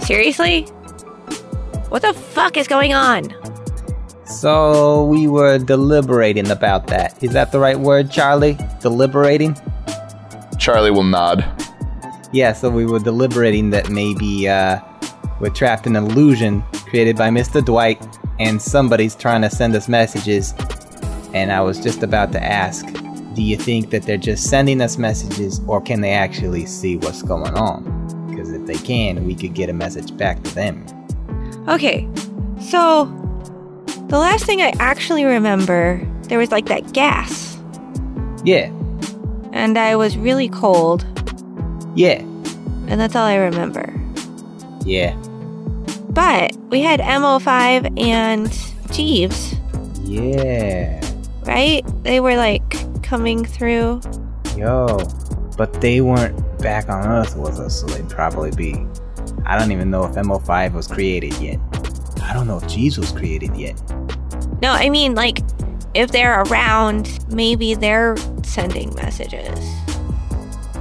Seriously? 0.03 0.62
What 1.91 2.03
the 2.03 2.12
fuck 2.12 2.57
is 2.57 2.66
going 2.66 2.93
on? 2.93 3.33
So 4.26 5.05
we 5.05 5.29
were 5.29 5.59
deliberating 5.59 6.51
about 6.51 6.89
that. 6.89 7.22
Is 7.22 7.31
that 7.35 7.53
the 7.53 7.61
right 7.61 7.79
word, 7.79 8.11
Charlie? 8.11 8.59
Deliberating? 8.81 9.57
Charlie 10.59 10.91
will 10.91 11.05
nod. 11.05 11.45
Yeah, 12.33 12.53
so 12.53 12.68
we 12.68 12.85
were 12.85 12.99
deliberating 12.99 13.70
that 13.70 13.91
maybe 13.91 14.49
uh, 14.49 14.81
we're 15.39 15.51
trapped 15.51 15.87
in 15.87 15.95
an 15.95 16.05
illusion 16.05 16.64
created 16.89 17.16
by 17.16 17.29
Mr. 17.29 17.64
Dwight, 17.64 18.01
and 18.41 18.61
somebody's 18.61 19.14
trying 19.14 19.43
to 19.43 19.51
send 19.51 19.74
us 19.74 19.89
messages. 19.89 20.55
And 21.34 21.53
I 21.53 21.61
was 21.61 21.78
just 21.80 22.03
about 22.03 22.32
to 22.32 22.43
ask, 22.43 22.86
do 23.34 23.43
you 23.43 23.57
think 23.57 23.91
that 23.91 24.03
they're 24.05 24.16
just 24.16 24.49
sending 24.49 24.80
us 24.80 24.97
messages, 24.99 25.61
or 25.66 25.80
can 25.80 26.01
they 26.01 26.12
actually 26.12 26.66
see 26.66 26.97
what's 26.97 27.22
going 27.22 27.55
on? 27.55 27.84
Because 28.28 28.51
if 28.53 28.66
they 28.66 28.76
can, 28.78 29.24
we 29.26 29.34
could 29.34 29.55
get 29.55 29.68
a 29.68 29.72
message 29.72 30.16
back 30.16 30.43
to 30.45 30.55
them. 30.55 30.84
Okay, 31.68 32.09
so 32.61 33.05
the 34.09 34.18
last 34.18 34.45
thing 34.47 34.62
I 34.62 34.72
actually 34.78 35.24
remember, 35.24 36.01
there 36.22 36.39
was 36.39 36.51
like 36.51 36.66
that 36.66 36.93
gas, 36.93 37.59
Yeah, 38.45 38.70
and 39.53 39.76
I 39.78 39.97
was 39.97 40.16
really 40.16 40.49
cold, 40.49 41.05
yeah, 41.95 42.20
and 42.89 42.99
that's 43.01 43.14
all 43.14 43.26
I 43.26 43.36
remember. 43.36 43.93
yeah, 44.84 45.14
But 46.18 46.56
we 46.70 46.80
had 46.80 46.98
MO5 46.98 47.96
and 47.96 48.50
Jeeves, 48.90 49.54
yeah. 50.02 51.00
right? 51.44 51.84
They 52.02 52.18
were 52.18 52.34
like 52.34 53.04
coming 53.04 53.44
through. 53.44 54.00
Yo, 54.56 54.98
but 55.56 55.80
they 55.80 56.00
weren't 56.00 56.36
back 56.58 56.88
on 56.88 57.06
Earth 57.06 57.36
with 57.36 57.60
us, 57.60 57.82
so 57.82 57.86
they'd 57.86 58.08
probably 58.08 58.50
be. 58.50 58.84
I 59.46 59.56
don't 59.56 59.70
even 59.70 59.92
know 59.92 60.06
if 60.06 60.16
MO5 60.16 60.72
was 60.72 60.88
created 60.88 61.34
yet. 61.34 61.60
I 62.20 62.32
don't 62.32 62.48
know 62.48 62.56
if 62.56 62.66
Jeeves 62.66 62.98
was 62.98 63.12
created 63.12 63.54
yet. 63.54 63.80
No, 64.60 64.72
I 64.72 64.90
mean, 64.90 65.14
like, 65.14 65.38
if 65.94 66.10
they're 66.10 66.42
around, 66.42 67.24
maybe 67.32 67.74
they're 67.74 68.16
sending 68.42 68.92
messages. 68.96 69.56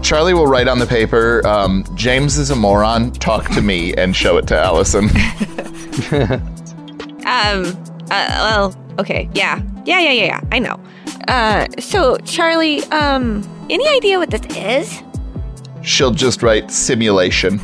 Charlie 0.07 0.33
will 0.33 0.47
write 0.47 0.69
on 0.69 0.79
the 0.79 0.85
paper, 0.85 1.45
um, 1.45 1.83
James 1.95 2.37
is 2.37 2.49
a 2.49 2.55
moron, 2.55 3.11
talk 3.11 3.49
to 3.49 3.61
me, 3.61 3.93
and 3.95 4.15
show 4.15 4.37
it 4.37 4.47
to 4.47 4.57
Allison. 4.57 5.09
Um, 7.27 7.65
uh, 8.09 8.29
well, 8.39 8.75
okay, 8.99 9.29
yeah. 9.33 9.61
Yeah, 9.85 9.99
yeah, 9.99 10.11
yeah, 10.11 10.23
yeah, 10.23 10.41
I 10.49 10.59
know. 10.59 10.79
Uh, 11.27 11.67
so, 11.77 12.15
Charlie, 12.19 12.83
um, 12.85 13.43
any 13.69 13.85
idea 13.89 14.17
what 14.17 14.29
this 14.29 14.45
is? 14.55 15.03
She'll 15.81 16.11
just 16.11 16.41
write 16.41 16.71
simulation. 16.71 17.59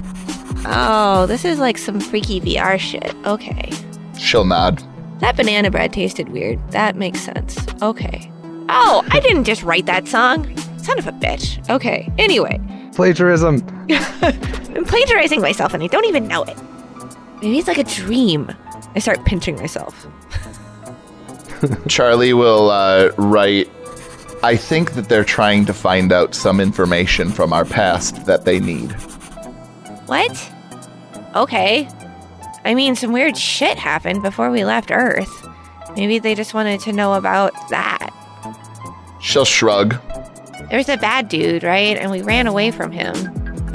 Oh, 0.66 1.26
this 1.30 1.46
is 1.46 1.60
like 1.60 1.78
some 1.78 2.02
freaky 2.02 2.42
VR 2.42 2.78
shit. 2.78 3.16
Okay. 3.26 3.72
She'll 4.20 4.44
nod. 4.44 4.84
That 5.22 5.38
banana 5.38 5.72
bread 5.72 5.94
tasted 5.94 6.28
weird. 6.28 6.60
That 6.72 6.98
makes 6.98 7.22
sense. 7.22 7.58
Okay. 7.82 8.30
Oh, 8.68 9.02
I 9.12 9.22
didn't 9.22 9.46
just 9.46 9.64
write 9.64 9.86
that 9.86 10.10
song. 10.10 10.54
Son 10.84 11.00
of 11.00 11.08
a 11.08 11.12
bitch. 11.12 11.68
Okay. 11.70 12.12
Anyway, 12.18 12.60
Plagiarism. 12.94 13.66
I'm 13.90 14.86
plagiarizing 14.86 15.42
myself 15.42 15.74
and 15.74 15.82
I 15.82 15.88
don't 15.88 16.06
even 16.06 16.28
know 16.28 16.44
it. 16.44 16.58
Maybe 17.42 17.58
it's 17.58 17.68
like 17.68 17.78
a 17.78 17.84
dream. 17.84 18.52
I 18.96 19.00
start 19.00 19.24
pinching 19.26 19.56
myself. 19.56 20.06
Charlie 21.88 22.34
will 22.34 22.70
uh, 22.70 23.12
write, 23.18 23.70
I 24.44 24.56
think 24.56 24.94
that 24.94 25.10
they're 25.10 25.24
trying 25.24 25.66
to 25.66 25.74
find 25.74 26.12
out 26.12 26.36
some 26.36 26.60
information 26.60 27.30
from 27.30 27.54
our 27.54 27.66
past 27.66 28.26
that 28.26 28.46
they 28.46 28.60
need. 28.60 28.92
What? 30.06 30.52
Okay. 31.36 31.88
I 32.66 32.76
mean, 32.76 32.96
some 32.96 33.12
weird 33.12 33.38
shit 33.38 33.78
happened 33.78 34.22
before 34.22 34.52
we 34.52 34.64
left 34.64 34.92
Earth. 34.92 35.48
Maybe 35.96 36.20
they 36.20 36.36
just 36.36 36.54
wanted 36.54 36.80
to 36.82 36.94
know 36.94 37.14
about 37.14 37.54
that. 37.70 38.10
She'll 39.22 39.46
shrug. 39.46 39.96
There's 40.74 40.90
a 40.90 40.98
bad 40.98 41.30
dude, 41.30 41.62
right? 41.62 41.96
And 41.98 42.10
we 42.10 42.24
ran 42.24 42.48
away 42.48 42.72
from 42.72 42.92
him. 42.92 43.14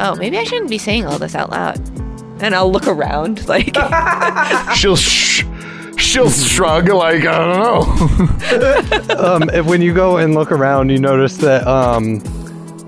Oh, 0.00 0.16
maybe 0.16 0.36
I 0.36 0.42
shouldn't 0.42 0.68
be 0.68 0.78
saying 0.78 1.06
all 1.06 1.16
this 1.16 1.36
out 1.36 1.48
loud. 1.48 1.78
And 2.42 2.56
I'll 2.56 2.72
look 2.72 2.88
around, 2.88 3.46
like, 3.54 3.72
She'll 4.74 4.96
sh- 4.96 5.44
she'll 5.96 6.28
shrug 6.28 6.88
like 6.88 7.24
I 7.24 7.38
don't 7.38 9.08
know. 9.08 9.16
um, 9.16 9.48
if- 9.50 9.64
when 9.64 9.80
you 9.80 9.94
go 9.94 10.16
and 10.16 10.34
look 10.34 10.50
around, 10.50 10.88
you 10.88 10.98
notice 10.98 11.36
that 11.36 11.64
um, 11.68 12.20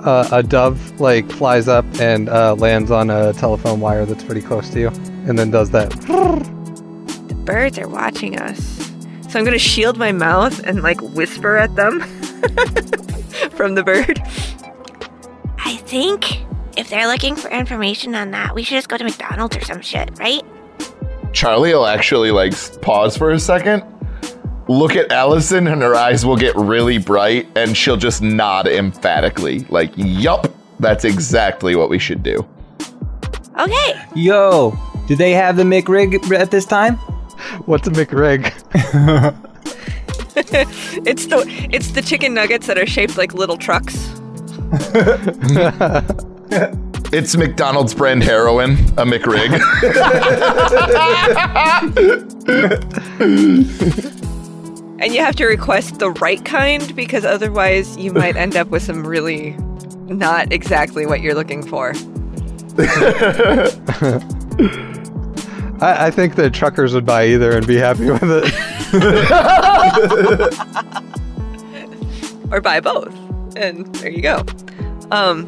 uh, 0.05 0.29
a 0.33 0.43
dove 0.43 0.99
like 1.01 1.31
flies 1.31 1.69
up 1.69 1.85
and 2.01 2.29
uh, 2.31 2.57
lands 2.57 2.91
on 2.91 3.11
a 3.11 3.33
telephone 3.35 3.79
wire 3.79 4.05
that's 4.07 4.25
pretty 4.25 4.43
close 4.43 4.71
to 4.71 4.81
you, 4.81 4.89
and 5.29 5.39
then 5.39 5.53
does 5.53 5.71
that. 5.71 5.89
The 5.93 7.35
birds 7.45 7.79
are 7.79 7.87
watching 7.87 8.41
us. 8.41 8.91
So 9.29 9.39
I'm 9.39 9.45
gonna 9.45 9.57
shield 9.57 9.99
my 9.99 10.11
mouth 10.11 10.59
and 10.67 10.83
like 10.83 11.01
whisper 11.01 11.57
at 11.57 11.77
them 11.77 12.01
from 13.61 13.75
the 13.75 13.83
bird. 13.83 14.19
I 15.59 15.77
think 15.85 16.47
if 16.79 16.89
they're 16.89 17.07
looking 17.07 17.37
for 17.37 17.51
information 17.51 18.15
on 18.15 18.31
that, 18.31 18.55
we 18.55 18.63
should 18.63 18.77
just 18.77 18.89
go 18.89 18.97
to 18.97 19.05
McDonald's 19.05 19.55
or 19.55 19.61
some 19.61 19.83
shit, 19.83 20.19
right? 20.19 20.41
Charlie 21.35 21.75
will 21.75 21.85
actually 21.85 22.31
like 22.31 22.55
pause 22.81 23.19
for 23.19 23.33
a 23.33 23.39
second, 23.39 23.85
look 24.67 24.97
at 24.97 25.13
Allison, 25.13 25.67
and 25.67 25.83
her 25.83 25.95
eyes 25.95 26.25
will 26.25 26.39
get 26.39 26.57
really 26.57 26.97
bright, 26.97 27.49
and 27.55 27.77
she'll 27.77 27.99
just 27.99 28.23
nod 28.23 28.67
emphatically, 28.67 29.67
like, 29.69 29.93
"Yup, 29.95 30.51
that's 30.79 31.05
exactly 31.05 31.77
what 31.77 31.91
we 31.91 31.99
should 31.99 32.23
do." 32.23 32.43
Okay. 33.59 34.01
Yo, 34.15 34.75
do 35.07 35.17
they 35.17 35.33
have 35.33 35.59
the 35.59 35.65
McRig 35.65 36.33
at 36.33 36.51
this 36.51 36.65
time? 36.65 36.97
What's 37.67 37.87
a 37.87 37.91
McRig? 37.91 38.55
It's 41.07 41.27
the 41.27 41.45
it's 41.73 41.93
the 41.93 42.03
chicken 42.03 42.35
nuggets 42.35 42.67
that 42.67 42.77
are 42.79 42.87
shaped 42.87 43.17
like 43.17 43.35
little 43.35 43.57
trucks. 43.57 44.11
It's 47.13 47.37
McDonald's 47.37 47.93
brand 47.93 48.23
heroin, 48.23 48.75
a 48.97 49.05
McRig. 49.05 49.51
And 55.01 55.15
you 55.15 55.21
have 55.21 55.35
to 55.37 55.47
request 55.47 55.99
the 55.99 56.11
right 56.11 56.45
kind 56.45 56.95
because 56.95 57.25
otherwise 57.25 57.97
you 57.97 58.13
might 58.13 58.37
end 58.37 58.55
up 58.55 58.69
with 58.69 58.83
some 58.83 59.07
really 59.07 59.57
not 60.09 60.53
exactly 60.53 61.07
what 61.07 61.23
you're 61.23 61.35
looking 61.35 61.67
for. 61.67 61.95
I, 65.81 66.09
I 66.09 66.11
think 66.11 66.35
that 66.35 66.51
truckers 66.53 66.93
would 66.93 67.07
buy 67.07 67.29
either 67.29 67.57
and 67.57 67.67
be 67.67 67.79
happy 67.79 68.11
with 68.11 68.23
it. 68.23 68.53
Or 72.53 72.61
buy 72.61 72.81
both. 72.81 73.15
And 73.57 73.87
there 73.97 74.11
you 74.11 74.23
go. 74.23 74.45
Um 75.13 75.47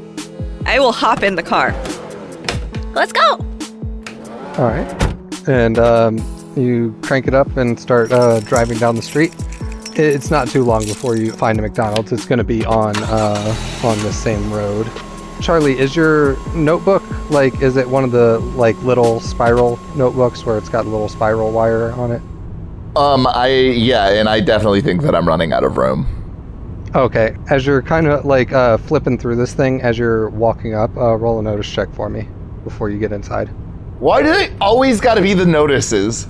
I 0.66 0.78
will 0.78 0.92
hop 0.92 1.22
in 1.22 1.34
the 1.34 1.42
car. 1.42 1.72
Let's 2.94 3.12
go. 3.12 3.38
All 4.58 4.68
right. 4.68 5.48
And 5.48 5.78
um, 5.78 6.18
you 6.56 6.94
crank 7.02 7.26
it 7.26 7.34
up 7.34 7.56
and 7.56 7.78
start 7.80 8.12
uh, 8.12 8.40
driving 8.40 8.78
down 8.78 8.96
the 8.96 9.02
street. 9.02 9.34
It's 9.94 10.30
not 10.30 10.48
too 10.48 10.62
long 10.62 10.84
before 10.84 11.16
you 11.16 11.32
find 11.32 11.58
a 11.58 11.62
McDonald's. 11.62 12.12
It's 12.12 12.26
going 12.26 12.38
to 12.38 12.44
be 12.44 12.64
on 12.64 12.94
uh, 12.96 13.80
on 13.82 13.98
the 14.00 14.12
same 14.12 14.52
road. 14.52 14.90
Charlie, 15.40 15.78
is 15.78 15.96
your 15.96 16.36
notebook 16.54 17.02
like? 17.30 17.60
Is 17.60 17.76
it 17.76 17.88
one 17.88 18.04
of 18.04 18.12
the 18.12 18.38
like 18.56 18.80
little 18.82 19.20
spiral 19.20 19.78
notebooks 19.96 20.46
where 20.46 20.56
it's 20.56 20.68
got 20.68 20.86
a 20.86 20.88
little 20.88 21.08
spiral 21.08 21.50
wire 21.50 21.92
on 21.92 22.12
it? 22.12 22.22
Um, 22.96 23.26
I 23.26 23.48
yeah, 23.48 24.10
and 24.10 24.28
I 24.28 24.40
definitely 24.40 24.82
think 24.82 25.02
that 25.02 25.14
I'm 25.14 25.26
running 25.26 25.52
out 25.52 25.64
of 25.64 25.76
room. 25.76 26.06
Okay. 26.94 27.34
As 27.48 27.64
you're 27.66 27.80
kind 27.80 28.06
of 28.06 28.24
like 28.26 28.52
uh, 28.52 28.76
flipping 28.76 29.16
through 29.16 29.36
this 29.36 29.54
thing, 29.54 29.80
as 29.80 29.98
you're 29.98 30.28
walking 30.30 30.74
up, 30.74 30.94
uh, 30.96 31.16
roll 31.16 31.38
a 31.38 31.42
notice 31.42 31.70
check 31.70 31.92
for 31.94 32.10
me 32.10 32.28
before 32.64 32.90
you 32.90 32.98
get 32.98 33.12
inside. 33.12 33.48
Why 33.98 34.22
do 34.22 34.28
they 34.28 34.54
always 34.60 35.00
got 35.00 35.14
to 35.14 35.22
be 35.22 35.32
the 35.32 35.46
notices? 35.46 36.26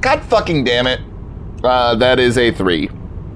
God 0.00 0.22
fucking 0.24 0.64
damn 0.64 0.86
it! 0.86 1.00
Uh, 1.62 1.94
that 1.94 2.18
is 2.18 2.36
a 2.36 2.52
three. 2.52 2.90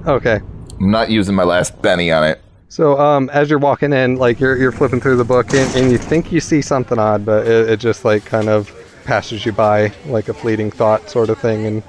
Okay. 0.05 0.41
I'm 0.79 0.91
not 0.91 1.09
using 1.09 1.33
my 1.33 1.43
last 1.43 1.81
penny 1.81 2.11
on 2.11 2.23
it. 2.23 2.41
So 2.67 2.99
um, 2.99 3.29
as 3.31 3.49
you're 3.49 3.57
walking 3.57 3.91
in, 3.93 4.17
like 4.17 4.39
you're 4.39 4.55
you're 4.55 4.71
flipping 4.71 5.01
through 5.01 5.17
the 5.17 5.23
book 5.23 5.53
and, 5.53 5.75
and 5.75 5.91
you 5.91 5.97
think 5.97 6.31
you 6.31 6.39
see 6.39 6.61
something 6.61 6.99
odd, 6.99 7.25
but 7.25 7.47
it, 7.47 7.69
it 7.69 7.77
just 7.77 8.05
like 8.05 8.25
kind 8.25 8.47
of 8.47 8.69
passes 9.09 9.43
you 9.43 9.51
by 9.51 9.91
like 10.05 10.29
a 10.29 10.33
fleeting 10.35 10.69
thought 10.69 11.09
sort 11.09 11.29
of 11.31 11.39
thing, 11.39 11.65
and 11.65 11.81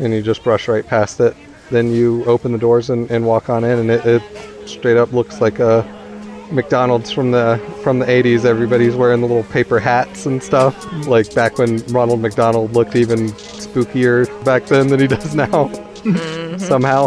and 0.00 0.12
you 0.12 0.20
just 0.20 0.42
brush 0.42 0.66
right 0.66 0.84
past 0.84 1.20
it. 1.20 1.36
Then 1.70 1.92
you 1.92 2.24
open 2.24 2.50
the 2.50 2.58
doors 2.58 2.90
and, 2.90 3.08
and 3.12 3.24
walk 3.24 3.48
on 3.48 3.62
in, 3.62 3.78
and 3.78 3.90
it, 3.92 4.04
it 4.04 4.68
straight 4.68 4.96
up 4.96 5.12
looks 5.12 5.40
like 5.40 5.60
a 5.60 5.84
McDonald's 6.50 7.12
from 7.12 7.30
the 7.30 7.62
from 7.84 8.00
the 8.00 8.06
80s. 8.06 8.44
Everybody's 8.44 8.96
wearing 8.96 9.20
the 9.20 9.28
little 9.28 9.44
paper 9.44 9.78
hats 9.78 10.26
and 10.26 10.42
stuff, 10.42 10.74
like 11.06 11.32
back 11.32 11.58
when 11.58 11.78
Ronald 11.86 12.20
McDonald 12.20 12.72
looked 12.72 12.96
even 12.96 13.28
spookier 13.28 14.26
back 14.44 14.66
then 14.66 14.88
than 14.88 14.98
he 14.98 15.06
does 15.06 15.32
now. 15.44 15.46
Mm-hmm. 16.02 16.58
Somehow. 16.58 17.06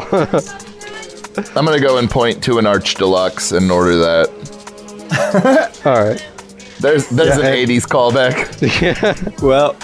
I'm 1.57 1.65
gonna 1.65 1.81
go 1.81 1.97
and 1.97 2.09
point 2.09 2.41
to 2.45 2.57
an 2.57 2.65
Arch 2.65 2.95
Deluxe 2.95 3.51
and 3.51 3.69
order 3.69 3.97
that. 3.97 5.81
All 5.85 6.05
right. 6.05 6.36
There's 6.79 7.07
there's 7.09 7.37
Yeah, 7.37 7.47
an 7.47 7.53
and- 7.59 7.69
80s 7.69 7.85
callback. 7.87 8.81
yeah. 8.81 9.41
Well, 9.45 9.75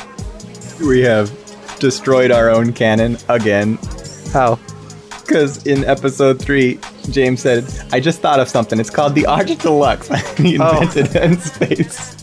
we 0.87 1.01
have 1.01 1.31
destroyed 1.79 2.31
our 2.31 2.49
own 2.49 2.73
canon 2.73 3.17
again. 3.29 3.77
How? 4.31 4.59
Because 5.25 5.65
in 5.65 5.83
episode 5.85 6.39
three, 6.39 6.79
James 7.09 7.41
said, 7.41 7.65
I 7.91 7.99
just 7.99 8.19
thought 8.21 8.39
of 8.39 8.47
something. 8.49 8.79
It's 8.79 8.89
called 8.89 9.15
the 9.15 9.25
Arch 9.25 9.57
Deluxe. 9.57 10.07
he 10.37 10.59
Oh. 10.59 10.81
invented 10.81 11.15
it 11.15 11.23
in 11.23 11.39
space. 11.39 12.15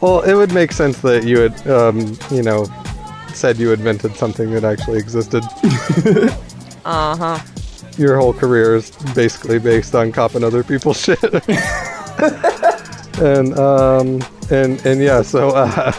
Well, 0.00 0.20
it 0.20 0.34
would 0.34 0.52
make 0.52 0.70
sense 0.72 1.00
that 1.00 1.24
you 1.24 1.38
had, 1.40 1.66
um, 1.66 2.16
you 2.30 2.42
know, 2.42 2.66
said 3.32 3.56
you 3.58 3.72
invented 3.72 4.14
something 4.16 4.50
that 4.52 4.64
actually 4.64 4.98
existed. 4.98 5.42
Uh-huh. 6.86 7.38
Your 7.96 8.18
whole 8.18 8.34
career 8.34 8.76
is 8.76 8.90
basically 9.14 9.58
based 9.58 9.94
on 9.94 10.12
copying 10.12 10.44
other 10.44 10.62
people's 10.62 11.00
shit. 11.00 11.18
And 13.20 13.58
um, 13.58 14.22
and 14.50 14.84
and 14.86 15.00
yeah, 15.00 15.22
so 15.22 15.48
uh, 15.54 15.92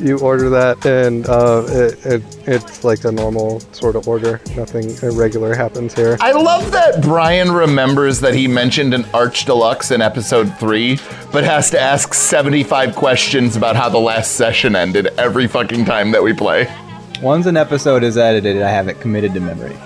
you 0.00 0.18
order 0.18 0.50
that, 0.50 0.84
and 0.84 1.28
uh, 1.28 1.64
it, 1.68 2.06
it 2.06 2.22
it's 2.46 2.84
like 2.84 3.04
a 3.04 3.12
normal 3.12 3.60
sort 3.72 3.96
of 3.96 4.08
order. 4.08 4.40
Nothing 4.56 4.90
irregular 5.02 5.54
happens 5.54 5.94
here. 5.94 6.16
I 6.20 6.32
love 6.32 6.72
that 6.72 7.02
Brian 7.02 7.52
remembers 7.52 8.20
that 8.20 8.34
he 8.34 8.48
mentioned 8.48 8.94
an 8.94 9.04
Arch 9.14 9.44
Deluxe 9.44 9.90
in 9.90 10.02
episode 10.02 10.52
3, 10.58 10.98
but 11.32 11.44
has 11.44 11.70
to 11.70 11.80
ask 11.80 12.14
75 12.14 12.96
questions 12.96 13.56
about 13.56 13.76
how 13.76 13.88
the 13.88 13.98
last 13.98 14.32
session 14.32 14.74
ended 14.74 15.06
every 15.18 15.46
fucking 15.46 15.84
time 15.84 16.10
that 16.10 16.22
we 16.22 16.32
play. 16.32 16.72
Once 17.22 17.46
an 17.46 17.56
episode 17.56 18.02
is 18.02 18.18
edited, 18.18 18.60
I 18.60 18.68
have 18.68 18.88
it 18.88 19.00
committed 19.00 19.32
to 19.34 19.40
memory. 19.40 19.76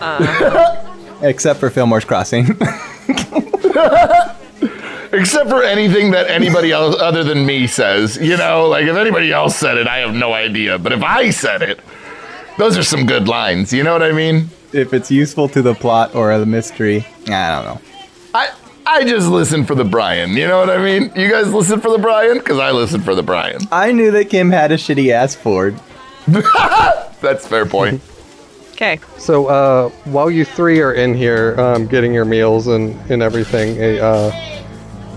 Uh, 0.00 0.84
Except 1.22 1.60
for 1.60 1.70
Fillmore's 1.70 2.04
Crossing. 2.04 2.46
Except 5.12 5.48
for 5.48 5.62
anything 5.62 6.10
that 6.12 6.28
anybody 6.30 6.72
else 6.72 6.96
other 6.98 7.24
than 7.24 7.46
me 7.46 7.66
says. 7.66 8.16
You 8.16 8.36
know, 8.36 8.68
like 8.68 8.86
if 8.86 8.96
anybody 8.96 9.32
else 9.32 9.56
said 9.56 9.78
it, 9.78 9.86
I 9.86 9.98
have 9.98 10.14
no 10.14 10.32
idea. 10.32 10.78
But 10.78 10.92
if 10.92 11.02
I 11.02 11.30
said 11.30 11.62
it, 11.62 11.80
those 12.58 12.76
are 12.76 12.82
some 12.82 13.06
good 13.06 13.28
lines. 13.28 13.72
You 13.72 13.82
know 13.82 13.92
what 13.92 14.02
I 14.02 14.12
mean? 14.12 14.50
if 14.72 14.92
it's 14.92 15.10
useful 15.10 15.48
to 15.48 15.62
the 15.62 15.74
plot 15.74 16.14
or 16.14 16.36
the 16.38 16.46
mystery, 16.46 17.06
I 17.28 17.50
don't 17.50 17.64
know. 17.64 17.80
I 18.34 18.50
I 18.86 19.04
just 19.04 19.28
listen 19.28 19.64
for 19.64 19.74
the 19.74 19.84
Brian. 19.84 20.30
You 20.36 20.46
know 20.46 20.58
what 20.58 20.70
I 20.70 20.78
mean? 20.78 21.12
You 21.14 21.30
guys 21.30 21.52
listen 21.52 21.80
for 21.80 21.90
the 21.90 21.98
Brian? 21.98 22.38
Because 22.38 22.58
I 22.58 22.70
listen 22.70 23.00
for 23.00 23.14
the 23.14 23.22
Brian. 23.22 23.60
I 23.70 23.92
knew 23.92 24.10
that 24.12 24.30
Kim 24.30 24.50
had 24.50 24.72
a 24.72 24.76
shitty 24.76 25.10
ass 25.10 25.34
Ford. 25.34 25.78
That's 26.26 27.46
fair 27.46 27.66
point. 27.66 28.00
okay. 28.72 29.00
So 29.18 29.46
uh, 29.46 29.88
while 30.04 30.30
you 30.30 30.44
three 30.44 30.80
are 30.80 30.92
in 30.92 31.14
here 31.14 31.58
um, 31.60 31.86
getting 31.86 32.14
your 32.14 32.24
meals 32.24 32.66
and, 32.66 32.98
and 33.10 33.22
everything, 33.22 33.76
a 33.82 33.98
uh, 33.98 34.57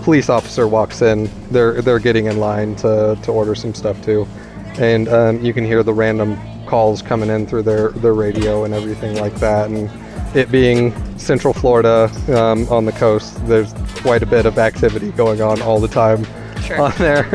police 0.02 0.28
officer 0.28 0.66
walks 0.68 1.00
in. 1.02 1.30
They're 1.50 1.80
they're 1.82 1.98
getting 1.98 2.26
in 2.26 2.38
line 2.38 2.74
to, 2.76 3.18
to 3.22 3.30
order 3.32 3.54
some 3.54 3.74
stuff 3.74 4.02
too, 4.04 4.26
and 4.78 5.08
um, 5.08 5.40
you 5.44 5.52
can 5.54 5.64
hear 5.64 5.82
the 5.82 5.94
random 5.94 6.38
calls 6.66 7.02
coming 7.02 7.28
in 7.28 7.46
through 7.46 7.62
their, 7.62 7.90
their 7.90 8.14
radio 8.14 8.64
and 8.64 8.72
everything 8.72 9.16
like 9.18 9.34
that. 9.36 9.68
And 9.70 9.90
it 10.34 10.50
being 10.50 10.92
Central 11.18 11.52
Florida 11.52 12.10
um, 12.28 12.66
on 12.68 12.84
the 12.86 12.92
coast, 12.92 13.44
there's 13.46 13.74
quite 14.00 14.22
a 14.22 14.26
bit 14.26 14.46
of 14.46 14.58
activity 14.58 15.10
going 15.12 15.42
on 15.42 15.60
all 15.62 15.78
the 15.80 15.88
time 15.88 16.26
Sure. 16.62 16.80
on 16.80 16.92
there. 16.98 17.24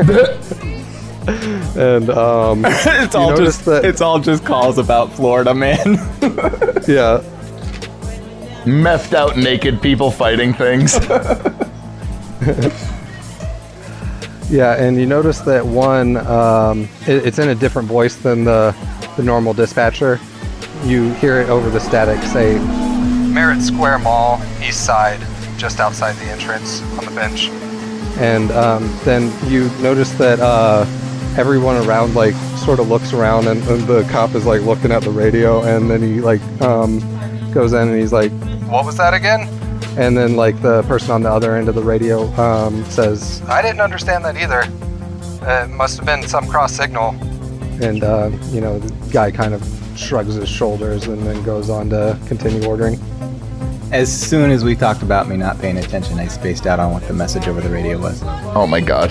and 1.76 2.10
um, 2.10 2.64
it's 2.66 3.14
all 3.14 3.36
just 3.36 3.64
that- 3.66 3.84
it's 3.84 4.00
all 4.00 4.18
just 4.18 4.44
calls 4.44 4.78
about 4.78 5.12
Florida, 5.12 5.54
man. 5.54 5.76
yeah, 6.88 7.22
Methed 8.64 9.14
out 9.14 9.36
naked 9.36 9.80
people 9.80 10.10
fighting 10.10 10.52
things. 10.52 10.98
Yeah, 14.50 14.82
and 14.82 14.96
you 14.96 15.04
notice 15.04 15.40
that 15.40 15.66
one, 15.66 16.16
um, 16.16 16.88
it, 17.06 17.26
it's 17.26 17.38
in 17.38 17.50
a 17.50 17.54
different 17.54 17.86
voice 17.86 18.16
than 18.16 18.44
the, 18.44 18.74
the 19.18 19.22
normal 19.22 19.52
dispatcher. 19.52 20.18
You 20.84 21.12
hear 21.14 21.38
it 21.42 21.50
over 21.50 21.68
the 21.68 21.80
static 21.80 22.22
say, 22.22 22.58
Merritt 23.28 23.60
Square 23.60 23.98
Mall, 23.98 24.40
east 24.66 24.86
side, 24.86 25.20
just 25.58 25.80
outside 25.80 26.14
the 26.16 26.30
entrance 26.30 26.80
on 26.98 27.04
the 27.04 27.10
bench. 27.10 27.48
and 28.18 28.50
um, 28.52 28.90
then 29.04 29.30
you 29.50 29.68
notice 29.82 30.12
that 30.12 30.40
uh, 30.40 30.86
everyone 31.36 31.76
around 31.86 32.14
like 32.14 32.34
sort 32.56 32.80
of 32.80 32.88
looks 32.88 33.12
around, 33.12 33.48
and, 33.48 33.62
and 33.68 33.82
the 33.82 34.02
cop 34.04 34.34
is 34.34 34.46
like 34.46 34.62
looking 34.62 34.92
at 34.92 35.02
the 35.02 35.10
radio, 35.10 35.62
and 35.62 35.90
then 35.90 36.00
he 36.00 36.22
like 36.22 36.40
um, 36.62 37.00
goes 37.52 37.74
in 37.74 37.88
and 37.88 38.00
he's 38.00 38.14
like, 38.14 38.32
What 38.70 38.86
was 38.86 38.96
that 38.96 39.12
again? 39.12 39.46
And 39.96 40.16
then 40.16 40.36
like 40.36 40.60
the 40.62 40.82
person 40.82 41.10
on 41.10 41.22
the 41.22 41.30
other 41.30 41.56
end 41.56 41.68
of 41.68 41.74
the 41.74 41.82
radio 41.82 42.24
um, 42.34 42.84
says, 42.84 43.42
I 43.48 43.62
didn't 43.62 43.80
understand 43.80 44.24
that 44.24 44.36
either. 44.36 44.62
It 45.42 45.70
must 45.70 45.96
have 45.96 46.06
been 46.06 46.22
some 46.26 46.46
cross 46.46 46.72
signal. 46.74 47.10
and 47.82 48.02
uh, 48.02 48.30
you 48.50 48.60
know 48.60 48.78
the 48.78 49.10
guy 49.12 49.30
kind 49.30 49.54
of 49.54 49.62
shrugs 49.96 50.34
his 50.34 50.48
shoulders 50.48 51.06
and 51.06 51.20
then 51.26 51.42
goes 51.42 51.70
on 51.70 51.88
to 51.90 52.18
continue 52.26 52.66
ordering. 52.68 52.98
As 53.90 54.12
soon 54.12 54.50
as 54.50 54.64
we 54.64 54.74
talked 54.76 55.02
about 55.02 55.28
me 55.28 55.36
not 55.36 55.58
paying 55.60 55.78
attention, 55.78 56.18
I 56.18 56.28
spaced 56.28 56.66
out 56.66 56.78
on 56.78 56.92
what 56.92 57.06
the 57.08 57.14
message 57.14 57.48
over 57.48 57.60
the 57.60 57.70
radio 57.70 57.98
was. 57.98 58.20
Oh 58.54 58.66
my 58.66 58.80
god. 58.80 59.10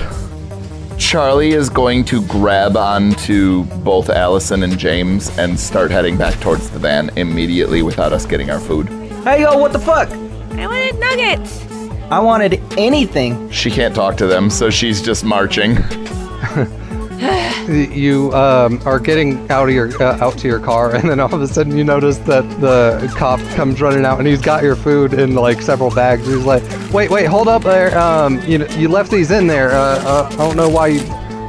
Charlie 0.99 1.51
is 1.51 1.69
going 1.69 2.03
to 2.05 2.25
grab 2.27 2.75
onto 2.77 3.63
both 3.83 4.09
Allison 4.09 4.63
and 4.63 4.77
James 4.77 5.35
and 5.37 5.59
start 5.59 5.91
heading 5.91 6.17
back 6.17 6.39
towards 6.39 6.69
the 6.69 6.79
van 6.79 7.09
immediately 7.17 7.81
without 7.83 8.13
us 8.13 8.25
getting 8.25 8.49
our 8.49 8.59
food. 8.59 8.87
Hey 9.23 9.41
yo, 9.41 9.57
what 9.57 9.73
the 9.73 9.79
fuck? 9.79 10.09
I 10.57 10.65
wanted 10.67 10.99
nuggets. 10.99 11.65
I 12.09 12.19
wanted 12.19 12.61
anything. 12.77 13.49
She 13.51 13.69
can't 13.69 13.93
talk 13.93 14.17
to 14.17 14.27
them, 14.27 14.49
so 14.49 14.69
she's 14.69 15.01
just 15.01 15.23
marching. 15.23 15.77
You 17.67 18.31
um, 18.33 18.79
are 18.85 18.99
getting 18.99 19.49
out 19.49 19.67
of 19.67 19.75
your 19.75 19.89
uh, 20.01 20.23
out 20.23 20.37
to 20.37 20.47
your 20.47 20.59
car, 20.59 20.95
and 20.95 21.09
then 21.09 21.19
all 21.19 21.33
of 21.33 21.41
a 21.41 21.47
sudden 21.47 21.75
you 21.75 21.83
notice 21.83 22.19
that 22.19 22.47
the 22.61 23.11
cop 23.17 23.39
comes 23.55 23.81
running 23.81 24.05
out, 24.05 24.19
and 24.19 24.27
he's 24.27 24.39
got 24.39 24.63
your 24.63 24.75
food 24.75 25.13
in 25.13 25.33
like 25.33 25.61
several 25.61 25.89
bags. 25.89 26.27
He's 26.27 26.45
like, 26.45 26.63
"Wait, 26.93 27.09
wait, 27.09 27.25
hold 27.25 27.47
up 27.47 27.63
there! 27.63 27.97
Um, 27.97 28.39
you 28.43 28.65
you 28.77 28.87
left 28.87 29.11
these 29.11 29.31
in 29.31 29.47
there. 29.47 29.71
Uh, 29.71 29.99
uh, 30.05 30.29
I 30.31 30.35
don't 30.37 30.55
know 30.55 30.69
why 30.69 30.87
you. 30.87 31.01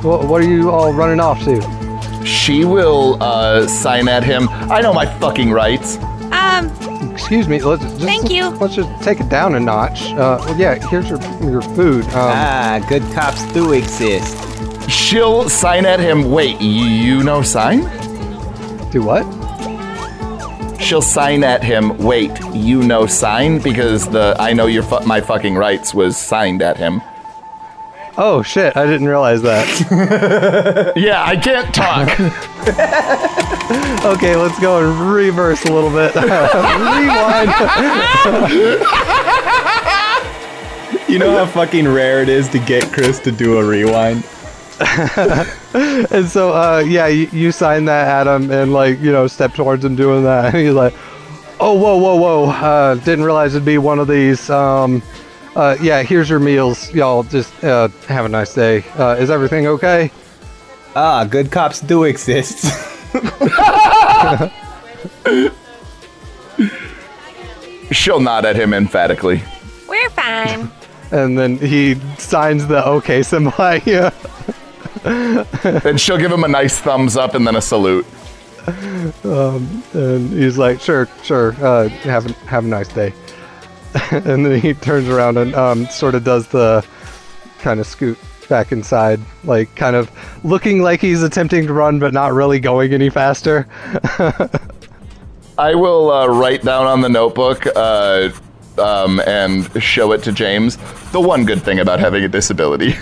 What, 0.02 0.26
what 0.26 0.40
are 0.40 0.48
you 0.48 0.70
all 0.70 0.92
running 0.92 1.20
off 1.20 1.44
to?" 1.44 2.24
She 2.24 2.64
will 2.64 3.22
uh, 3.22 3.66
sign 3.68 4.08
at 4.08 4.24
him. 4.24 4.48
I 4.50 4.80
know 4.80 4.94
my 4.94 5.06
fucking 5.20 5.52
rights. 5.52 5.98
Um, 6.32 6.68
Excuse 7.12 7.48
me. 7.48 7.60
Let's 7.60 7.82
just, 7.82 7.96
Thank 8.00 8.30
you. 8.30 8.48
Let's 8.50 8.74
just 8.74 9.02
take 9.02 9.20
it 9.20 9.28
down 9.28 9.54
a 9.54 9.60
notch. 9.60 10.12
Uh, 10.12 10.38
well, 10.40 10.56
yeah, 10.58 10.74
here's 10.88 11.08
your 11.08 11.20
your 11.42 11.62
food. 11.62 12.04
Um, 12.06 12.10
Ah, 12.14 12.86
good 12.88 13.02
cops 13.14 13.44
do 13.52 13.72
exist. 13.72 14.36
She'll 14.90 15.48
sign 15.48 15.84
at 15.86 16.00
him. 16.00 16.30
Wait, 16.30 16.60
you 16.60 17.22
know 17.22 17.42
sign? 17.42 17.80
do 18.90 19.02
what? 19.02 19.22
She'll 20.80 21.02
sign 21.02 21.44
at 21.44 21.62
him. 21.62 21.98
Wait, 21.98 22.30
you 22.54 22.82
know 22.82 23.06
sign 23.06 23.58
because 23.58 24.08
the 24.08 24.34
I 24.38 24.52
know 24.54 24.66
your 24.66 24.82
fu- 24.82 25.04
my 25.04 25.20
fucking 25.20 25.56
rights 25.56 25.92
was 25.92 26.16
signed 26.16 26.62
at 26.62 26.76
him. 26.78 27.02
Oh 28.16 28.42
shit! 28.42 28.76
I 28.76 28.86
didn't 28.86 29.06
realize 29.08 29.42
that. 29.42 30.92
Yeah, 30.96 31.22
I 31.24 31.36
can't 31.36 31.72
talk. 31.74 32.08
okay, 34.04 34.36
let's 34.36 34.58
go 34.60 34.78
and 34.78 35.12
reverse 35.12 35.64
a 35.64 35.72
little 35.72 35.90
bit. 35.90 36.14
Rewind. 36.16 37.50
You 41.08 41.18
know 41.18 41.30
how 41.38 41.46
fucking 41.46 41.88
rare 41.88 42.20
it 42.20 42.28
is 42.28 42.48
to 42.50 42.58
get 42.58 42.92
Chris 42.92 43.18
to 43.20 43.32
do 43.32 43.58
a 43.58 43.64
rewind? 43.64 44.24
And 45.74 46.26
so, 46.26 46.52
uh, 46.52 46.82
yeah, 46.86 47.06
you, 47.08 47.28
you 47.32 47.52
sign 47.52 47.84
that 47.86 48.08
Adam, 48.08 48.50
and, 48.50 48.72
like, 48.72 48.98
you 49.00 49.12
know, 49.12 49.26
step 49.26 49.54
towards 49.54 49.84
him 49.84 49.96
doing 49.96 50.24
that. 50.24 50.54
And 50.54 50.56
he's 50.56 50.72
like, 50.72 50.94
oh, 51.60 51.74
whoa, 51.74 51.96
whoa, 51.96 52.16
whoa. 52.16 52.50
Uh, 52.50 52.94
didn't 52.96 53.24
realize 53.24 53.54
it'd 53.54 53.66
be 53.66 53.78
one 53.78 53.98
of 53.98 54.08
these. 54.08 54.48
Um, 54.48 55.02
uh, 55.56 55.76
yeah, 55.80 56.02
here's 56.02 56.30
your 56.30 56.40
meals. 56.40 56.92
Y'all 56.94 57.22
just 57.22 57.62
uh, 57.64 57.88
have 58.06 58.24
a 58.24 58.28
nice 58.28 58.54
day. 58.54 58.84
Uh, 58.96 59.16
is 59.18 59.30
everything 59.30 59.66
okay? 59.66 60.10
Ah, 61.00 61.22
good 61.22 61.52
cops 61.52 61.80
do 61.80 62.02
exist. 62.02 62.66
She'll 67.92 68.18
nod 68.18 68.44
at 68.44 68.56
him 68.56 68.74
emphatically. 68.74 69.40
we're 69.88 70.10
fine. 70.10 70.68
And 71.12 71.38
then 71.38 71.58
he 71.58 71.94
signs 72.18 72.66
the 72.66 72.84
okay 72.84 73.22
symbol 73.22 73.52
at 73.62 73.86
you. 73.86 74.10
Then 75.04 75.98
she'll 75.98 76.18
give 76.18 76.32
him 76.32 76.42
a 76.42 76.48
nice 76.48 76.80
thumbs 76.80 77.16
up 77.16 77.36
and 77.36 77.46
then 77.46 77.54
a 77.54 77.62
salute. 77.62 78.04
And 78.66 80.32
he's 80.32 80.58
like, 80.58 80.80
sure, 80.80 81.08
sure. 81.22 81.54
Uh, 81.64 81.88
have, 81.88 82.28
a, 82.28 82.32
have 82.48 82.64
a 82.64 82.68
nice 82.68 82.88
day. 82.88 83.14
and 84.10 84.44
then 84.44 84.60
he 84.60 84.74
turns 84.74 85.08
around 85.08 85.38
and 85.38 85.54
um, 85.54 85.86
sort 85.86 86.16
of 86.16 86.24
does 86.24 86.48
the 86.48 86.84
kind 87.60 87.78
of 87.78 87.86
scoot 87.86 88.18
back 88.48 88.72
inside, 88.72 89.20
like 89.44 89.74
kind 89.76 89.96
of 89.96 90.10
looking 90.44 90.82
like 90.82 91.00
he's 91.00 91.22
attempting 91.22 91.66
to 91.66 91.72
run, 91.72 91.98
but 91.98 92.12
not 92.12 92.32
really 92.32 92.60
going 92.60 92.92
any 92.92 93.10
faster. 93.10 93.68
I 95.58 95.74
will 95.74 96.10
uh, 96.10 96.26
write 96.28 96.62
down 96.62 96.86
on 96.86 97.00
the 97.00 97.08
notebook 97.08 97.66
uh, 97.74 98.30
um, 98.78 99.20
and 99.26 99.82
show 99.82 100.12
it 100.12 100.22
to 100.24 100.32
James. 100.32 100.76
The 101.10 101.20
one 101.20 101.44
good 101.44 101.62
thing 101.62 101.80
about 101.80 102.00
having 102.00 102.24
a 102.24 102.28
disability. 102.28 102.94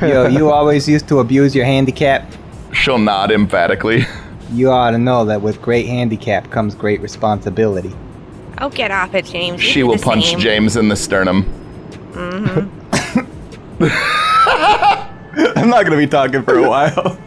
Yo, 0.00 0.26
you 0.28 0.50
always 0.50 0.88
used 0.88 1.08
to 1.08 1.20
abuse 1.20 1.54
your 1.54 1.64
handicap. 1.64 2.30
She'll 2.72 2.98
nod 2.98 3.30
emphatically. 3.30 4.04
You 4.52 4.70
ought 4.70 4.90
to 4.92 4.98
know 4.98 5.24
that 5.24 5.42
with 5.42 5.60
great 5.62 5.86
handicap 5.86 6.50
comes 6.50 6.74
great 6.74 7.00
responsibility. 7.00 7.94
Oh, 8.58 8.68
get 8.70 8.90
off 8.90 9.14
it, 9.14 9.24
James. 9.26 9.62
You 9.62 9.70
She 9.70 9.82
will 9.82 9.98
punch 9.98 10.26
same. 10.26 10.40
James 10.40 10.76
in 10.76 10.88
the 10.88 10.96
sternum. 10.96 11.44
I'm 15.56 15.68
not 15.70 15.84
gonna 15.84 15.96
be 15.96 16.06
talking 16.06 16.42
for 16.42 16.58
a 16.58 16.68
while. 16.68 17.18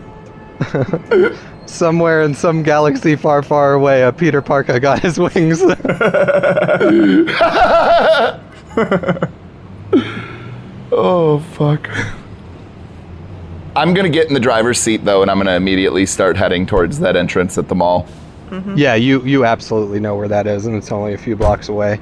Somewhere 1.66 2.24
in 2.24 2.34
some 2.34 2.64
galaxy 2.64 3.16
far, 3.16 3.42
far 3.42 3.74
away, 3.74 4.04
a 4.04 4.12
Peter 4.12 4.42
Parker 4.42 4.80
got 4.80 5.00
his 5.00 5.18
wings. 5.20 5.64
Oh, 10.94 11.40
fuck. 11.54 11.90
I'm 13.76 13.94
gonna 13.94 14.10
get 14.10 14.28
in 14.28 14.34
the 14.34 14.40
driver's 14.42 14.78
seat 14.80 15.06
though, 15.06 15.22
and 15.22 15.32
I'm 15.32 15.38
gonna 15.38 15.56
immediately 15.56 16.06
start 16.06 16.36
heading 16.36 16.66
towards 16.66 17.00
that 17.00 17.16
entrance 17.16 17.58
at 17.58 17.70
the 17.70 17.76
mall. 17.76 18.06
yeah, 18.76 18.96
you 18.96 19.24
you 19.24 19.46
absolutely 19.46 20.02
know 20.02 20.16
where 20.18 20.28
that 20.28 20.48
is, 20.48 20.66
and 20.66 20.76
it's 20.76 20.92
only 20.92 21.14
a 21.14 21.18
few 21.18 21.38
blocks 21.38 21.70
away. 21.70 22.00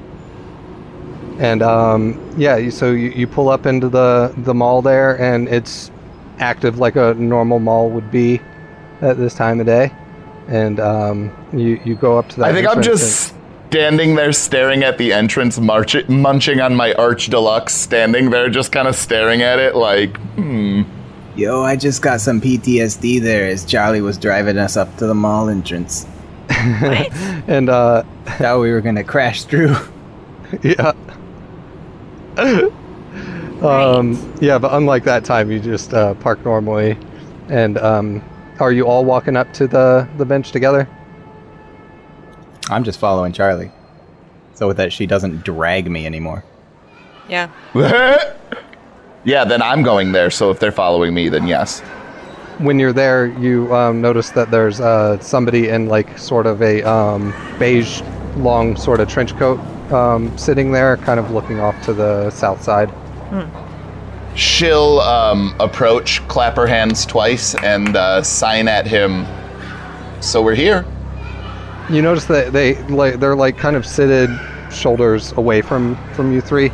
And 1.40 1.62
um, 1.62 2.34
yeah, 2.36 2.68
so 2.68 2.92
you, 2.92 3.10
you 3.10 3.26
pull 3.26 3.48
up 3.48 3.64
into 3.64 3.88
the 3.88 4.32
the 4.36 4.52
mall 4.52 4.82
there, 4.82 5.18
and 5.18 5.48
it's 5.48 5.90
active 6.38 6.78
like 6.78 6.96
a 6.96 7.14
normal 7.14 7.58
mall 7.58 7.90
would 7.90 8.10
be 8.10 8.40
at 9.00 9.16
this 9.16 9.34
time 9.34 9.58
of 9.58 9.64
day. 9.66 9.90
And 10.48 10.78
um, 10.78 11.32
you 11.52 11.80
you 11.84 11.94
go 11.94 12.18
up 12.18 12.28
to 12.30 12.36
that. 12.40 12.44
I 12.44 12.52
think 12.52 12.68
I'm 12.68 12.78
entrance 12.78 13.00
just 13.00 13.34
standing 13.70 14.16
there 14.16 14.32
staring 14.32 14.82
at 14.82 14.98
the 14.98 15.12
entrance, 15.12 15.58
march- 15.58 16.08
munching 16.08 16.60
on 16.60 16.74
my 16.74 16.92
Arch 16.94 17.28
Deluxe, 17.28 17.72
standing 17.72 18.28
there 18.30 18.50
just 18.50 18.72
kind 18.72 18.88
of 18.88 18.96
staring 18.96 19.42
at 19.42 19.58
it 19.60 19.76
like, 19.76 20.16
hmm. 20.34 20.82
Yo, 21.36 21.62
I 21.62 21.76
just 21.76 22.02
got 22.02 22.20
some 22.20 22.40
PTSD 22.40 23.22
there 23.22 23.46
as 23.46 23.64
Charlie 23.64 24.00
was 24.00 24.18
driving 24.18 24.58
us 24.58 24.76
up 24.76 24.94
to 24.96 25.06
the 25.06 25.14
mall 25.14 25.48
entrance. 25.48 26.04
and, 26.50 27.48
and 27.48 27.68
uh, 27.70 28.02
Thought 28.26 28.60
we 28.60 28.72
were 28.72 28.80
gonna 28.80 29.04
crash 29.04 29.44
through. 29.44 29.76
yeah. 30.62 30.92
Um, 33.62 34.34
yeah, 34.40 34.58
but 34.58 34.72
unlike 34.74 35.04
that 35.04 35.24
time, 35.24 35.50
you 35.50 35.60
just 35.60 35.92
uh, 35.94 36.14
park 36.14 36.44
normally. 36.44 36.96
And 37.48 37.78
um, 37.78 38.22
are 38.60 38.72
you 38.72 38.86
all 38.86 39.04
walking 39.04 39.36
up 39.36 39.52
to 39.54 39.66
the, 39.66 40.08
the 40.16 40.24
bench 40.24 40.52
together? 40.52 40.88
I'm 42.70 42.84
just 42.84 42.98
following 42.98 43.32
Charlie. 43.32 43.70
So 44.54 44.72
that 44.72 44.92
she 44.92 45.06
doesn't 45.06 45.44
drag 45.44 45.90
me 45.90 46.06
anymore. 46.06 46.44
Yeah. 47.28 47.50
yeah, 49.24 49.44
then 49.44 49.62
I'm 49.62 49.82
going 49.82 50.12
there, 50.12 50.30
so 50.30 50.50
if 50.50 50.58
they're 50.58 50.72
following 50.72 51.14
me, 51.14 51.28
then 51.28 51.46
yes. 51.46 51.80
When 52.58 52.78
you're 52.78 52.92
there, 52.92 53.26
you 53.38 53.74
um, 53.74 54.00
notice 54.00 54.30
that 54.30 54.50
there's 54.50 54.80
uh, 54.80 55.18
somebody 55.20 55.68
in 55.68 55.86
like 55.86 56.18
sort 56.18 56.46
of 56.46 56.60
a 56.60 56.82
um, 56.82 57.32
beige, 57.58 58.02
long 58.36 58.76
sort 58.76 59.00
of 59.00 59.08
trench 59.08 59.34
coat 59.36 59.58
um, 59.92 60.36
sitting 60.36 60.70
there, 60.72 60.96
kind 60.98 61.18
of 61.18 61.30
looking 61.30 61.58
off 61.60 61.80
to 61.84 61.94
the 61.94 62.30
south 62.30 62.62
side. 62.62 62.92
She'll 64.34 65.00
um, 65.00 65.54
approach, 65.58 66.26
clap 66.28 66.56
her 66.56 66.66
hands 66.66 67.04
twice, 67.04 67.54
and 67.56 67.96
uh, 67.96 68.22
sign 68.22 68.68
at 68.68 68.86
him. 68.86 69.26
So 70.20 70.42
we're 70.42 70.54
here. 70.54 70.86
You 71.90 72.02
notice 72.02 72.26
that 72.26 72.52
they 72.52 72.80
like 72.84 73.18
they're 73.18 73.34
like 73.34 73.58
kind 73.58 73.74
of 73.74 73.84
seated 73.84 74.30
shoulders 74.70 75.32
away 75.32 75.62
from 75.62 75.96
from 76.14 76.32
you 76.32 76.40
three. 76.40 76.68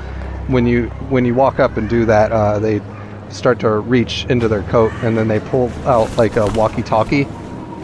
When 0.48 0.66
you 0.66 0.88
when 1.08 1.24
you 1.24 1.34
walk 1.34 1.58
up 1.58 1.76
and 1.76 1.88
do 1.88 2.04
that, 2.04 2.32
uh, 2.32 2.58
they 2.58 2.82
start 3.30 3.58
to 3.60 3.70
reach 3.78 4.26
into 4.26 4.48
their 4.48 4.62
coat 4.64 4.92
and 5.02 5.16
then 5.16 5.28
they 5.28 5.40
pull 5.40 5.70
out 5.84 6.14
like 6.16 6.36
a 6.36 6.46
walkie-talkie, 6.52 7.24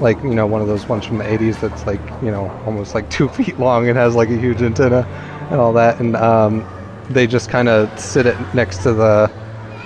like 0.00 0.22
you 0.22 0.34
know 0.34 0.46
one 0.46 0.60
of 0.60 0.68
those 0.68 0.86
ones 0.86 1.04
from 1.04 1.18
the 1.18 1.24
80s 1.24 1.60
that's 1.60 1.86
like 1.86 2.00
you 2.22 2.30
know 2.30 2.50
almost 2.66 2.94
like 2.94 3.08
two 3.16 3.28
feet 3.28 3.58
long 3.58 3.88
and 3.88 3.96
has 3.96 4.14
like 4.14 4.28
a 4.28 4.36
huge 4.36 4.60
antenna 4.62 5.06
and 5.50 5.58
all 5.58 5.72
that. 5.72 6.00
And 6.00 6.16
um, 6.16 6.66
they 7.12 7.26
just 7.26 7.48
kind 7.50 7.68
of 7.68 7.98
sit 7.98 8.26
it 8.26 8.36
next 8.54 8.78
to 8.78 8.92
the 8.92 9.30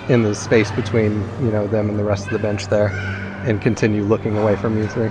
in 0.09 0.23
the 0.23 0.35
space 0.35 0.70
between 0.70 1.12
you 1.43 1.51
know 1.51 1.66
them 1.66 1.89
and 1.90 1.98
the 1.98 2.05
rest 2.05 2.27
of 2.27 2.32
the 2.32 2.39
bench 2.39 2.66
there, 2.69 2.89
and 3.47 3.61
continue 3.61 4.03
looking 4.05 4.36
away 4.39 4.57
from 4.57 4.77
you 4.78 4.86
three. 4.89 5.11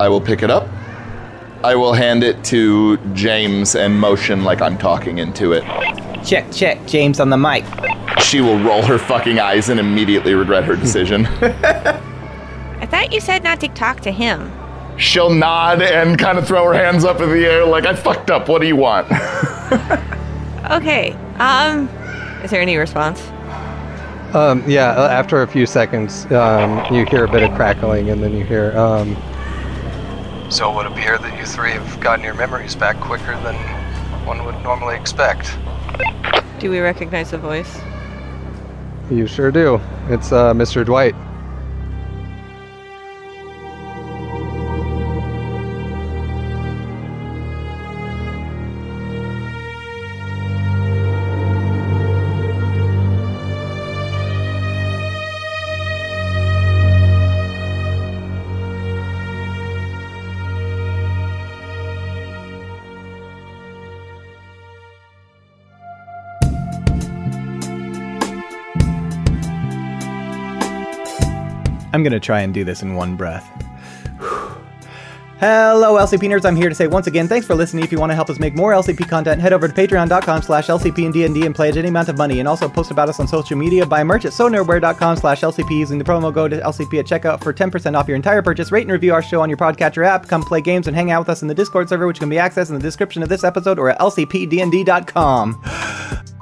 I 0.00 0.08
will 0.08 0.20
pick 0.20 0.42
it 0.42 0.50
up. 0.50 0.68
I 1.64 1.74
will 1.74 1.92
hand 1.92 2.22
it 2.22 2.42
to 2.44 2.96
James 3.14 3.74
and 3.74 3.98
motion 3.98 4.44
like 4.44 4.62
I'm 4.62 4.78
talking 4.78 5.18
into 5.18 5.52
it. 5.52 5.64
Check, 6.24 6.52
check, 6.52 6.86
James 6.86 7.18
on 7.18 7.30
the 7.30 7.36
mic. 7.36 7.64
She 8.20 8.40
will 8.40 8.58
roll 8.60 8.82
her 8.82 8.96
fucking 8.98 9.40
eyes 9.40 9.68
and 9.68 9.80
immediately 9.80 10.34
regret 10.34 10.64
her 10.64 10.76
decision. 10.76 11.26
I 11.40 12.86
thought 12.86 13.12
you 13.12 13.20
said 13.20 13.42
not 13.42 13.58
to 13.60 13.68
talk 13.68 14.00
to 14.00 14.12
him. 14.12 14.52
she'll 14.98 15.30
nod 15.30 15.82
and 15.82 16.16
kind 16.18 16.38
of 16.38 16.46
throw 16.46 16.64
her 16.66 16.74
hands 16.74 17.04
up 17.04 17.20
in 17.20 17.28
the 17.30 17.44
air 17.44 17.64
like 17.64 17.86
I 17.86 17.94
fucked 17.94 18.30
up. 18.30 18.48
What 18.48 18.60
do 18.60 18.68
you 18.68 18.76
want? 18.76 19.08
Okay. 20.70 21.12
Um, 21.38 21.88
is 22.42 22.50
there 22.50 22.60
any 22.60 22.76
response? 22.76 23.20
Um, 24.34 24.62
yeah, 24.68 24.90
uh, 24.90 25.08
after 25.08 25.40
a 25.42 25.48
few 25.48 25.64
seconds, 25.64 26.26
um, 26.32 26.84
you 26.94 27.06
hear 27.06 27.24
a 27.24 27.30
bit 27.30 27.42
of 27.42 27.54
crackling, 27.54 28.10
and 28.10 28.22
then 28.22 28.34
you 28.34 28.44
hear, 28.44 28.76
um, 28.76 29.16
So 30.50 30.70
it 30.70 30.74
would 30.76 30.86
appear 30.86 31.16
that 31.16 31.38
you 31.38 31.46
three 31.46 31.72
have 31.72 32.00
gotten 32.00 32.22
your 32.24 32.34
memories 32.34 32.74
back 32.74 33.00
quicker 33.00 33.32
than 33.42 33.54
one 34.26 34.44
would 34.44 34.62
normally 34.62 34.96
expect. 34.96 35.56
Do 36.58 36.70
we 36.70 36.80
recognize 36.80 37.30
the 37.30 37.38
voice? 37.38 37.80
you 39.10 39.26
sure 39.26 39.50
do. 39.50 39.80
It's 40.10 40.32
uh, 40.32 40.52
Mr. 40.52 40.84
Dwight. 40.84 41.14
I'm 71.92 72.02
gonna 72.02 72.20
try 72.20 72.40
and 72.40 72.52
do 72.52 72.64
this 72.64 72.82
in 72.82 72.94
one 72.94 73.16
breath. 73.16 73.46
Hello, 75.40 75.94
LCP 75.94 76.28
nerds. 76.28 76.44
I'm 76.44 76.56
here 76.56 76.68
to 76.68 76.74
say 76.74 76.88
once 76.88 77.06
again, 77.06 77.28
thanks 77.28 77.46
for 77.46 77.54
listening. 77.54 77.84
If 77.84 77.92
you 77.92 78.00
want 78.00 78.10
to 78.10 78.16
help 78.16 78.28
us 78.28 78.40
make 78.40 78.56
more 78.56 78.72
LCP 78.72 79.08
content, 79.08 79.40
head 79.40 79.52
over 79.52 79.68
to 79.68 79.74
patreon.com 79.74 80.42
slash 80.42 80.66
LCP 80.66 81.04
and 81.04 81.14
D&D 81.14 81.46
and 81.46 81.54
pledge 81.54 81.76
any 81.76 81.86
amount 81.86 82.08
of 82.08 82.18
money. 82.18 82.40
And 82.40 82.48
also 82.48 82.68
post 82.68 82.90
about 82.90 83.08
us 83.08 83.20
on 83.20 83.28
social 83.28 83.56
media. 83.56 83.86
Buy 83.86 84.02
merch 84.02 84.24
at 84.24 84.32
sonerdware.com 84.32 85.16
slash 85.16 85.42
LCP 85.42 85.78
using 85.78 85.96
the 85.96 86.04
promo 86.04 86.34
code 86.34 86.50
LCP 86.50 86.98
at 86.98 87.06
checkout 87.06 87.40
for 87.40 87.52
10% 87.52 87.96
off 87.96 88.08
your 88.08 88.16
entire 88.16 88.42
purchase. 88.42 88.72
Rate 88.72 88.82
and 88.82 88.90
review 88.90 89.14
our 89.14 89.22
show 89.22 89.40
on 89.40 89.48
your 89.48 89.58
podcatcher 89.58 90.04
app. 90.04 90.26
Come 90.26 90.42
play 90.42 90.60
games 90.60 90.88
and 90.88 90.96
hang 90.96 91.12
out 91.12 91.20
with 91.20 91.28
us 91.28 91.42
in 91.42 91.46
the 91.46 91.54
Discord 91.54 91.88
server, 91.88 92.08
which 92.08 92.18
can 92.18 92.28
be 92.28 92.34
accessed 92.34 92.70
in 92.70 92.74
the 92.74 92.82
description 92.82 93.22
of 93.22 93.28
this 93.28 93.44
episode 93.44 93.78
or 93.78 93.90
at 93.90 93.98
lcpdnd.com. 94.00 95.62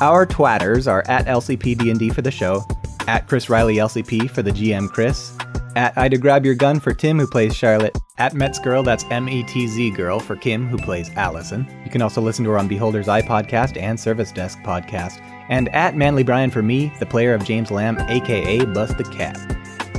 Our 0.00 0.24
twatters 0.24 0.90
are 0.90 1.04
at 1.06 1.26
LCPDND 1.26 2.14
for 2.14 2.22
the 2.22 2.30
show, 2.30 2.66
at 3.06 3.28
Chris 3.28 3.48
Riley 3.48 3.76
LCP 3.76 4.30
for 4.30 4.42
the 4.42 4.50
GM 4.50 4.90
Chris, 4.90 5.36
at 5.76 5.96
Ida 5.96 6.18
Grab 6.18 6.44
Your 6.44 6.54
Gun 6.54 6.80
for 6.80 6.94
Tim, 6.94 7.18
who 7.18 7.26
plays 7.26 7.54
Charlotte, 7.54 7.96
at 8.18 8.34
Metz 8.34 8.58
Girl, 8.58 8.82
that's 8.82 9.04
M 9.10 9.28
E 9.28 9.42
T 9.44 9.66
Z 9.66 9.90
Girl 9.90 10.18
for 10.18 10.36
Kim, 10.36 10.66
who 10.66 10.78
plays 10.78 11.10
Allison. 11.16 11.66
You 11.84 11.90
can 11.90 12.02
also 12.02 12.20
listen 12.20 12.44
to 12.44 12.50
her 12.52 12.58
on 12.58 12.68
Beholder's 12.68 13.08
Eye 13.08 13.22
podcast 13.22 13.80
and 13.80 13.98
Service 13.98 14.32
Desk 14.32 14.58
podcast, 14.60 15.20
and 15.48 15.68
at 15.70 15.96
Manly 15.96 16.22
Brian 16.22 16.50
for 16.50 16.62
me, 16.62 16.92
the 16.98 17.06
player 17.06 17.34
of 17.34 17.44
James 17.44 17.70
Lamb, 17.70 17.98
aka 18.08 18.64
Bust 18.64 18.96
the 18.96 19.04
Cat. 19.04 19.38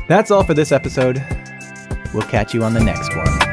That's 0.08 0.32
all 0.32 0.44
for 0.44 0.54
this 0.54 0.72
episode. 0.72 1.24
We'll 2.14 2.24
catch 2.24 2.54
you 2.54 2.64
on 2.64 2.74
the 2.74 2.84
next 2.84 3.16
one. 3.16 3.47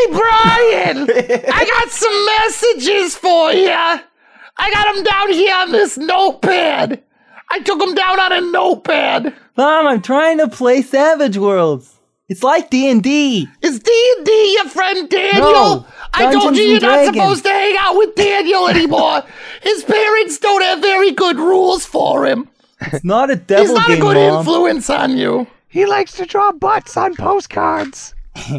Hey, 0.00 0.12
Brian! 0.12 1.10
I 1.52 1.66
got 1.66 1.90
some 1.90 2.26
messages 2.26 3.16
for 3.16 3.52
you. 3.52 3.68
I 3.70 4.70
got 4.72 4.94
them 4.94 5.04
down 5.04 5.32
here 5.32 5.54
on 5.54 5.72
this 5.72 5.98
notepad. 5.98 7.02
I 7.50 7.60
took 7.60 7.78
them 7.78 7.94
down 7.94 8.18
on 8.18 8.32
a 8.32 8.40
notepad. 8.40 9.34
Mom, 9.56 9.86
I'm 9.86 10.00
trying 10.00 10.38
to 10.38 10.48
play 10.48 10.80
Savage 10.82 11.36
Worlds. 11.36 11.98
It's 12.28 12.42
like 12.42 12.70
D&D. 12.70 13.48
Is 13.60 13.80
D&D 13.80 14.54
your 14.54 14.68
friend 14.70 15.08
Daniel? 15.08 15.42
No, 15.52 15.86
I 16.14 16.32
told 16.32 16.56
you 16.56 16.62
you're 16.62 16.74
and 16.76 16.82
not 16.82 17.14
supposed 17.14 17.42
to 17.44 17.50
hang 17.50 17.74
out 17.78 17.96
with 17.96 18.14
Daniel 18.14 18.68
anymore. 18.68 19.22
His 19.62 19.82
parents 19.82 20.38
don't 20.38 20.62
have 20.62 20.80
very 20.80 21.10
good 21.12 21.36
rules 21.38 21.84
for 21.84 22.24
him. 22.26 22.48
It's 22.80 23.04
not 23.04 23.30
a 23.30 23.36
devil 23.36 23.66
He's 23.66 23.74
not 23.74 23.88
game, 23.88 23.98
a 23.98 24.00
good 24.00 24.16
Mom. 24.16 24.38
influence 24.38 24.88
on 24.88 25.16
you. 25.18 25.46
He 25.68 25.84
likes 25.86 26.12
to 26.14 26.24
draw 26.24 26.52
butts 26.52 26.96
on 26.96 27.16
postcards. 27.16 28.14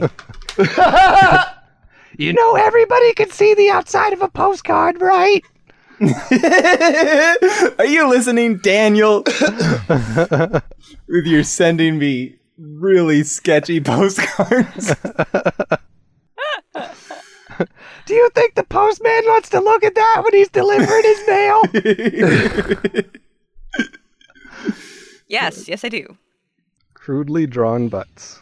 you 2.17 2.33
know, 2.33 2.55
everybody 2.55 3.13
can 3.13 3.29
see 3.29 3.53
the 3.53 3.69
outside 3.69 4.13
of 4.13 4.21
a 4.21 4.27
postcard, 4.29 5.01
right? 5.01 5.43
Are 7.79 7.85
you 7.85 8.09
listening, 8.09 8.57
Daniel? 8.57 9.23
With 11.07 11.25
your 11.25 11.43
sending 11.43 11.99
me 11.99 12.37
really 12.57 13.23
sketchy 13.23 13.79
postcards. 13.79 14.95
Do 18.07 18.15
you 18.15 18.29
think 18.33 18.55
the 18.55 18.63
postman 18.63 19.23
wants 19.25 19.49
to 19.49 19.59
look 19.59 19.83
at 19.83 19.93
that 19.95 20.21
when 20.23 20.33
he's 20.33 20.49
delivering 20.49 21.03
his 21.03 21.27
mail? 21.27 21.61
Yes, 25.31 25.69
yes, 25.69 25.85
I 25.85 25.89
do. 25.89 26.17
Crudely 26.93 27.47
drawn 27.47 27.87
butts. 27.87 28.40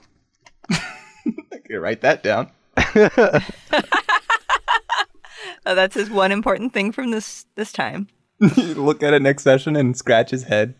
okay, 1.54 1.76
write 1.76 2.02
that 2.02 2.24
down. 2.24 2.52
Oh, 5.66 5.76
that's 5.76 5.96
his 5.96 6.10
one 6.10 6.32
important 6.32 6.74
thing 6.74 6.92
from 6.92 7.12
this 7.12 7.46
this 7.56 7.72
time. 7.72 8.08
Look 8.58 9.04
at 9.04 9.14
it 9.14 9.22
next 9.22 9.44
session 9.44 9.76
and 9.76 9.96
scratch 9.96 10.32
his 10.32 10.44
head. 10.44 10.74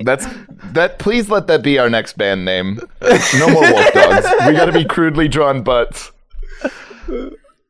That's 0.00 0.26
that. 0.72 0.98
Please 0.98 1.28
let 1.28 1.46
that 1.48 1.62
be 1.62 1.78
our 1.78 1.90
next 1.90 2.16
band 2.16 2.44
name. 2.44 2.80
No 3.02 3.48
more 3.48 3.62
wolf 3.62 3.92
dogs. 3.92 4.26
We 4.46 4.52
got 4.52 4.66
to 4.66 4.72
be 4.72 4.84
crudely 4.84 5.28
drawn 5.28 5.62
butts. 5.62 6.12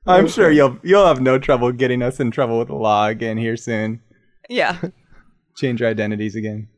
I'm 0.07 0.29
sure 0.29 0.51
you'll 0.51 0.79
you'll 0.83 1.07
have 1.07 1.21
no 1.21 1.39
trouble 1.39 1.73
getting 1.73 2.03
us 2.03 2.21
in 2.21 2.31
trouble 2.31 2.59
with 2.59 2.69
the 2.69 2.75
law 2.75 3.07
again 3.07 3.39
here 3.39 3.57
soon. 3.57 4.01
Yeah. 4.49 4.79
Change 5.57 5.81
our 5.83 5.89
identities 5.89 6.37
again. 6.37 6.69